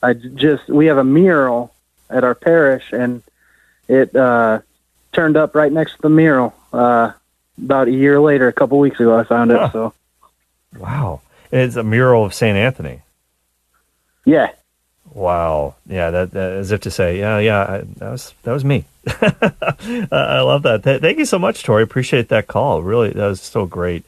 I 0.00 0.12
just 0.12 0.68
we 0.68 0.86
have 0.86 0.98
a 0.98 1.02
mural 1.04 1.74
at 2.08 2.22
our 2.22 2.36
parish, 2.36 2.92
and 2.92 3.22
it 3.88 4.14
uh, 4.14 4.60
turned 5.12 5.36
up 5.36 5.56
right 5.56 5.72
next 5.72 5.96
to 5.96 6.02
the 6.02 6.10
mural. 6.10 6.54
Uh, 6.72 7.12
about 7.60 7.88
a 7.88 7.92
year 7.92 8.20
later, 8.20 8.46
a 8.46 8.52
couple 8.52 8.78
weeks 8.78 9.00
ago, 9.00 9.18
I 9.18 9.24
found 9.24 9.50
it. 9.50 9.56
Huh. 9.58 9.70
So 9.72 9.94
Wow. 10.78 11.20
It's 11.50 11.74
a 11.76 11.82
mural 11.82 12.24
of 12.24 12.32
St. 12.34 12.56
Anthony. 12.56 13.00
yeah, 14.24 14.52
Wow. 15.14 15.74
Yeah, 15.86 16.10
that, 16.10 16.30
that 16.32 16.52
as 16.52 16.70
if 16.70 16.80
to 16.82 16.90
say, 16.90 17.18
yeah, 17.18 17.38
yeah, 17.38 17.60
I, 17.62 17.78
that 17.96 18.10
was 18.10 18.34
that 18.42 18.52
was 18.52 18.64
me. 18.64 18.84
I 19.06 20.40
love 20.40 20.62
that. 20.62 20.82
Th- 20.84 21.00
thank 21.00 21.18
you 21.18 21.24
so 21.24 21.38
much, 21.38 21.62
Tori. 21.62 21.82
Appreciate 21.82 22.28
that 22.28 22.46
call. 22.46 22.82
Really, 22.82 23.10
that 23.10 23.26
was 23.26 23.40
so 23.40 23.66
great. 23.66 24.04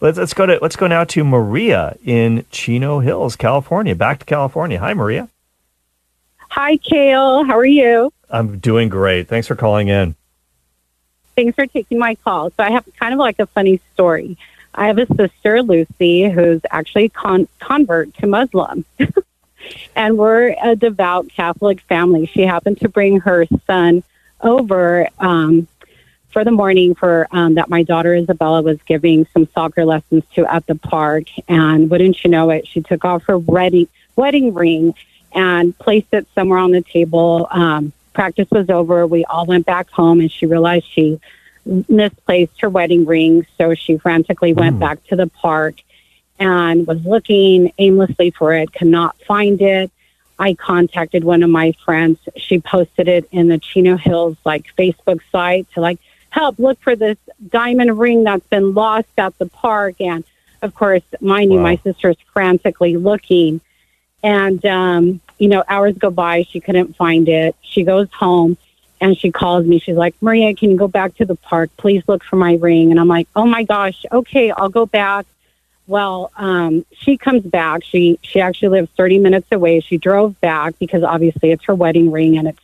Let's 0.00 0.18
let's 0.18 0.34
go 0.34 0.46
to 0.46 0.58
let's 0.62 0.76
go 0.76 0.86
now 0.86 1.04
to 1.04 1.24
Maria 1.24 1.96
in 2.04 2.44
Chino 2.50 3.00
Hills, 3.00 3.36
California. 3.36 3.94
Back 3.94 4.20
to 4.20 4.24
California. 4.24 4.78
Hi, 4.78 4.94
Maria. 4.94 5.28
Hi, 6.50 6.76
Cale. 6.76 7.44
How 7.44 7.58
are 7.58 7.64
you? 7.64 8.12
I'm 8.30 8.58
doing 8.58 8.88
great. 8.88 9.28
Thanks 9.28 9.46
for 9.46 9.56
calling 9.56 9.88
in. 9.88 10.14
Thanks 11.36 11.56
for 11.56 11.66
taking 11.66 11.98
my 11.98 12.14
call. 12.14 12.50
So 12.50 12.62
I 12.62 12.70
have 12.70 12.84
kind 12.98 13.12
of 13.12 13.18
like 13.18 13.40
a 13.40 13.46
funny 13.46 13.80
story. 13.92 14.36
I 14.74 14.86
have 14.86 14.98
a 14.98 15.06
sister, 15.14 15.62
Lucy, 15.62 16.28
who's 16.28 16.60
actually 16.70 17.06
a 17.06 17.08
con- 17.08 17.48
convert 17.60 18.14
to 18.14 18.26
Muslim. 18.26 18.84
and 19.96 20.18
we're 20.18 20.54
a 20.62 20.76
devout 20.76 21.28
Catholic 21.28 21.80
family. 21.82 22.26
She 22.26 22.42
happened 22.42 22.80
to 22.80 22.88
bring 22.88 23.20
her 23.20 23.46
son 23.66 24.02
over 24.40 25.08
um, 25.18 25.66
for 26.30 26.44
the 26.44 26.50
morning 26.50 26.94
for 26.94 27.28
um, 27.30 27.54
that 27.54 27.68
my 27.70 27.82
daughter 27.82 28.14
Isabella 28.14 28.60
was 28.60 28.78
giving 28.82 29.26
some 29.32 29.48
soccer 29.54 29.84
lessons 29.84 30.24
to 30.34 30.52
at 30.52 30.66
the 30.66 30.74
park. 30.74 31.24
And 31.48 31.88
wouldn't 31.90 32.22
you 32.24 32.30
know 32.30 32.50
it, 32.50 32.66
she 32.66 32.82
took 32.82 33.04
off 33.04 33.24
her 33.24 33.38
wedding 33.38 33.88
wedding 34.16 34.54
ring 34.54 34.94
and 35.32 35.76
placed 35.78 36.12
it 36.12 36.26
somewhere 36.34 36.58
on 36.58 36.72
the 36.72 36.82
table. 36.82 37.48
Um, 37.50 37.92
practice 38.12 38.48
was 38.50 38.70
over. 38.70 39.06
We 39.06 39.24
all 39.24 39.46
went 39.46 39.66
back 39.66 39.90
home, 39.90 40.20
and 40.20 40.30
she 40.30 40.46
realized 40.46 40.86
she 40.86 41.20
misplaced 41.88 42.60
her 42.60 42.68
wedding 42.68 43.04
ring. 43.04 43.46
So 43.56 43.74
she 43.74 43.96
frantically 43.98 44.52
went 44.52 44.78
back 44.78 45.02
to 45.04 45.16
the 45.16 45.26
park 45.26 45.76
and 46.38 46.86
was 46.86 47.04
looking 47.04 47.72
aimlessly 47.78 48.30
for 48.30 48.54
it, 48.54 48.72
could 48.72 48.88
not 48.88 49.16
find 49.26 49.60
it. 49.62 49.90
I 50.38 50.54
contacted 50.54 51.22
one 51.22 51.42
of 51.42 51.50
my 51.50 51.72
friends. 51.84 52.18
She 52.36 52.60
posted 52.60 53.06
it 53.08 53.28
in 53.30 53.48
the 53.48 53.58
Chino 53.58 53.96
Hills 53.96 54.36
like 54.44 54.66
Facebook 54.76 55.20
site 55.30 55.70
to 55.74 55.80
like 55.80 55.98
help 56.30 56.58
look 56.58 56.80
for 56.80 56.96
this 56.96 57.18
diamond 57.48 57.96
ring 57.98 58.24
that's 58.24 58.46
been 58.48 58.74
lost 58.74 59.08
at 59.16 59.38
the 59.38 59.46
park. 59.46 60.00
And 60.00 60.24
of 60.62 60.74
course, 60.74 61.02
mind 61.20 61.52
you, 61.52 61.60
my 61.60 61.76
sister's 61.76 62.16
frantically 62.32 62.96
looking. 62.96 63.60
And 64.24 64.64
um, 64.66 65.20
you 65.38 65.48
know, 65.48 65.62
hours 65.68 65.96
go 65.96 66.10
by, 66.10 66.42
she 66.42 66.58
couldn't 66.58 66.96
find 66.96 67.28
it. 67.28 67.54
She 67.62 67.84
goes 67.84 68.08
home 68.12 68.56
and 69.00 69.16
she 69.16 69.30
calls 69.30 69.66
me. 69.66 69.78
She's 69.78 69.96
like, 69.96 70.14
Maria, 70.20 70.54
can 70.54 70.70
you 70.70 70.76
go 70.76 70.88
back 70.88 71.14
to 71.16 71.24
the 71.24 71.36
park? 71.36 71.70
Please 71.76 72.02
look 72.08 72.24
for 72.24 72.36
my 72.36 72.54
ring. 72.54 72.90
And 72.90 72.98
I'm 72.98 73.08
like, 73.08 73.28
oh 73.36 73.46
my 73.46 73.62
gosh, 73.62 74.04
okay, 74.10 74.50
I'll 74.50 74.68
go 74.68 74.86
back. 74.86 75.26
Well, 75.86 76.30
um, 76.36 76.86
she 76.92 77.16
comes 77.16 77.42
back. 77.42 77.84
She 77.84 78.18
she 78.22 78.40
actually 78.40 78.68
lives 78.68 78.90
30 78.96 79.18
minutes 79.18 79.48
away. 79.52 79.80
She 79.80 79.98
drove 79.98 80.40
back 80.40 80.78
because 80.78 81.02
obviously 81.02 81.50
it's 81.50 81.64
her 81.64 81.74
wedding 81.74 82.10
ring 82.10 82.38
and 82.38 82.48
it's 82.48 82.60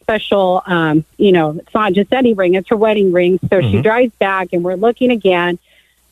special. 0.00 0.62
Um, 0.66 1.04
you 1.16 1.32
know, 1.32 1.50
it's 1.58 1.72
not 1.74 1.92
just 1.94 2.12
any 2.12 2.34
ring; 2.34 2.54
it's 2.54 2.68
her 2.68 2.76
wedding 2.76 3.12
ring. 3.12 3.38
So 3.48 3.60
she 3.60 3.78
Mhm. 3.78 3.82
drives 3.82 4.12
back, 4.18 4.48
and 4.52 4.62
we're 4.62 4.76
looking 4.76 5.10
again. 5.10 5.58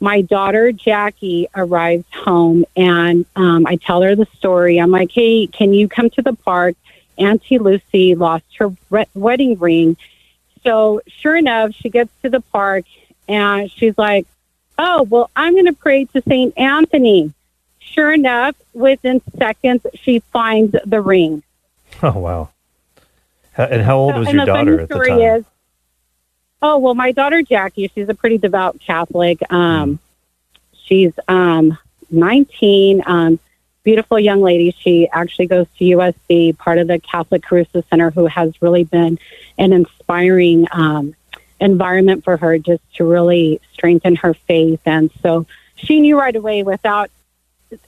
My 0.01 0.23
daughter 0.23 0.73
Jackie 0.73 1.47
arrives 1.55 2.05
home, 2.13 2.65
and 2.77 3.25
um, 3.37 3.67
I 3.67 3.77
tell 3.77 4.03
her 4.03 4.17
the 4.17 4.27
story. 4.37 4.79
I'm 4.79 4.91
like, 4.91 5.11
"Hey, 5.13 5.47
can 5.47 5.73
you 5.75 5.89
come 5.89 6.11
to 6.11 6.23
the 6.23 6.33
park?" 6.35 6.75
Auntie 7.19 7.59
Lucy 7.59 8.15
lost 8.15 8.45
her 8.59 8.73
re- 8.91 9.07
wedding 9.15 9.59
ring. 9.59 9.97
So 10.65 11.01
sure 11.07 11.37
enough, 11.37 11.73
she 11.75 11.91
gets 11.91 12.11
to 12.23 12.31
the 12.31 12.41
park, 12.41 12.87
and 13.29 13.71
she's 13.71 13.97
like, 13.97 14.27
"Oh, 14.79 15.03
well, 15.03 15.31
I'm 15.37 15.55
going 15.55 15.67
to 15.67 15.73
pray 15.73 16.05
to 16.07 16.23
Saint 16.27 16.57
Anthony." 16.59 17.33
Sure 17.79 18.13
enough, 18.13 18.57
within 18.73 19.23
seconds, 19.39 19.87
she 19.95 20.19
finds 20.19 20.75
the 20.85 21.01
ring. 21.01 21.43
Oh 22.03 22.19
wow. 22.19 22.51
And 23.57 23.83
how 23.83 23.99
old 23.99 24.17
was 24.17 24.27
and 24.27 24.37
your 24.37 24.47
daughter 24.47 24.81
at 24.81 24.89
the 24.89 24.95
story 24.95 25.11
time? 25.11 25.21
Is, 25.21 25.45
oh 26.61 26.79
well, 26.79 26.95
my 26.95 27.13
daughter 27.13 27.41
Jackie, 27.43 27.89
she's 27.95 28.09
a 28.09 28.15
pretty 28.15 28.39
devout 28.39 28.81
Catholic. 28.81 29.39
Um, 29.53 30.01
she's 30.73 31.13
um, 31.29 31.79
19, 32.11 33.03
um, 33.07 33.39
beautiful 33.85 34.19
young 34.19 34.41
lady. 34.41 34.75
She 34.77 35.09
actually 35.09 35.47
goes 35.47 35.67
to 35.79 35.85
USC, 35.85 36.57
part 36.59 36.79
of 36.79 36.89
the 36.89 36.99
Catholic 36.99 37.45
Caruso 37.45 37.85
Center, 37.91 38.11
who 38.11 38.27
has 38.27 38.61
really 38.61 38.85
been 38.85 39.19
an 39.57 39.73
inspiring 39.73 40.67
um, 40.73 41.15
environment 41.65 42.23
for 42.23 42.37
her, 42.37 42.59
just 42.59 42.83
to 42.95 43.05
really 43.05 43.61
strengthen 43.73 44.17
her 44.17 44.35
faith. 44.35 44.81
And 44.85 45.11
so 45.23 45.47
she 45.75 46.01
knew 46.01 46.19
right 46.19 46.37
away, 46.37 46.63
without 46.63 47.11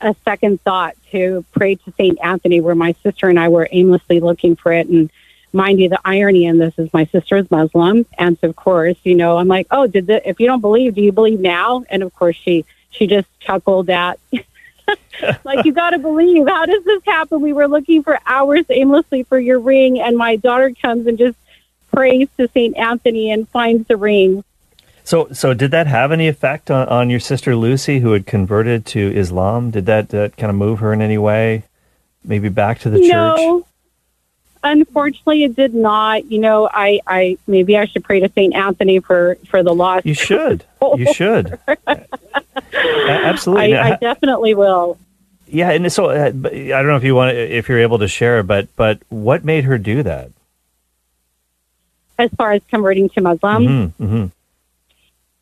a 0.00 0.16
second 0.24 0.60
thought, 0.62 0.96
to 1.12 1.44
pray 1.52 1.76
to 1.76 1.92
Saint 1.96 2.18
Anthony, 2.22 2.60
where 2.60 2.74
my 2.74 2.94
sister 3.02 3.28
and 3.28 3.38
I 3.38 3.48
were 3.48 3.68
aimlessly 3.70 4.20
looking 4.20 4.56
for 4.56 4.72
it 4.72 4.88
and 4.88 5.10
mind 5.56 5.80
you, 5.80 5.88
the 5.88 6.00
irony 6.04 6.44
in 6.44 6.58
this 6.58 6.74
is 6.78 6.92
my 6.92 7.06
sister 7.06 7.36
is 7.36 7.50
Muslim, 7.50 8.06
and 8.18 8.38
so 8.38 8.50
of 8.50 8.56
course, 8.56 8.96
you 9.02 9.14
know, 9.14 9.38
I'm 9.38 9.48
like, 9.48 9.66
oh, 9.70 9.86
did 9.86 10.06
the, 10.06 10.28
if 10.28 10.38
you 10.38 10.46
don't 10.46 10.60
believe, 10.60 10.94
do 10.94 11.02
you 11.02 11.12
believe 11.12 11.40
now? 11.40 11.84
And 11.90 12.02
of 12.02 12.14
course, 12.14 12.36
she 12.36 12.64
she 12.90 13.06
just 13.06 13.28
chuckled 13.40 13.90
at, 13.90 14.18
like, 15.44 15.64
you 15.64 15.72
got 15.72 15.90
to 15.90 15.98
believe. 15.98 16.46
How 16.46 16.64
does 16.66 16.84
this 16.84 17.02
happen? 17.04 17.40
We 17.40 17.52
were 17.52 17.68
looking 17.68 18.02
for 18.02 18.18
hours 18.24 18.64
aimlessly 18.70 19.24
for 19.24 19.38
your 19.38 19.58
ring, 19.58 19.98
and 19.98 20.16
my 20.16 20.36
daughter 20.36 20.72
comes 20.80 21.06
and 21.06 21.18
just 21.18 21.36
prays 21.92 22.28
to 22.36 22.48
Saint 22.48 22.76
Anthony 22.76 23.30
and 23.30 23.48
finds 23.48 23.88
the 23.88 23.96
ring. 23.96 24.44
So, 25.04 25.28
so 25.32 25.54
did 25.54 25.70
that 25.70 25.86
have 25.86 26.10
any 26.10 26.26
effect 26.26 26.70
on, 26.70 26.88
on 26.88 27.10
your 27.10 27.20
sister 27.20 27.54
Lucy, 27.54 28.00
who 28.00 28.12
had 28.12 28.26
converted 28.26 28.84
to 28.86 29.16
Islam? 29.16 29.70
Did 29.70 29.86
that, 29.86 30.08
that 30.08 30.36
kind 30.36 30.50
of 30.50 30.56
move 30.56 30.80
her 30.80 30.92
in 30.92 31.00
any 31.00 31.16
way? 31.16 31.62
Maybe 32.24 32.48
back 32.48 32.80
to 32.80 32.90
the 32.90 32.98
church? 32.98 33.10
no. 33.10 33.66
Unfortunately, 34.64 35.44
it 35.44 35.54
did 35.54 35.74
not. 35.74 36.28
You 36.28 36.40
know, 36.40 36.68
I, 36.72 36.98
I 37.06 37.38
maybe 37.46 37.78
I 37.78 37.84
should 37.84 38.02
pray 38.02 38.18
to 38.18 38.28
Saint 38.32 38.52
Anthony 38.52 38.98
for 38.98 39.36
for 39.46 39.62
the 39.62 39.72
lost. 39.72 40.06
You 40.06 40.14
should. 40.14 40.64
You 40.82 41.12
should. 41.14 41.56
Absolutely. 42.74 43.76
I, 43.76 43.92
I 43.92 43.96
definitely 43.96 44.54
will. 44.54 44.98
yeah, 45.46 45.70
and 45.70 45.92
so 45.92 46.06
uh, 46.06 46.24
I 46.24 46.30
don't 46.30 46.86
know 46.88 46.96
if 46.96 47.04
you 47.04 47.14
want, 47.14 47.36
if 47.36 47.68
you're 47.68 47.78
able 47.78 48.00
to 48.00 48.08
share, 48.08 48.42
but 48.42 48.66
but 48.74 48.98
what 49.08 49.44
made 49.44 49.64
her 49.64 49.78
do 49.78 50.02
that? 50.02 50.32
As 52.18 52.30
far 52.30 52.52
as 52.52 52.62
converting 52.68 53.08
to 53.10 53.20
Muslim, 53.20 53.92
hmm 53.96 54.04
hmm 54.04 54.26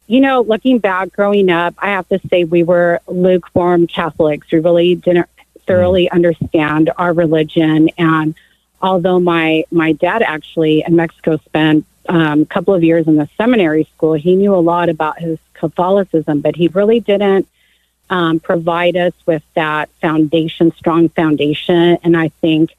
you 0.06 0.20
know, 0.20 0.42
looking 0.42 0.78
back, 0.78 1.12
growing 1.12 1.50
up, 1.50 1.74
I 1.78 1.88
have 1.88 2.08
to 2.08 2.20
say 2.28 2.44
we 2.44 2.62
were 2.62 3.00
lukewarm 3.06 3.86
Catholics. 3.86 4.50
We 4.52 4.58
really 4.58 4.94
didn't 4.94 5.28
thoroughly 5.66 6.10
understand 6.10 6.90
our 6.98 7.12
religion. 7.12 7.88
And 7.96 8.34
although 8.82 9.18
my 9.18 9.64
my 9.70 9.92
dad 9.92 10.22
actually 10.22 10.84
in 10.86 10.96
Mexico 10.96 11.38
spent 11.38 11.86
um, 12.08 12.42
a 12.42 12.46
couple 12.46 12.74
of 12.74 12.84
years 12.84 13.06
in 13.06 13.16
the 13.16 13.28
seminary 13.36 13.84
school, 13.84 14.12
he 14.12 14.36
knew 14.36 14.54
a 14.54 14.56
lot 14.60 14.90
about 14.90 15.18
his 15.18 15.38
Catholicism, 15.54 16.40
but 16.40 16.54
he 16.54 16.68
really 16.68 17.00
didn't 17.00 17.48
um, 18.10 18.40
provide 18.40 18.96
us 18.96 19.14
with 19.24 19.42
that 19.54 19.88
foundation, 20.02 20.70
strong 20.72 21.08
foundation. 21.08 21.96
And 22.04 22.14
I 22.14 22.28
think 22.28 22.76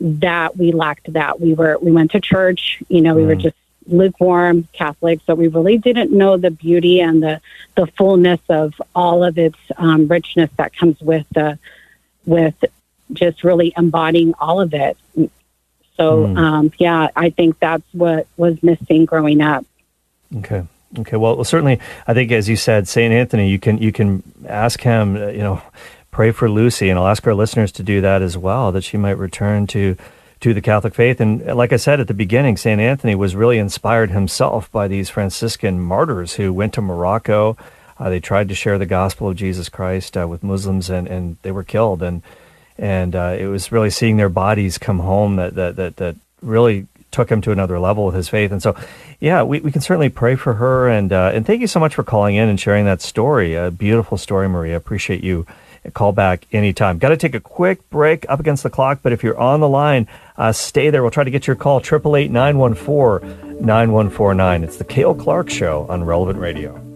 that 0.00 0.56
we 0.56 0.72
lacked 0.72 1.12
that. 1.12 1.40
We 1.40 1.54
were 1.54 1.78
we 1.80 1.90
went 1.90 2.10
to 2.12 2.20
church, 2.20 2.82
you 2.88 3.00
know, 3.00 3.14
we 3.14 3.24
were 3.24 3.36
Mm. 3.36 3.40
just 3.42 3.56
lukewarm 3.86 4.68
Catholics, 4.72 5.22
so 5.26 5.34
we 5.34 5.48
really 5.48 5.78
didn't 5.78 6.12
know 6.12 6.36
the 6.36 6.50
beauty 6.50 7.00
and 7.00 7.22
the 7.22 7.40
the 7.74 7.86
fullness 7.86 8.40
of 8.48 8.80
all 8.94 9.24
of 9.24 9.38
its 9.38 9.58
um, 9.76 10.06
richness 10.08 10.50
that 10.56 10.76
comes 10.76 11.00
with 11.00 11.26
the 11.34 11.58
with 12.26 12.54
just 13.12 13.42
really 13.42 13.72
embodying 13.76 14.34
all 14.38 14.60
of 14.60 14.74
it. 14.74 14.96
So 15.96 16.26
Mm. 16.26 16.38
um, 16.38 16.72
yeah, 16.78 17.08
I 17.16 17.30
think 17.30 17.58
that's 17.58 17.86
what 17.92 18.26
was 18.36 18.62
missing 18.62 19.04
growing 19.04 19.40
up. 19.40 19.64
Okay. 20.36 20.62
Okay. 20.98 21.16
Well, 21.16 21.42
certainly, 21.44 21.80
I 22.06 22.14
think 22.14 22.30
as 22.32 22.48
you 22.48 22.56
said, 22.56 22.88
Saint 22.88 23.12
Anthony, 23.12 23.50
you 23.50 23.58
can 23.58 23.78
you 23.78 23.92
can 23.92 24.22
ask 24.48 24.80
him, 24.80 25.16
you 25.16 25.38
know, 25.38 25.60
pray 26.18 26.32
for 26.32 26.50
Lucy, 26.50 26.90
and 26.90 26.98
I'll 26.98 27.06
ask 27.06 27.24
our 27.28 27.32
listeners 27.32 27.70
to 27.70 27.84
do 27.84 28.00
that 28.00 28.22
as 28.22 28.36
well, 28.36 28.72
that 28.72 28.82
she 28.82 28.96
might 28.96 29.16
return 29.16 29.68
to 29.68 29.96
to 30.40 30.52
the 30.52 30.60
Catholic 30.60 30.92
faith. 30.92 31.20
And 31.20 31.46
like 31.46 31.72
I 31.72 31.76
said 31.76 32.00
at 32.00 32.08
the 32.08 32.12
beginning, 32.12 32.56
Saint 32.56 32.80
Anthony 32.80 33.14
was 33.14 33.36
really 33.36 33.56
inspired 33.56 34.10
himself 34.10 34.68
by 34.72 34.88
these 34.88 35.08
Franciscan 35.08 35.78
martyrs 35.78 36.34
who 36.34 36.52
went 36.52 36.74
to 36.74 36.80
Morocco. 36.80 37.56
Uh, 38.00 38.10
they 38.10 38.18
tried 38.18 38.48
to 38.48 38.56
share 38.56 38.78
the 38.78 38.84
gospel 38.84 39.28
of 39.28 39.36
Jesus 39.36 39.68
Christ 39.68 40.16
uh, 40.16 40.26
with 40.26 40.42
Muslims, 40.42 40.90
and 40.90 41.06
and 41.06 41.36
they 41.42 41.52
were 41.52 41.62
killed. 41.62 42.02
And 42.02 42.22
and 42.76 43.14
uh, 43.14 43.36
it 43.38 43.46
was 43.46 43.70
really 43.70 43.90
seeing 43.90 44.16
their 44.16 44.28
bodies 44.28 44.76
come 44.76 44.98
home 44.98 45.36
that 45.36 45.54
that 45.54 45.76
that, 45.76 45.96
that 45.98 46.16
really 46.42 46.88
took 47.12 47.30
him 47.30 47.40
to 47.42 47.52
another 47.52 47.78
level 47.78 48.06
with 48.06 48.16
his 48.16 48.28
faith. 48.28 48.50
And 48.50 48.60
so, 48.60 48.74
yeah, 49.20 49.44
we, 49.44 49.60
we 49.60 49.70
can 49.70 49.82
certainly 49.82 50.08
pray 50.08 50.34
for 50.34 50.54
her. 50.54 50.88
And 50.88 51.12
uh, 51.12 51.30
and 51.32 51.46
thank 51.46 51.60
you 51.60 51.68
so 51.68 51.78
much 51.78 51.94
for 51.94 52.02
calling 52.02 52.34
in 52.34 52.48
and 52.48 52.58
sharing 52.58 52.86
that 52.86 53.02
story. 53.02 53.54
A 53.54 53.70
beautiful 53.70 54.18
story, 54.18 54.48
Maria. 54.48 54.74
Appreciate 54.74 55.22
you. 55.22 55.46
Call 55.94 56.12
back 56.12 56.46
anytime. 56.52 56.98
Got 56.98 57.10
to 57.10 57.16
take 57.16 57.34
a 57.34 57.40
quick 57.40 57.88
break 57.90 58.26
up 58.28 58.40
against 58.40 58.62
the 58.62 58.70
clock, 58.70 59.00
but 59.02 59.12
if 59.12 59.22
you're 59.22 59.38
on 59.38 59.60
the 59.60 59.68
line, 59.68 60.06
uh, 60.36 60.52
stay 60.52 60.90
there. 60.90 61.02
We'll 61.02 61.10
try 61.10 61.24
to 61.24 61.30
get 61.30 61.46
your 61.46 61.56
call. 61.56 61.78
888 61.78 62.30
914 62.30 63.64
9149. 63.64 64.64
It's 64.64 64.76
the 64.76 64.84
Cale 64.84 65.14
Clark 65.14 65.50
Show 65.50 65.86
on 65.88 66.04
Relevant 66.04 66.38
Radio. 66.38 66.87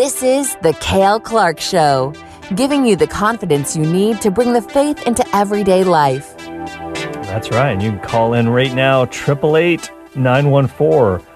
This 0.00 0.22
is 0.22 0.56
the 0.62 0.72
Cale 0.80 1.20
Clark 1.20 1.60
Show, 1.60 2.14
giving 2.54 2.86
you 2.86 2.96
the 2.96 3.06
confidence 3.06 3.76
you 3.76 3.84
need 3.84 4.22
to 4.22 4.30
bring 4.30 4.54
the 4.54 4.62
faith 4.62 5.06
into 5.06 5.22
everyday 5.36 5.84
life. 5.84 6.34
That's 6.38 7.50
right. 7.50 7.72
And 7.72 7.82
you 7.82 7.90
can 7.90 8.00
call 8.00 8.32
in 8.32 8.48
right 8.48 8.72
now, 8.72 9.02
888 9.02 9.90
914 10.16 11.26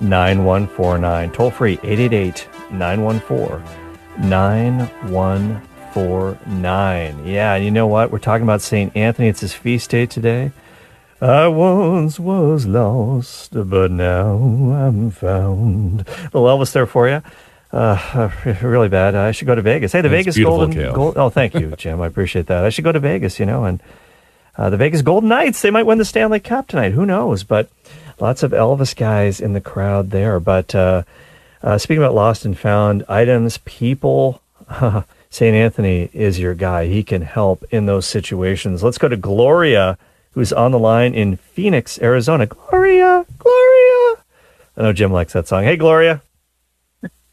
9149. 0.00 1.30
Toll 1.32 1.50
free, 1.50 1.80
888 1.82 2.48
914 2.70 3.60
9149. 4.30 7.26
Yeah, 7.26 7.56
you 7.56 7.72
know 7.72 7.88
what? 7.88 8.12
We're 8.12 8.20
talking 8.20 8.44
about 8.44 8.62
St. 8.62 8.96
Anthony. 8.96 9.26
It's 9.26 9.40
his 9.40 9.52
feast 9.52 9.90
day 9.90 10.06
today. 10.06 10.52
I 11.20 11.48
once 11.48 12.20
was 12.20 12.66
lost, 12.66 13.50
but 13.68 13.90
now 13.90 14.36
I'm 14.36 15.10
found. 15.10 16.06
A 16.32 16.38
little 16.38 16.56
Elvis 16.56 16.72
there 16.72 16.86
for 16.86 17.08
you. 17.08 17.20
Uh, 17.72 18.30
really 18.62 18.88
bad. 18.88 19.14
I 19.14 19.32
should 19.32 19.46
go 19.46 19.54
to 19.54 19.62
Vegas. 19.62 19.92
Hey, 19.92 20.02
the 20.02 20.08
That's 20.08 20.36
Vegas 20.36 20.38
Golden. 20.38 20.92
Gold, 20.92 21.16
oh, 21.16 21.30
thank 21.30 21.54
you, 21.54 21.74
Jim. 21.76 22.00
I 22.00 22.06
appreciate 22.06 22.46
that. 22.46 22.64
I 22.64 22.68
should 22.68 22.84
go 22.84 22.92
to 22.92 23.00
Vegas, 23.00 23.40
you 23.40 23.46
know, 23.46 23.64
and 23.64 23.82
uh, 24.56 24.68
the 24.68 24.76
Vegas 24.76 25.00
Golden 25.02 25.30
Knights. 25.30 25.62
They 25.62 25.70
might 25.70 25.86
win 25.86 25.98
the 25.98 26.04
Stanley 26.04 26.40
Cup 26.40 26.68
tonight. 26.68 26.92
Who 26.92 27.06
knows? 27.06 27.44
But 27.44 27.70
lots 28.20 28.42
of 28.42 28.52
Elvis 28.52 28.94
guys 28.94 29.40
in 29.40 29.54
the 29.54 29.60
crowd 29.60 30.10
there. 30.10 30.38
But 30.38 30.74
uh, 30.74 31.04
uh, 31.62 31.78
speaking 31.78 32.02
about 32.02 32.14
lost 32.14 32.44
and 32.44 32.58
found 32.58 33.04
items, 33.08 33.58
people, 33.58 34.42
St. 35.30 35.54
Anthony 35.54 36.10
is 36.12 36.38
your 36.38 36.54
guy. 36.54 36.86
He 36.86 37.02
can 37.02 37.22
help 37.22 37.64
in 37.70 37.86
those 37.86 38.06
situations. 38.06 38.82
Let's 38.82 38.98
go 38.98 39.08
to 39.08 39.16
Gloria, 39.16 39.96
who's 40.32 40.52
on 40.52 40.72
the 40.72 40.78
line 40.78 41.14
in 41.14 41.38
Phoenix, 41.38 41.98
Arizona. 42.02 42.46
Gloria, 42.46 43.24
Gloria. 43.38 44.16
I 44.76 44.82
know 44.82 44.92
Jim 44.92 45.10
likes 45.10 45.32
that 45.32 45.48
song. 45.48 45.64
Hey, 45.64 45.76
Gloria. 45.76 46.22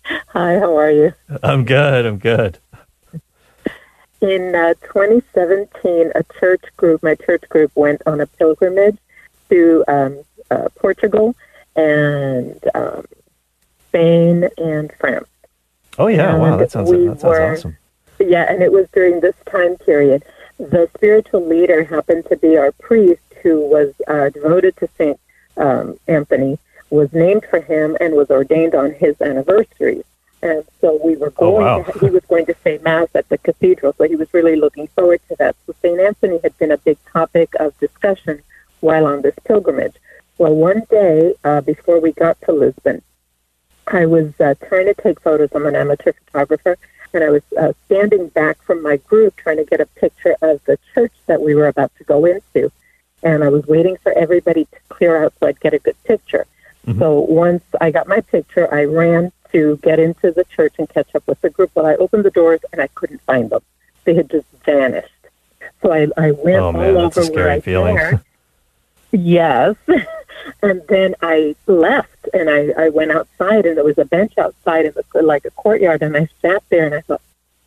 Hi, 0.10 0.60
how 0.60 0.76
are 0.78 0.92
you? 0.92 1.14
I'm 1.44 1.66
good. 1.66 2.06
I'm 2.06 2.18
good. 2.18 2.60
In 4.22 4.54
uh, 4.56 4.74
2017, 4.82 6.12
a 6.16 6.24
church 6.40 6.64
group, 6.78 7.04
my 7.04 7.16
church 7.16 7.44
group, 7.50 7.72
went 7.76 8.02
on 8.06 8.20
a 8.20 8.26
pilgrimage 8.28 8.98
to 9.50 9.84
um, 9.88 10.24
uh, 10.52 10.68
Portugal 10.76 11.36
and 11.76 12.60
um, 12.76 13.06
Spain 13.88 14.50
and 14.58 14.92
France. 15.00 15.28
Oh 15.98 16.08
yeah, 16.08 16.36
wow, 16.36 16.58
that 16.58 16.72
sounds 16.72 16.90
we 16.90 17.08
that 17.08 17.22
sounds 17.22 17.24
were- 17.24 17.54
awesome. 17.54 17.78
Yeah, 18.20 18.52
and 18.52 18.62
it 18.62 18.72
was 18.72 18.88
during 18.94 19.22
this 19.22 19.36
time 19.50 19.78
period. 19.78 20.24
The 20.58 20.90
spiritual 20.96 21.46
leader 21.48 21.84
happened 21.86 22.26
to 22.26 22.36
be 22.36 22.58
our 22.58 22.74
priest, 22.74 23.22
who 23.42 23.62
was 23.62 23.94
uh, 24.08 24.30
devoted 24.30 24.76
to 24.78 24.90
Saint 24.98 25.20
um, 25.56 25.98
Anthony, 26.08 26.60
was 26.90 27.12
named 27.14 27.46
for 27.50 27.62
him, 27.62 27.96
and 28.00 28.14
was 28.16 28.30
ordained 28.30 28.76
on 28.76 28.94
his 28.94 29.20
anniversary. 29.22 30.04
And 30.42 30.64
so 30.80 31.00
we 31.04 31.16
were 31.18 31.34
Oh, 31.38 31.52
going. 31.52 31.66
wow. 31.66 31.84
to, 31.84 32.00
he 32.00 32.10
was 32.10 32.24
going 32.26 32.46
to 32.46 32.56
say 32.64 32.78
mass 32.82 33.10
at 33.14 33.28
the 33.30 33.38
cathedral, 33.38 33.94
so 33.98 34.06
he 34.06 34.16
was 34.16 34.34
really 34.34 34.56
looking 34.56 34.88
forward 34.88 35.20
to 35.28 35.36
that. 35.38 35.56
So 35.66 35.76
Saint 35.82 36.00
Anthony 36.00 36.40
had 36.44 36.58
been 36.58 36.72
a 36.72 36.78
big 36.78 36.98
topic 37.12 37.54
of 37.60 37.78
discussion 37.80 38.42
while 38.80 39.06
on 39.06 39.22
this 39.22 39.36
pilgrimage. 39.46 39.96
Well, 40.38 40.56
one 40.56 40.84
day 40.90 41.34
uh, 41.44 41.60
before 41.62 42.00
we 42.00 42.14
got 42.14 42.40
to 42.44 42.54
Lisbon, 42.54 43.02
I 43.88 44.06
was 44.06 44.32
uh, 44.40 44.56
trying 44.68 44.86
to 44.86 44.94
take 44.94 45.20
photos. 45.20 45.50
I'm 45.54 45.66
an 45.66 45.76
amateur 45.76 46.14
photographer, 46.14 46.78
and 47.14 47.24
I 47.24 47.30
was 47.32 47.42
uh, 47.60 47.74
standing 47.88 48.30
back 48.30 48.62
from 48.64 48.82
my 48.82 48.96
group 48.98 49.36
trying 49.36 49.58
to 49.58 49.66
get 49.66 49.82
a 49.82 49.86
picture 49.88 50.38
of 50.42 50.64
the 50.66 50.80
church 50.94 51.12
that 51.26 51.42
we 51.42 51.54
were 51.56 51.68
about 51.68 51.92
to 51.98 52.04
go 52.06 52.24
into. 52.26 52.72
And 53.24 53.44
I 53.44 53.50
was 53.50 53.66
waiting 53.68 53.98
for 54.02 54.14
everybody 54.14 54.64
to 54.66 54.78
clear 54.88 55.22
out 55.26 55.34
so 55.40 55.48
I'd 55.48 55.60
get 55.60 55.74
a 55.74 55.80
good 55.80 56.02
picture. 56.06 56.46
Mm-hmm. 56.90 57.00
So 57.00 57.20
once 57.20 57.64
I 57.80 57.92
got 57.92 58.08
my 58.08 58.22
picture, 58.22 58.74
I 58.74 58.86
ran 58.86 59.32
to 59.52 59.78
get 59.84 60.00
into 60.00 60.32
the 60.32 60.44
church 60.46 60.76
and 60.80 60.90
catch 60.90 61.14
up 61.16 61.26
with 61.28 61.40
the 61.42 61.50
group. 61.50 61.72
But 61.74 61.86
I 61.86 61.96
opened 61.96 62.26
the 62.26 62.32
doors 62.32 62.62
and 62.72 62.82
I 62.82 62.88
couldn't 62.88 63.22
find 63.22 63.50
them; 63.50 63.62
they 64.06 64.16
had 64.16 64.30
just 64.30 64.48
vanished. 64.66 65.10
So 65.82 65.92
I, 65.94 66.08
I 66.18 66.32
went 66.32 66.58
Oh 66.58 66.66
all 66.66 66.74
man, 66.74 66.94
that's 66.96 67.18
over 67.18 67.28
a 67.28 67.32
where 67.32 67.44
scary 67.44 67.52
I 67.52 67.60
feeling. 67.62 67.96
dared. 67.96 68.20
Yes. 69.12 69.76
and 70.62 70.84
then 70.88 71.16
I 71.24 71.56
left 71.66 72.30
and 72.32 72.48
I, 72.48 72.70
I 72.78 72.90
went 72.90 73.10
outside 73.12 73.66
and 73.66 73.76
there 73.76 73.84
was 73.84 73.98
a 73.98 74.06
bench 74.06 74.38
outside 74.38 74.86
in 74.86 74.94
the 74.94 75.24
like 75.24 75.46
a 75.46 75.50
courtyard 75.52 76.04
and 76.04 76.16
I 76.16 76.28
sat 76.44 76.62
there 76.70 76.86
and 76.86 76.94
I 76.94 77.02
thought, 77.02 77.22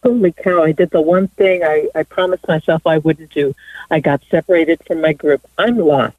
Holy 0.05 0.31
cow, 0.31 0.63
I 0.63 0.71
did 0.71 0.91
the 0.91 1.01
one 1.01 1.27
thing 1.27 1.65
I, 1.65 1.89
I 1.97 2.05
promised 2.05 2.47
myself 2.47 2.87
I 2.87 2.99
wouldn't 2.99 3.33
do. 3.33 3.57
I 3.91 3.99
got 3.99 4.23
separated 4.31 4.83
from 4.87 5.01
my 5.01 5.13
group. 5.15 5.41
I'm 5.59 5.79
lost. 5.79 6.17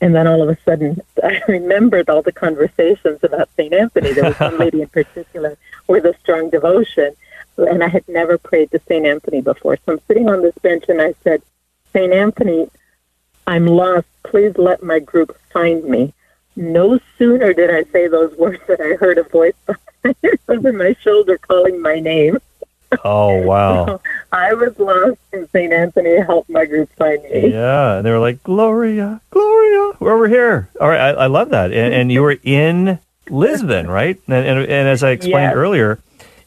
And 0.00 0.14
then 0.14 0.26
all 0.26 0.42
of 0.42 0.48
a 0.48 0.58
sudden 0.64 1.00
I 1.22 1.42
remembered 1.48 2.08
all 2.08 2.22
the 2.22 2.32
conversations 2.32 3.20
about 3.22 3.48
St. 3.56 3.72
Anthony. 3.72 4.12
There 4.12 4.24
was 4.24 4.40
one 4.40 4.58
lady 4.58 4.82
in 4.82 4.88
particular 4.88 5.56
with 5.86 6.04
a 6.04 6.14
strong 6.20 6.50
devotion 6.50 7.14
and 7.66 7.82
I 7.82 7.88
had 7.88 8.08
never 8.08 8.38
prayed 8.38 8.70
to 8.70 8.80
St. 8.88 9.06
Anthony 9.06 9.40
before. 9.40 9.76
So 9.84 9.92
I'm 9.92 10.00
sitting 10.06 10.28
on 10.28 10.42
this 10.42 10.54
bench 10.62 10.84
and 10.88 11.00
I 11.00 11.14
said, 11.22 11.42
St. 11.92 12.12
Anthony, 12.12 12.70
I'm 13.46 13.66
lost. 13.66 14.06
Please 14.22 14.56
let 14.56 14.82
my 14.82 14.98
group 14.98 15.36
find 15.52 15.84
me. 15.84 16.14
No 16.56 17.00
sooner 17.18 17.52
did 17.52 17.70
I 17.70 17.84
say 17.90 18.08
those 18.08 18.36
words 18.36 18.62
than 18.66 18.80
I 18.80 18.94
heard 18.94 19.18
a 19.18 19.24
voice 19.24 19.54
over 20.48 20.72
my 20.72 20.94
shoulder 21.00 21.38
calling 21.38 21.80
my 21.80 22.00
name. 22.00 22.38
Oh 23.04 23.36
wow. 23.46 24.00
I 24.32 24.54
was 24.54 24.78
lost, 24.78 25.18
and 25.32 25.48
St. 25.50 25.72
Anthony 25.72 26.18
helped 26.20 26.50
my 26.50 26.64
group 26.66 26.90
find 26.96 27.22
me. 27.24 27.50
Yeah, 27.52 27.96
and 27.96 28.06
they 28.06 28.10
were 28.10 28.18
like, 28.18 28.42
Gloria, 28.42 29.20
Gloria, 29.30 29.96
we're 30.00 30.12
over 30.14 30.28
here. 30.28 30.68
All 30.80 30.88
right, 30.88 31.00
I, 31.00 31.10
I 31.10 31.26
love 31.26 31.50
that. 31.50 31.72
And, 31.72 31.94
and 31.94 32.12
you 32.12 32.22
were 32.22 32.36
in 32.42 32.98
Lisbon, 33.28 33.88
right? 33.88 34.18
And, 34.26 34.34
and, 34.46 34.58
and 34.60 34.88
as 34.88 35.02
I 35.04 35.10
explained 35.10 35.50
Yes. 35.50 35.54
earlier, 35.54 35.98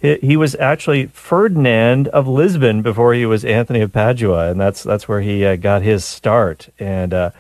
he, 0.02 0.16
he 0.18 0.38
was 0.38 0.56
actually 0.56 1.06
Ferdinand 1.08 2.08
of 2.10 2.28
Lisbon 2.28 2.82
before 2.82 3.14
he 3.14 3.26
was 3.26 3.46
Anthony 3.46 3.82
of 3.82 3.92
Padua, 3.94 4.50
and 4.52 4.60
that's 4.60 4.84
that's 4.84 5.08
where 5.08 5.22
he 5.22 5.46
uh, 5.46 5.56
got 5.56 5.82
his 5.82 6.04
start. 6.04 6.70
And 6.80 7.14
uh, 7.14 7.32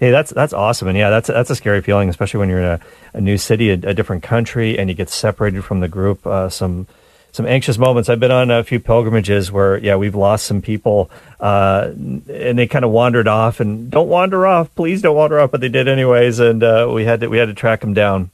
hey, 0.00 0.10
that's 0.10 0.30
that's 0.32 0.52
awesome. 0.52 0.88
And 0.88 0.98
yeah, 0.98 1.10
that's 1.10 1.28
that's 1.28 1.50
a 1.50 1.56
scary 1.56 1.80
feeling, 1.80 2.08
especially 2.08 2.38
when 2.38 2.48
you're 2.48 2.58
in 2.60 2.64
a, 2.64 2.80
a 3.14 3.20
new 3.20 3.38
city, 3.38 3.70
a, 3.70 3.74
a 3.74 3.94
different 3.94 4.22
country, 4.24 4.76
and 4.78 4.88
you 4.88 4.94
get 4.96 5.10
separated 5.10 5.64
from 5.64 5.78
the 5.80 5.88
group. 5.88 6.26
Uh, 6.26 6.48
some 6.48 6.86
some 7.32 7.46
anxious 7.46 7.78
moments. 7.78 8.08
I've 8.08 8.20
been 8.20 8.30
on 8.30 8.50
a 8.50 8.64
few 8.64 8.80
pilgrimages 8.80 9.52
where, 9.52 9.78
yeah, 9.78 9.96
we've 9.96 10.14
lost 10.14 10.46
some 10.46 10.62
people, 10.62 11.10
uh, 11.40 11.90
and 11.92 12.58
they 12.58 12.66
kind 12.66 12.84
of 12.84 12.90
wandered 12.90 13.28
off. 13.28 13.60
And 13.60 13.90
don't 13.90 14.08
wander 14.08 14.46
off, 14.46 14.74
please 14.74 15.02
don't 15.02 15.16
wander 15.16 15.38
off, 15.38 15.50
but 15.50 15.60
they 15.60 15.68
did 15.68 15.88
anyways, 15.88 16.38
and 16.40 16.62
uh, 16.62 16.90
we 16.92 17.04
had 17.04 17.20
to 17.20 17.28
we 17.28 17.38
had 17.38 17.46
to 17.46 17.54
track 17.54 17.80
them 17.80 17.94
down. 17.94 18.30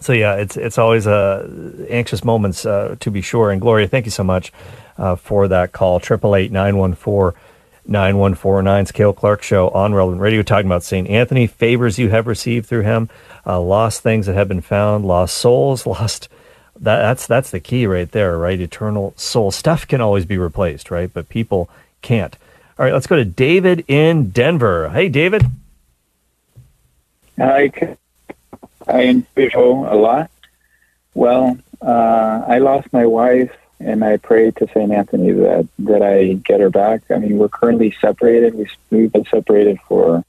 So 0.00 0.12
yeah, 0.12 0.34
it's 0.34 0.56
it's 0.56 0.78
always 0.78 1.06
uh, 1.06 1.48
anxious 1.88 2.24
moments 2.24 2.66
uh, 2.66 2.96
to 3.00 3.10
be 3.10 3.22
sure. 3.22 3.50
And 3.50 3.60
Gloria, 3.60 3.88
thank 3.88 4.04
you 4.04 4.10
so 4.10 4.24
much 4.24 4.52
uh, 4.98 5.16
for 5.16 5.48
that 5.48 5.72
call. 5.72 6.00
Triple 6.00 6.36
eight 6.36 6.52
nine 6.52 6.76
one 6.76 6.94
four. 6.94 7.34
9149 7.84 8.86
Scale 8.86 9.12
Clark 9.12 9.42
Show 9.42 9.68
on 9.70 9.92
Relevant 9.92 10.20
Radio, 10.20 10.42
talking 10.42 10.66
about 10.66 10.84
St. 10.84 11.08
Anthony, 11.08 11.48
favors 11.48 11.98
you 11.98 12.10
have 12.10 12.28
received 12.28 12.66
through 12.66 12.82
him, 12.82 13.10
uh, 13.44 13.60
lost 13.60 14.02
things 14.02 14.26
that 14.26 14.36
have 14.36 14.46
been 14.46 14.60
found, 14.60 15.04
lost 15.04 15.36
souls, 15.36 15.84
lost 15.86 16.28
that, 16.80 17.00
that's 17.00 17.26
that's 17.26 17.50
the 17.50 17.60
key 17.60 17.86
right 17.86 18.10
there, 18.10 18.36
right? 18.38 18.60
Eternal 18.60 19.14
soul 19.16 19.50
stuff 19.50 19.86
can 19.86 20.00
always 20.00 20.24
be 20.24 20.38
replaced, 20.38 20.90
right? 20.90 21.12
But 21.12 21.28
people 21.28 21.68
can't. 22.00 22.36
All 22.78 22.84
right, 22.84 22.92
let's 22.92 23.06
go 23.06 23.16
to 23.16 23.24
David 23.24 23.84
in 23.86 24.30
Denver. 24.30 24.88
Hey, 24.88 25.08
David. 25.08 25.44
I, 27.38 27.70
I 28.86 29.00
enjoy 29.02 29.86
a 29.88 29.96
lot. 29.96 30.30
Well, 31.14 31.58
uh, 31.80 32.44
I 32.46 32.58
lost 32.58 32.92
my 32.92 33.06
wife, 33.06 33.52
and 33.78 34.04
I 34.04 34.16
prayed 34.16 34.56
to 34.56 34.68
Saint 34.72 34.92
Anthony 34.92 35.32
that 35.32 35.68
that 35.80 36.02
I 36.02 36.34
get 36.34 36.60
her 36.60 36.70
back. 36.70 37.02
I 37.10 37.18
mean, 37.18 37.38
we're 37.38 37.48
currently 37.48 37.94
separated. 38.00 38.54
We 38.54 38.68
we've 38.90 39.12
been 39.12 39.26
separated 39.26 39.78
for, 39.86 40.24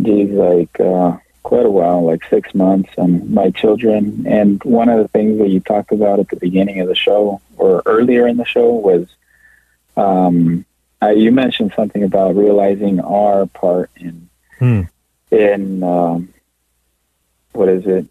geez, 0.00 0.30
like 0.30 0.78
uh, 0.78 1.16
quite 1.42 1.66
a 1.66 1.70
while, 1.70 2.02
like 2.04 2.22
six 2.30 2.54
months, 2.54 2.90
and 2.96 3.30
my 3.30 3.50
children. 3.50 4.24
And 4.28 4.62
one 4.64 4.88
of 4.88 4.98
the 4.98 5.08
things 5.08 5.38
that 5.38 5.48
you 5.48 5.60
talked 5.60 5.92
about 5.92 6.20
at 6.20 6.28
the 6.28 6.36
beginning 6.36 6.80
of 6.80 6.88
the 6.88 6.94
show 6.94 7.40
or 7.56 7.82
earlier 7.86 8.26
in 8.28 8.36
the 8.36 8.44
show 8.44 8.70
was 8.72 9.06
um, 9.96 10.64
uh, 11.02 11.08
you 11.08 11.32
mentioned 11.32 11.72
something 11.74 12.02
about 12.04 12.36
realizing 12.36 13.00
our 13.00 13.46
part 13.46 13.90
in 13.96 14.28
Hmm. 14.58 14.82
in 15.30 15.82
um, 15.82 16.28
what 17.52 17.68
is 17.68 17.86
it? 17.86 18.06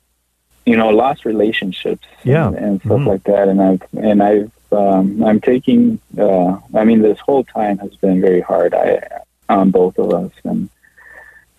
You 0.65 0.75
know, 0.77 0.89
lost 0.89 1.23
relationships 1.25 2.05
Yeah. 2.23 2.47
and, 2.47 2.55
and 2.57 2.79
stuff 2.81 2.99
Mhm. 2.99 3.07
like 3.07 3.23
that. 3.23 3.47
And 3.47 3.61
I've 3.61 3.81
and 3.97 4.21
I've 4.21 4.51
um, 4.73 5.23
I'm 5.23 5.39
taking. 5.41 5.99
Uh, 6.17 6.57
I 6.73 6.83
mean, 6.83 7.01
this 7.01 7.19
whole 7.19 7.43
time 7.43 7.77
has 7.79 7.95
been 7.97 8.21
very 8.21 8.41
hard. 8.41 8.73
I 8.73 9.01
on 9.49 9.71
both 9.71 9.97
of 9.97 10.13
us, 10.13 10.31
and 10.43 10.69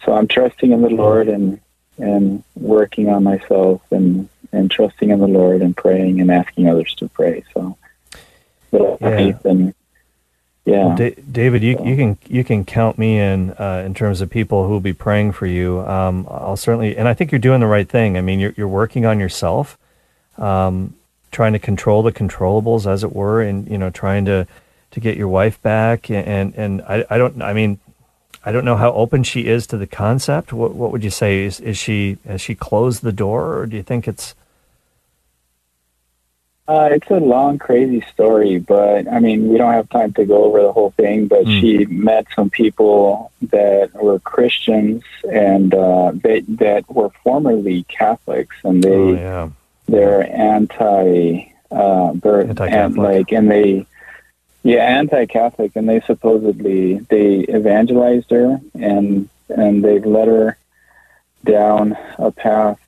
so 0.04 0.12
I'm 0.12 0.28
trusting 0.28 0.72
in 0.72 0.82
the 0.82 0.90
Lord 0.90 1.28
and 1.28 1.60
and 1.98 2.42
working 2.54 3.08
on 3.08 3.22
myself 3.22 3.80
and 3.90 4.28
and 4.52 4.70
trusting 4.70 5.10
in 5.10 5.18
the 5.18 5.26
Lord 5.26 5.62
and 5.62 5.76
praying 5.76 6.20
and 6.20 6.30
asking 6.30 6.68
others 6.68 6.94
to 6.96 7.08
pray. 7.08 7.42
So, 7.54 7.76
little 8.70 8.98
Yeah. 9.00 9.16
faith 9.16 9.44
and 9.44 9.74
yeah. 10.64 10.86
Well, 10.86 10.96
Da- 10.96 11.16
David, 11.30 11.62
you, 11.62 11.76
you 11.84 11.96
can 11.96 12.18
you 12.28 12.44
can 12.44 12.64
count 12.64 12.96
me 12.96 13.18
in 13.18 13.50
uh, 13.52 13.82
in 13.84 13.94
terms 13.94 14.20
of 14.20 14.30
people 14.30 14.64
who 14.66 14.72
will 14.72 14.80
be 14.80 14.92
praying 14.92 15.32
for 15.32 15.46
you. 15.46 15.80
Um, 15.80 16.26
I'll 16.30 16.56
certainly, 16.56 16.96
and 16.96 17.08
I 17.08 17.14
think 17.14 17.32
you're 17.32 17.40
doing 17.40 17.60
the 17.60 17.66
right 17.66 17.88
thing. 17.88 18.16
I 18.16 18.20
mean, 18.20 18.38
you're 18.38 18.54
you're 18.56 18.68
working 18.68 19.04
on 19.04 19.18
yourself, 19.18 19.76
um, 20.38 20.94
trying 21.32 21.52
to 21.54 21.58
control 21.58 22.02
the 22.02 22.12
controllables, 22.12 22.86
as 22.86 23.02
it 23.02 23.12
were, 23.12 23.42
and 23.42 23.68
you 23.68 23.76
know, 23.76 23.90
trying 23.90 24.24
to 24.26 24.46
to 24.92 25.00
get 25.00 25.16
your 25.16 25.28
wife 25.28 25.60
back. 25.62 26.08
And 26.10 26.54
and 26.54 26.82
I, 26.82 27.04
I 27.10 27.18
don't, 27.18 27.42
I 27.42 27.52
mean, 27.54 27.80
I 28.44 28.50
don't 28.52 28.64
know 28.64 28.76
how 28.76 28.92
open 28.92 29.22
she 29.22 29.46
is 29.46 29.66
to 29.68 29.76
the 29.76 29.86
concept. 29.86 30.52
What 30.52 30.74
what 30.74 30.90
would 30.92 31.04
you 31.04 31.10
say? 31.10 31.44
Is 31.44 31.60
is 31.60 31.78
she 31.78 32.18
has 32.26 32.40
she 32.40 32.54
closed 32.54 33.02
the 33.02 33.12
door, 33.12 33.56
or 33.58 33.66
do 33.66 33.76
you 33.76 33.82
think 33.82 34.08
it's 34.08 34.34
Uh, 36.68 36.88
it's 36.92 37.10
a 37.10 37.18
long, 37.18 37.58
crazy 37.58 38.00
story, 38.14 38.58
but 38.58 39.06
I 39.10 39.18
mean, 39.18 39.48
we 39.48 39.58
don't 39.58 39.72
have 39.72 39.90
time 39.90 40.12
to 40.14 40.24
go 40.24 40.44
over 40.44 40.62
the 40.62 40.72
whole 40.72 40.92
thing. 40.92 41.26
But 41.26 41.44
Mm. 41.44 41.60
she 41.60 41.84
met 41.86 42.26
some 42.36 42.50
people 42.50 43.32
that 43.50 43.90
were 43.94 44.20
Christians 44.20 45.02
and 45.30 45.74
uh, 45.74 46.12
they, 46.14 46.40
that 46.64 46.88
were 46.88 47.10
formerly 47.24 47.84
Catholics, 47.88 48.56
and 48.64 48.82
they 48.82 48.94
oh 48.94 49.12
yeah 49.14 49.48
they're 49.88 50.24
anti, 50.32 51.52
uh, 51.72 52.12
they're 52.22 52.42
Anti-Catholic. 52.42 52.72
and 52.72 52.96
like, 52.96 53.32
and 53.32 53.50
they, 53.50 53.84
yeah, 54.62 54.84
anti-Catholic, 54.84 55.72
and 55.74 55.88
they 55.88 56.00
supposedly 56.00 56.98
they 56.98 57.44
evangelized 57.48 58.30
her, 58.30 58.60
and 58.74 59.28
and 59.48 59.84
they've 59.84 60.06
led 60.06 60.28
her 60.28 60.58
down 61.44 61.96
a 62.18 62.30
path 62.30 62.78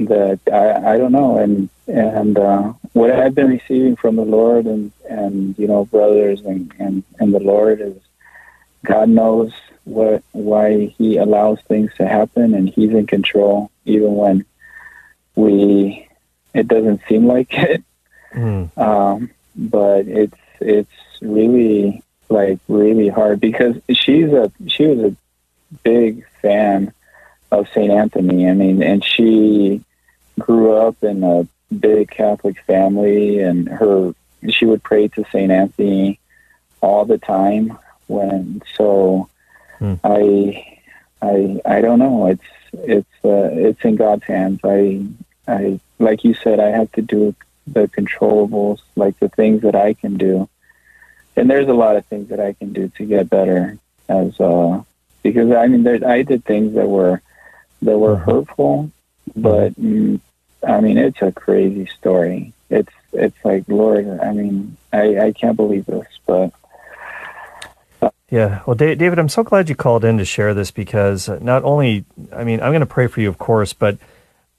that 0.00 0.40
I, 0.52 0.94
I 0.94 0.98
don't 0.98 1.12
know, 1.12 1.38
and 1.38 1.68
and 1.86 2.36
uh, 2.36 2.72
what 2.92 3.12
I've 3.12 3.34
been 3.34 3.48
receiving 3.48 3.96
from 3.96 4.16
the 4.16 4.24
Lord 4.24 4.66
and 4.66 4.90
and 5.08 5.56
you 5.58 5.68
know 5.68 5.84
brothers 5.84 6.40
and 6.40 6.72
and 6.78 7.04
and 7.20 7.32
the 7.32 7.40
Lord 7.40 7.80
is 7.80 7.96
God 8.84 9.08
knows 9.08 9.52
what 9.84 10.24
why 10.32 10.86
He 10.98 11.18
allows 11.18 11.60
things 11.62 11.92
to 11.94 12.08
happen, 12.08 12.54
and 12.54 12.68
He's 12.68 12.90
in 12.90 13.06
control, 13.06 13.70
even 13.84 14.14
when 14.16 14.44
we 15.36 16.08
it 16.54 16.66
doesn't 16.66 17.02
seem 17.08 17.26
like 17.26 17.52
it. 17.52 17.84
Mm. 18.32 18.76
Um, 18.76 19.30
but 19.54 20.08
it's 20.08 20.34
it's 20.60 20.90
really 21.20 22.02
like 22.28 22.58
really 22.68 23.08
hard 23.08 23.40
because 23.40 23.76
she's 23.90 24.32
a 24.32 24.50
she 24.66 24.86
was 24.86 25.12
a 25.12 25.16
big 25.82 26.26
fan 26.42 26.92
of 27.50 27.68
Saint 27.74 27.92
Anthony. 27.92 28.48
I 28.48 28.54
mean, 28.54 28.82
and 28.82 29.04
she 29.04 29.82
grew 30.38 30.76
up 30.76 31.02
in 31.02 31.22
a 31.22 31.46
big 31.74 32.10
Catholic 32.10 32.60
family, 32.66 33.40
and 33.40 33.68
her 33.68 34.14
she 34.48 34.66
would 34.66 34.82
pray 34.82 35.08
to 35.08 35.24
Saint 35.32 35.52
Anthony 35.52 36.18
all 36.80 37.04
the 37.04 37.18
time. 37.18 37.78
When 38.06 38.62
so, 38.76 39.28
Hmm. 39.78 39.94
I 40.04 40.78
I 41.20 41.60
I 41.64 41.80
don't 41.80 41.98
know. 41.98 42.26
It's 42.28 42.42
it's 42.72 43.24
uh, 43.24 43.50
it's 43.52 43.84
in 43.84 43.96
God's 43.96 44.24
hands. 44.24 44.60
I 44.64 45.04
I 45.46 45.80
like 45.98 46.24
you 46.24 46.34
said, 46.34 46.60
I 46.60 46.68
have 46.68 46.90
to 46.92 47.02
do 47.02 47.34
the 47.66 47.88
controllables, 47.88 48.80
like 48.96 49.18
the 49.18 49.28
things 49.28 49.62
that 49.62 49.74
I 49.74 49.94
can 49.94 50.16
do. 50.16 50.48
And 51.36 51.50
there's 51.50 51.68
a 51.68 51.74
lot 51.74 51.96
of 51.96 52.06
things 52.06 52.28
that 52.28 52.40
I 52.40 52.52
can 52.52 52.72
do 52.72 52.88
to 52.96 53.04
get 53.04 53.30
better 53.30 53.78
as 54.08 54.38
uh 54.38 54.82
because 55.22 55.50
I 55.50 55.66
mean 55.66 55.82
there 55.82 56.06
I 56.06 56.22
did 56.22 56.44
things 56.44 56.74
that 56.74 56.88
were 56.88 57.22
that 57.82 57.98
were 57.98 58.16
hurtful, 58.16 58.90
but 59.34 59.74
mm, 59.80 60.20
I 60.66 60.80
mean 60.80 60.98
it's 60.98 61.22
a 61.22 61.32
crazy 61.32 61.86
story. 61.86 62.52
It's 62.70 62.92
it's 63.12 63.44
like 63.44 63.64
Lord, 63.68 64.06
I 64.20 64.32
mean 64.32 64.76
I 64.92 65.18
I 65.18 65.32
can't 65.32 65.56
believe 65.56 65.86
this, 65.86 66.06
but 66.26 66.52
Yeah. 68.30 68.62
Well, 68.66 68.74
David, 68.74 69.18
I'm 69.18 69.28
so 69.28 69.44
glad 69.44 69.68
you 69.68 69.76
called 69.76 70.04
in 70.04 70.18
to 70.18 70.24
share 70.24 70.54
this 70.54 70.70
because 70.70 71.28
not 71.40 71.62
only, 71.62 72.04
I 72.32 72.42
mean, 72.42 72.60
I'm 72.60 72.70
going 72.70 72.80
to 72.80 72.86
pray 72.86 73.06
for 73.06 73.20
you, 73.20 73.28
of 73.28 73.38
course, 73.38 73.72
but 73.72 73.96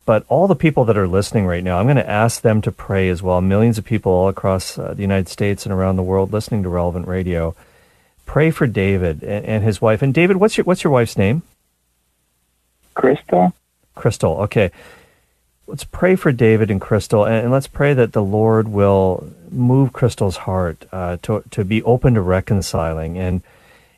but 0.05 0.23
all 0.29 0.47
the 0.47 0.55
people 0.55 0.85
that 0.85 0.97
are 0.97 1.07
listening 1.07 1.47
right 1.47 1.63
now, 1.63 1.79
I'm 1.79 1.87
going 1.87 1.95
to 1.95 2.09
ask 2.09 2.41
them 2.41 2.61
to 2.61 2.71
pray 2.71 3.09
as 3.09 3.23
well. 3.23 3.41
Millions 3.41 3.77
of 3.77 3.85
people 3.85 4.11
all 4.11 4.29
across 4.29 4.77
uh, 4.77 4.93
the 4.93 5.01
United 5.01 5.27
States 5.27 5.65
and 5.65 5.73
around 5.73 5.95
the 5.95 6.03
world 6.03 6.31
listening 6.31 6.61
to 6.63 6.69
Relevant 6.69 7.07
Radio. 7.07 7.55
Pray 8.25 8.51
for 8.51 8.67
David 8.67 9.23
and, 9.23 9.45
and 9.45 9.63
his 9.63 9.81
wife. 9.81 10.01
And 10.01 10.13
David, 10.13 10.37
what's 10.37 10.57
your 10.57 10.63
what's 10.65 10.83
your 10.83 10.93
wife's 10.93 11.17
name? 11.17 11.41
Crystal. 12.93 13.53
Crystal. 13.95 14.37
Okay. 14.41 14.71
Let's 15.67 15.83
pray 15.83 16.15
for 16.15 16.31
David 16.31 16.69
and 16.69 16.79
Crystal, 16.79 17.25
and, 17.25 17.35
and 17.45 17.51
let's 17.51 17.65
pray 17.65 17.95
that 17.95 18.13
the 18.13 18.23
Lord 18.23 18.67
will 18.67 19.33
move 19.49 19.93
Crystal's 19.93 20.37
heart 20.37 20.85
uh, 20.91 21.17
to 21.23 21.43
to 21.49 21.65
be 21.65 21.81
open 21.81 22.13
to 22.13 22.21
reconciling, 22.21 23.17
and 23.17 23.41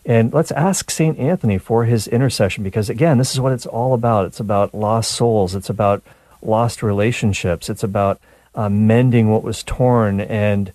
and 0.07 0.33
let's 0.33 0.53
ask 0.53 0.89
Saint 0.89 1.19
Anthony 1.19 1.57
for 1.57 1.83
his 1.83 2.07
intercession, 2.07 2.63
because 2.63 2.89
again, 2.89 3.17
this 3.17 3.33
is 3.33 3.41
what 3.41 3.51
it's 3.51 3.65
all 3.65 3.93
about. 3.93 4.25
It's 4.25 4.39
about 4.39 4.73
lost 4.73 5.11
souls. 5.11 5.53
It's 5.53 5.69
about 5.69 6.01
lost 6.41 6.81
relationships. 6.81 7.69
It's 7.69 7.83
about 7.83 8.21
uh, 8.55 8.69
mending 8.69 9.29
what 9.29 9.43
was 9.43 9.63
torn, 9.63 10.21
and 10.21 10.71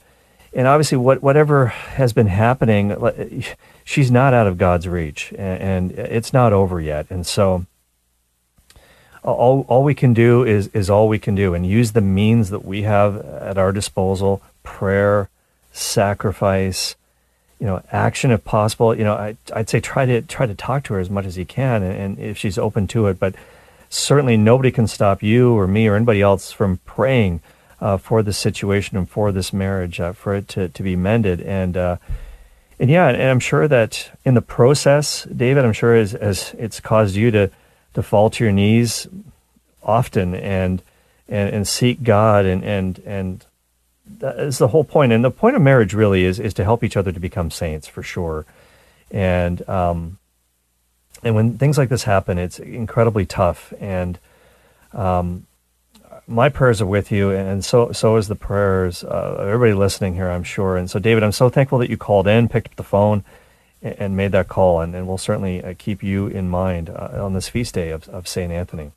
and 0.53 0.69
obviously, 0.69 0.99
what 0.99 1.23
whatever 1.23 1.67
has 1.67 2.13
been 2.13 2.27
happening, 2.27 2.95
she's 3.85 4.11
not 4.11 4.35
out 4.35 4.47
of 4.47 4.59
God's 4.59 4.87
reach, 4.87 5.33
and, 5.39 5.91
and 5.91 5.93
it's 5.93 6.35
not 6.35 6.53
over 6.53 6.79
yet, 6.79 7.07
and 7.09 7.27
so 7.27 7.65
all, 9.25 9.65
all 9.69 9.85
we 9.85 9.95
can 9.95 10.13
do 10.13 10.45
is, 10.45 10.69
is 10.69 10.91
all 10.91 11.09
we 11.09 11.19
can 11.19 11.35
do 11.35 11.55
and 11.55 11.65
use 11.65 11.93
the 11.93 12.01
means 12.01 12.51
that 12.51 12.65
we 12.65 12.83
have 12.83 13.17
at 13.17 13.57
our 13.57 13.73
disposal 13.73 14.43
prayer 14.63 15.29
sacrifice 15.73 16.97
you 17.63 17.69
know 17.69 17.81
action 17.93 18.33
if 18.33 18.45
possible. 18.45 18.93
You 18.99 19.05
know 19.05 19.15
I, 19.15 19.37
i'd 19.55 19.71
say 19.71 19.79
try 19.79 20.05
to 20.05 20.21
try 20.23 20.47
to 20.47 20.55
talk 20.55 20.83
to 20.85 20.95
her 20.95 21.01
as 21.01 21.09
much 21.09 21.27
as 21.27 21.39
you 21.39 21.47
can 21.47 21.85
and, 21.85 21.97
and 21.97 22.19
if 22.19 22.37
she's 22.37 22.59
open 22.59 22.89
to 22.89 23.07
it 23.07 23.21
but 23.21 23.37
certainly 23.89 24.37
nobody 24.37 24.73
can 24.73 24.89
stop 24.89 25.23
you 25.23 25.57
or 25.57 25.69
me 25.69 25.87
or 25.87 25.95
anybody 25.95 26.21
else 26.21 26.51
from 26.51 26.79
praying 26.79 27.41
uh, 27.81 27.97
for 27.99 28.21
this 28.21 28.37
situation 28.37 28.97
and 28.97 29.09
for 29.09 29.31
this 29.31 29.53
marriage 29.53 30.01
uh, 30.01 30.13
for 30.13 30.35
it 30.35 30.49
to, 30.49 30.69
to 30.71 30.83
be 30.83 30.97
mended. 30.97 31.41
And 31.41 31.77
uh, 31.77 31.97
and 32.81 32.91
yeah 32.91 33.07
and 33.09 33.23
i'm 33.23 33.39
sure 33.39 33.69
that 33.69 34.11
in 34.25 34.35
the 34.35 34.43
process 34.43 35.25
david 35.25 35.65
i'm 35.65 35.73
sure 35.73 35.95
as, 35.95 36.15
as 36.15 36.53
it's 36.59 36.81
caused 36.81 37.15
you 37.15 37.31
to 37.31 37.49
to 37.95 38.03
fall 38.03 38.29
to 38.31 38.43
your 38.43 38.53
knees 38.53 39.07
often 39.85 40.35
and 40.35 40.83
and, 41.29 41.55
and 41.55 41.69
seek 41.69 42.03
God 42.03 42.45
and 42.45 42.65
and 42.65 42.99
and 43.07 43.47
that 44.23 44.39
is 44.39 44.59
the 44.59 44.69
whole 44.69 44.85
point. 44.85 45.13
And 45.13 45.25
the 45.25 45.31
point 45.31 45.57
of 45.57 45.63
marriage 45.63 45.93
really 45.93 46.25
is 46.25 46.39
is 46.39 46.55
to 46.55 46.65
help 46.65 46.83
each 46.83 46.97
other 46.97 47.13
to 47.13 47.21
become 47.21 47.51
saints 47.51 47.89
for 47.89 48.03
sure. 48.03 48.47
And 49.11 49.69
um, 49.69 50.19
and 51.23 51.35
when 51.35 51.59
things 51.59 51.77
like 51.77 51.89
this 51.89 52.05
happen, 52.05 52.39
it's 52.39 52.59
incredibly 52.59 53.27
tough. 53.27 53.73
And 53.81 54.19
um, 54.93 55.47
my 56.27 56.49
prayers 56.49 56.81
are 56.81 56.87
with 56.87 57.11
you, 57.11 57.31
and 57.31 57.65
so 57.65 57.91
so 57.93 58.17
is 58.17 58.29
the 58.29 58.37
prayers 58.37 59.03
of 59.03 59.41
everybody 59.41 59.75
listening 59.75 60.15
here, 60.15 60.31
I'm 60.31 60.45
sure. 60.45 60.77
And 60.77 60.89
so, 60.89 61.01
David, 61.01 61.25
I'm 61.25 61.33
so 61.33 61.49
thankful 61.49 61.79
that 61.79 61.91
you 61.91 61.97
called 61.97 62.29
in, 62.29 62.49
picked 62.49 62.69
up 62.69 62.77
the 62.77 62.85
phone, 62.85 63.25
and, 63.83 63.97
and 63.99 64.17
made 64.17 64.33
that 64.33 64.49
call, 64.49 64.81
and, 64.81 64.95
and 64.95 65.09
we'll 65.09 65.19
certainly 65.19 65.63
uh, 65.65 65.75
keep 65.77 66.03
you 66.03 66.29
in 66.29 66.49
mind 66.49 66.91
uh, 66.91 67.25
on 67.25 67.33
this 67.33 67.49
feast 67.49 67.75
day 67.75 67.91
of, 67.91 68.09
of 68.09 68.29
Saint 68.29 68.53
Anthony. 68.53 68.93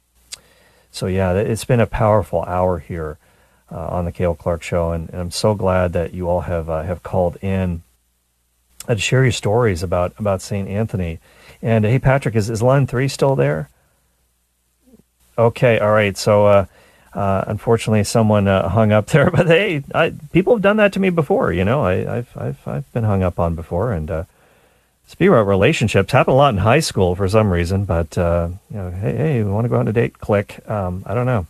So 0.92 1.08
yeah, 1.08 1.34
it's 1.34 1.66
been 1.66 1.80
a 1.80 1.88
powerful 1.88 2.44
hour 2.44 2.78
here 2.78 3.18
uh, 3.76 3.88
on 3.90 4.06
the 4.06 4.12
Cale 4.12 4.34
Clark 4.34 4.64
Show, 4.64 4.92
and, 4.92 5.10
and 5.10 5.20
I'm 5.20 5.32
so 5.32 5.54
glad 5.54 5.92
that 5.94 6.14
you 6.14 6.30
all 6.30 6.42
have 6.42 6.70
uh, 6.70 6.84
have 6.84 7.04
called 7.04 7.38
in 7.42 7.84
uh, 8.88 8.96
to 8.96 9.02
share 9.02 9.24
your 9.24 9.34
stories 9.34 9.84
about 9.84 10.14
about 10.18 10.42
Saint 10.42 10.70
Anthony. 10.70 11.20
And 11.62 11.84
hey, 11.84 12.00
Patrick, 12.00 12.36
is 12.36 12.50
is 12.50 12.62
line 12.62 12.88
three 12.88 13.10
still 13.10 13.36
there? 13.36 13.70
Okay, 15.38 15.78
all 15.80 15.92
right. 15.92 16.18
So 16.18 16.48
uh, 16.48 16.66
uh, 17.14 17.44
unfortunately, 17.48 18.06
someone 18.06 18.48
uh, 18.48 18.70
hung 18.70 18.94
up 18.94 19.08
there, 19.08 19.30
but 19.30 19.48
hey, 19.48 19.84
I, 19.94 20.14
people 20.32 20.56
have 20.56 20.64
done 20.64 20.78
that 20.78 20.94
to 20.94 21.02
me 21.02 21.10
before. 21.10 21.52
You 21.52 21.66
know, 21.66 21.84
I, 21.84 22.18
I've 22.18 22.38
I've 22.38 22.68
I've 22.68 22.94
been 22.94 23.04
hung 23.04 23.24
up 23.24 23.40
on 23.40 23.56
before, 23.56 23.92
and 23.92 24.26
Speaking 25.08 25.34
about 25.34 25.46
relationships, 25.46 26.12
happened 26.12 26.34
a 26.34 26.38
lot 26.38 26.56
in 26.56 26.58
high 26.58 26.80
school 26.80 27.14
for 27.14 27.30
some 27.30 27.54
reason, 27.54 27.86
but 27.86 28.18
you 28.18 28.58
know, 28.72 28.90
hey, 28.90 29.16
hey, 29.16 29.44
we 29.44 29.52
want 29.52 29.66
to 29.66 29.70
go 29.70 29.78
on 29.78 29.88
a 29.88 29.94
date? 29.94 30.18
Click. 30.18 30.68
Um, 30.68 31.04
I 31.06 31.14
don't 31.14 31.28
know. 31.28 31.46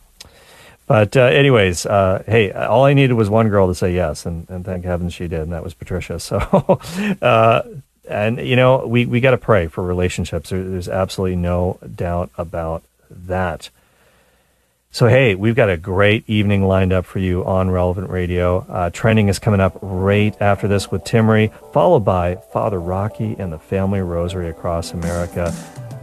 But 0.88 1.18
uh, 1.18 1.22
anyways, 1.22 1.86
uh, 1.86 2.24
hey, 2.28 2.52
all 2.52 2.86
I 2.86 2.94
needed 2.94 3.14
was 3.14 3.30
one 3.30 3.50
girl 3.50 3.68
to 3.68 3.76
say 3.76 3.94
yes, 3.94 4.26
and, 4.26 4.48
and 4.50 4.64
thank 4.64 4.86
heavens 4.86 5.14
she 5.14 5.28
did, 5.28 5.42
and 5.42 5.52
that 5.52 5.64
was 5.64 5.74
Patricia. 5.74 6.20
So, 6.26 6.38
uh, 7.22 7.64
and 8.08 8.40
you 8.40 8.56
know, 8.56 8.86
we 8.86 9.06
we 9.06 9.20
got 9.20 9.32
to 9.32 9.38
pray 9.38 9.68
for 9.68 9.84
relationships. 9.84 10.52
There, 10.52 10.64
there's 10.64 10.90
absolutely 10.90 11.38
no 11.38 11.80
doubt 11.96 12.30
about 12.38 12.84
that. 13.10 13.70
So, 14.92 15.08
hey, 15.08 15.36
we've 15.36 15.56
got 15.56 15.70
a 15.70 15.76
great 15.76 16.24
evening 16.30 16.64
lined 16.64 16.94
up 16.94 17.06
for 17.06 17.20
you 17.20 17.44
on 17.44 17.70
Relevant 17.70 18.10
Radio. 18.10 18.60
Uh, 18.70 18.90
trending 18.92 19.28
is 19.28 19.40
coming 19.40 19.60
up 19.60 19.78
right 19.82 20.34
after 20.40 20.70
this 20.70 20.90
with 20.90 21.04
Timmerie, 21.04 21.52
followed 21.74 22.06
by 22.06 22.36
Father 22.54 22.80
Rocky 22.80 23.36
and 23.38 23.52
the 23.52 23.60
Family 23.60 24.00
Rosary 24.00 24.50
across 24.50 24.94
America 24.94 25.54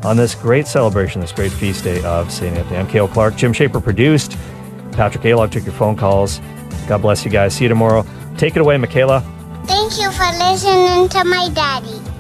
on 0.03 0.17
this 0.17 0.35
great 0.35 0.67
celebration, 0.67 1.21
this 1.23 1.33
great 1.33 1.53
feast 1.53 1.85
day 1.85 2.03
of 2.05 2.31
St. 2.31 2.55
Anthony. 2.55 2.77
I'm 2.77 2.87
Cale 2.87 3.09
Clark. 3.09 3.37
Jim 3.37 3.53
Shaper 3.53 3.81
produced. 3.81 4.37
Patrick 4.93 5.25
Alog 5.25 5.51
took 5.51 5.65
your 5.65 5.75
phone 5.75 5.97
calls. 5.97 6.41
God 6.87 7.03
bless 7.03 7.25
you 7.25 7.31
guys. 7.31 7.55
See 7.55 7.65
you 7.65 7.69
tomorrow. 7.69 8.05
Take 8.37 8.57
it 8.57 8.61
away, 8.61 8.77
Michaela. 8.77 9.21
Thank 9.67 9.99
you 9.99 10.11
for 10.11 10.27
listening 10.39 11.09
to 11.11 11.25
my 11.25 11.49
daddy. 11.55 12.12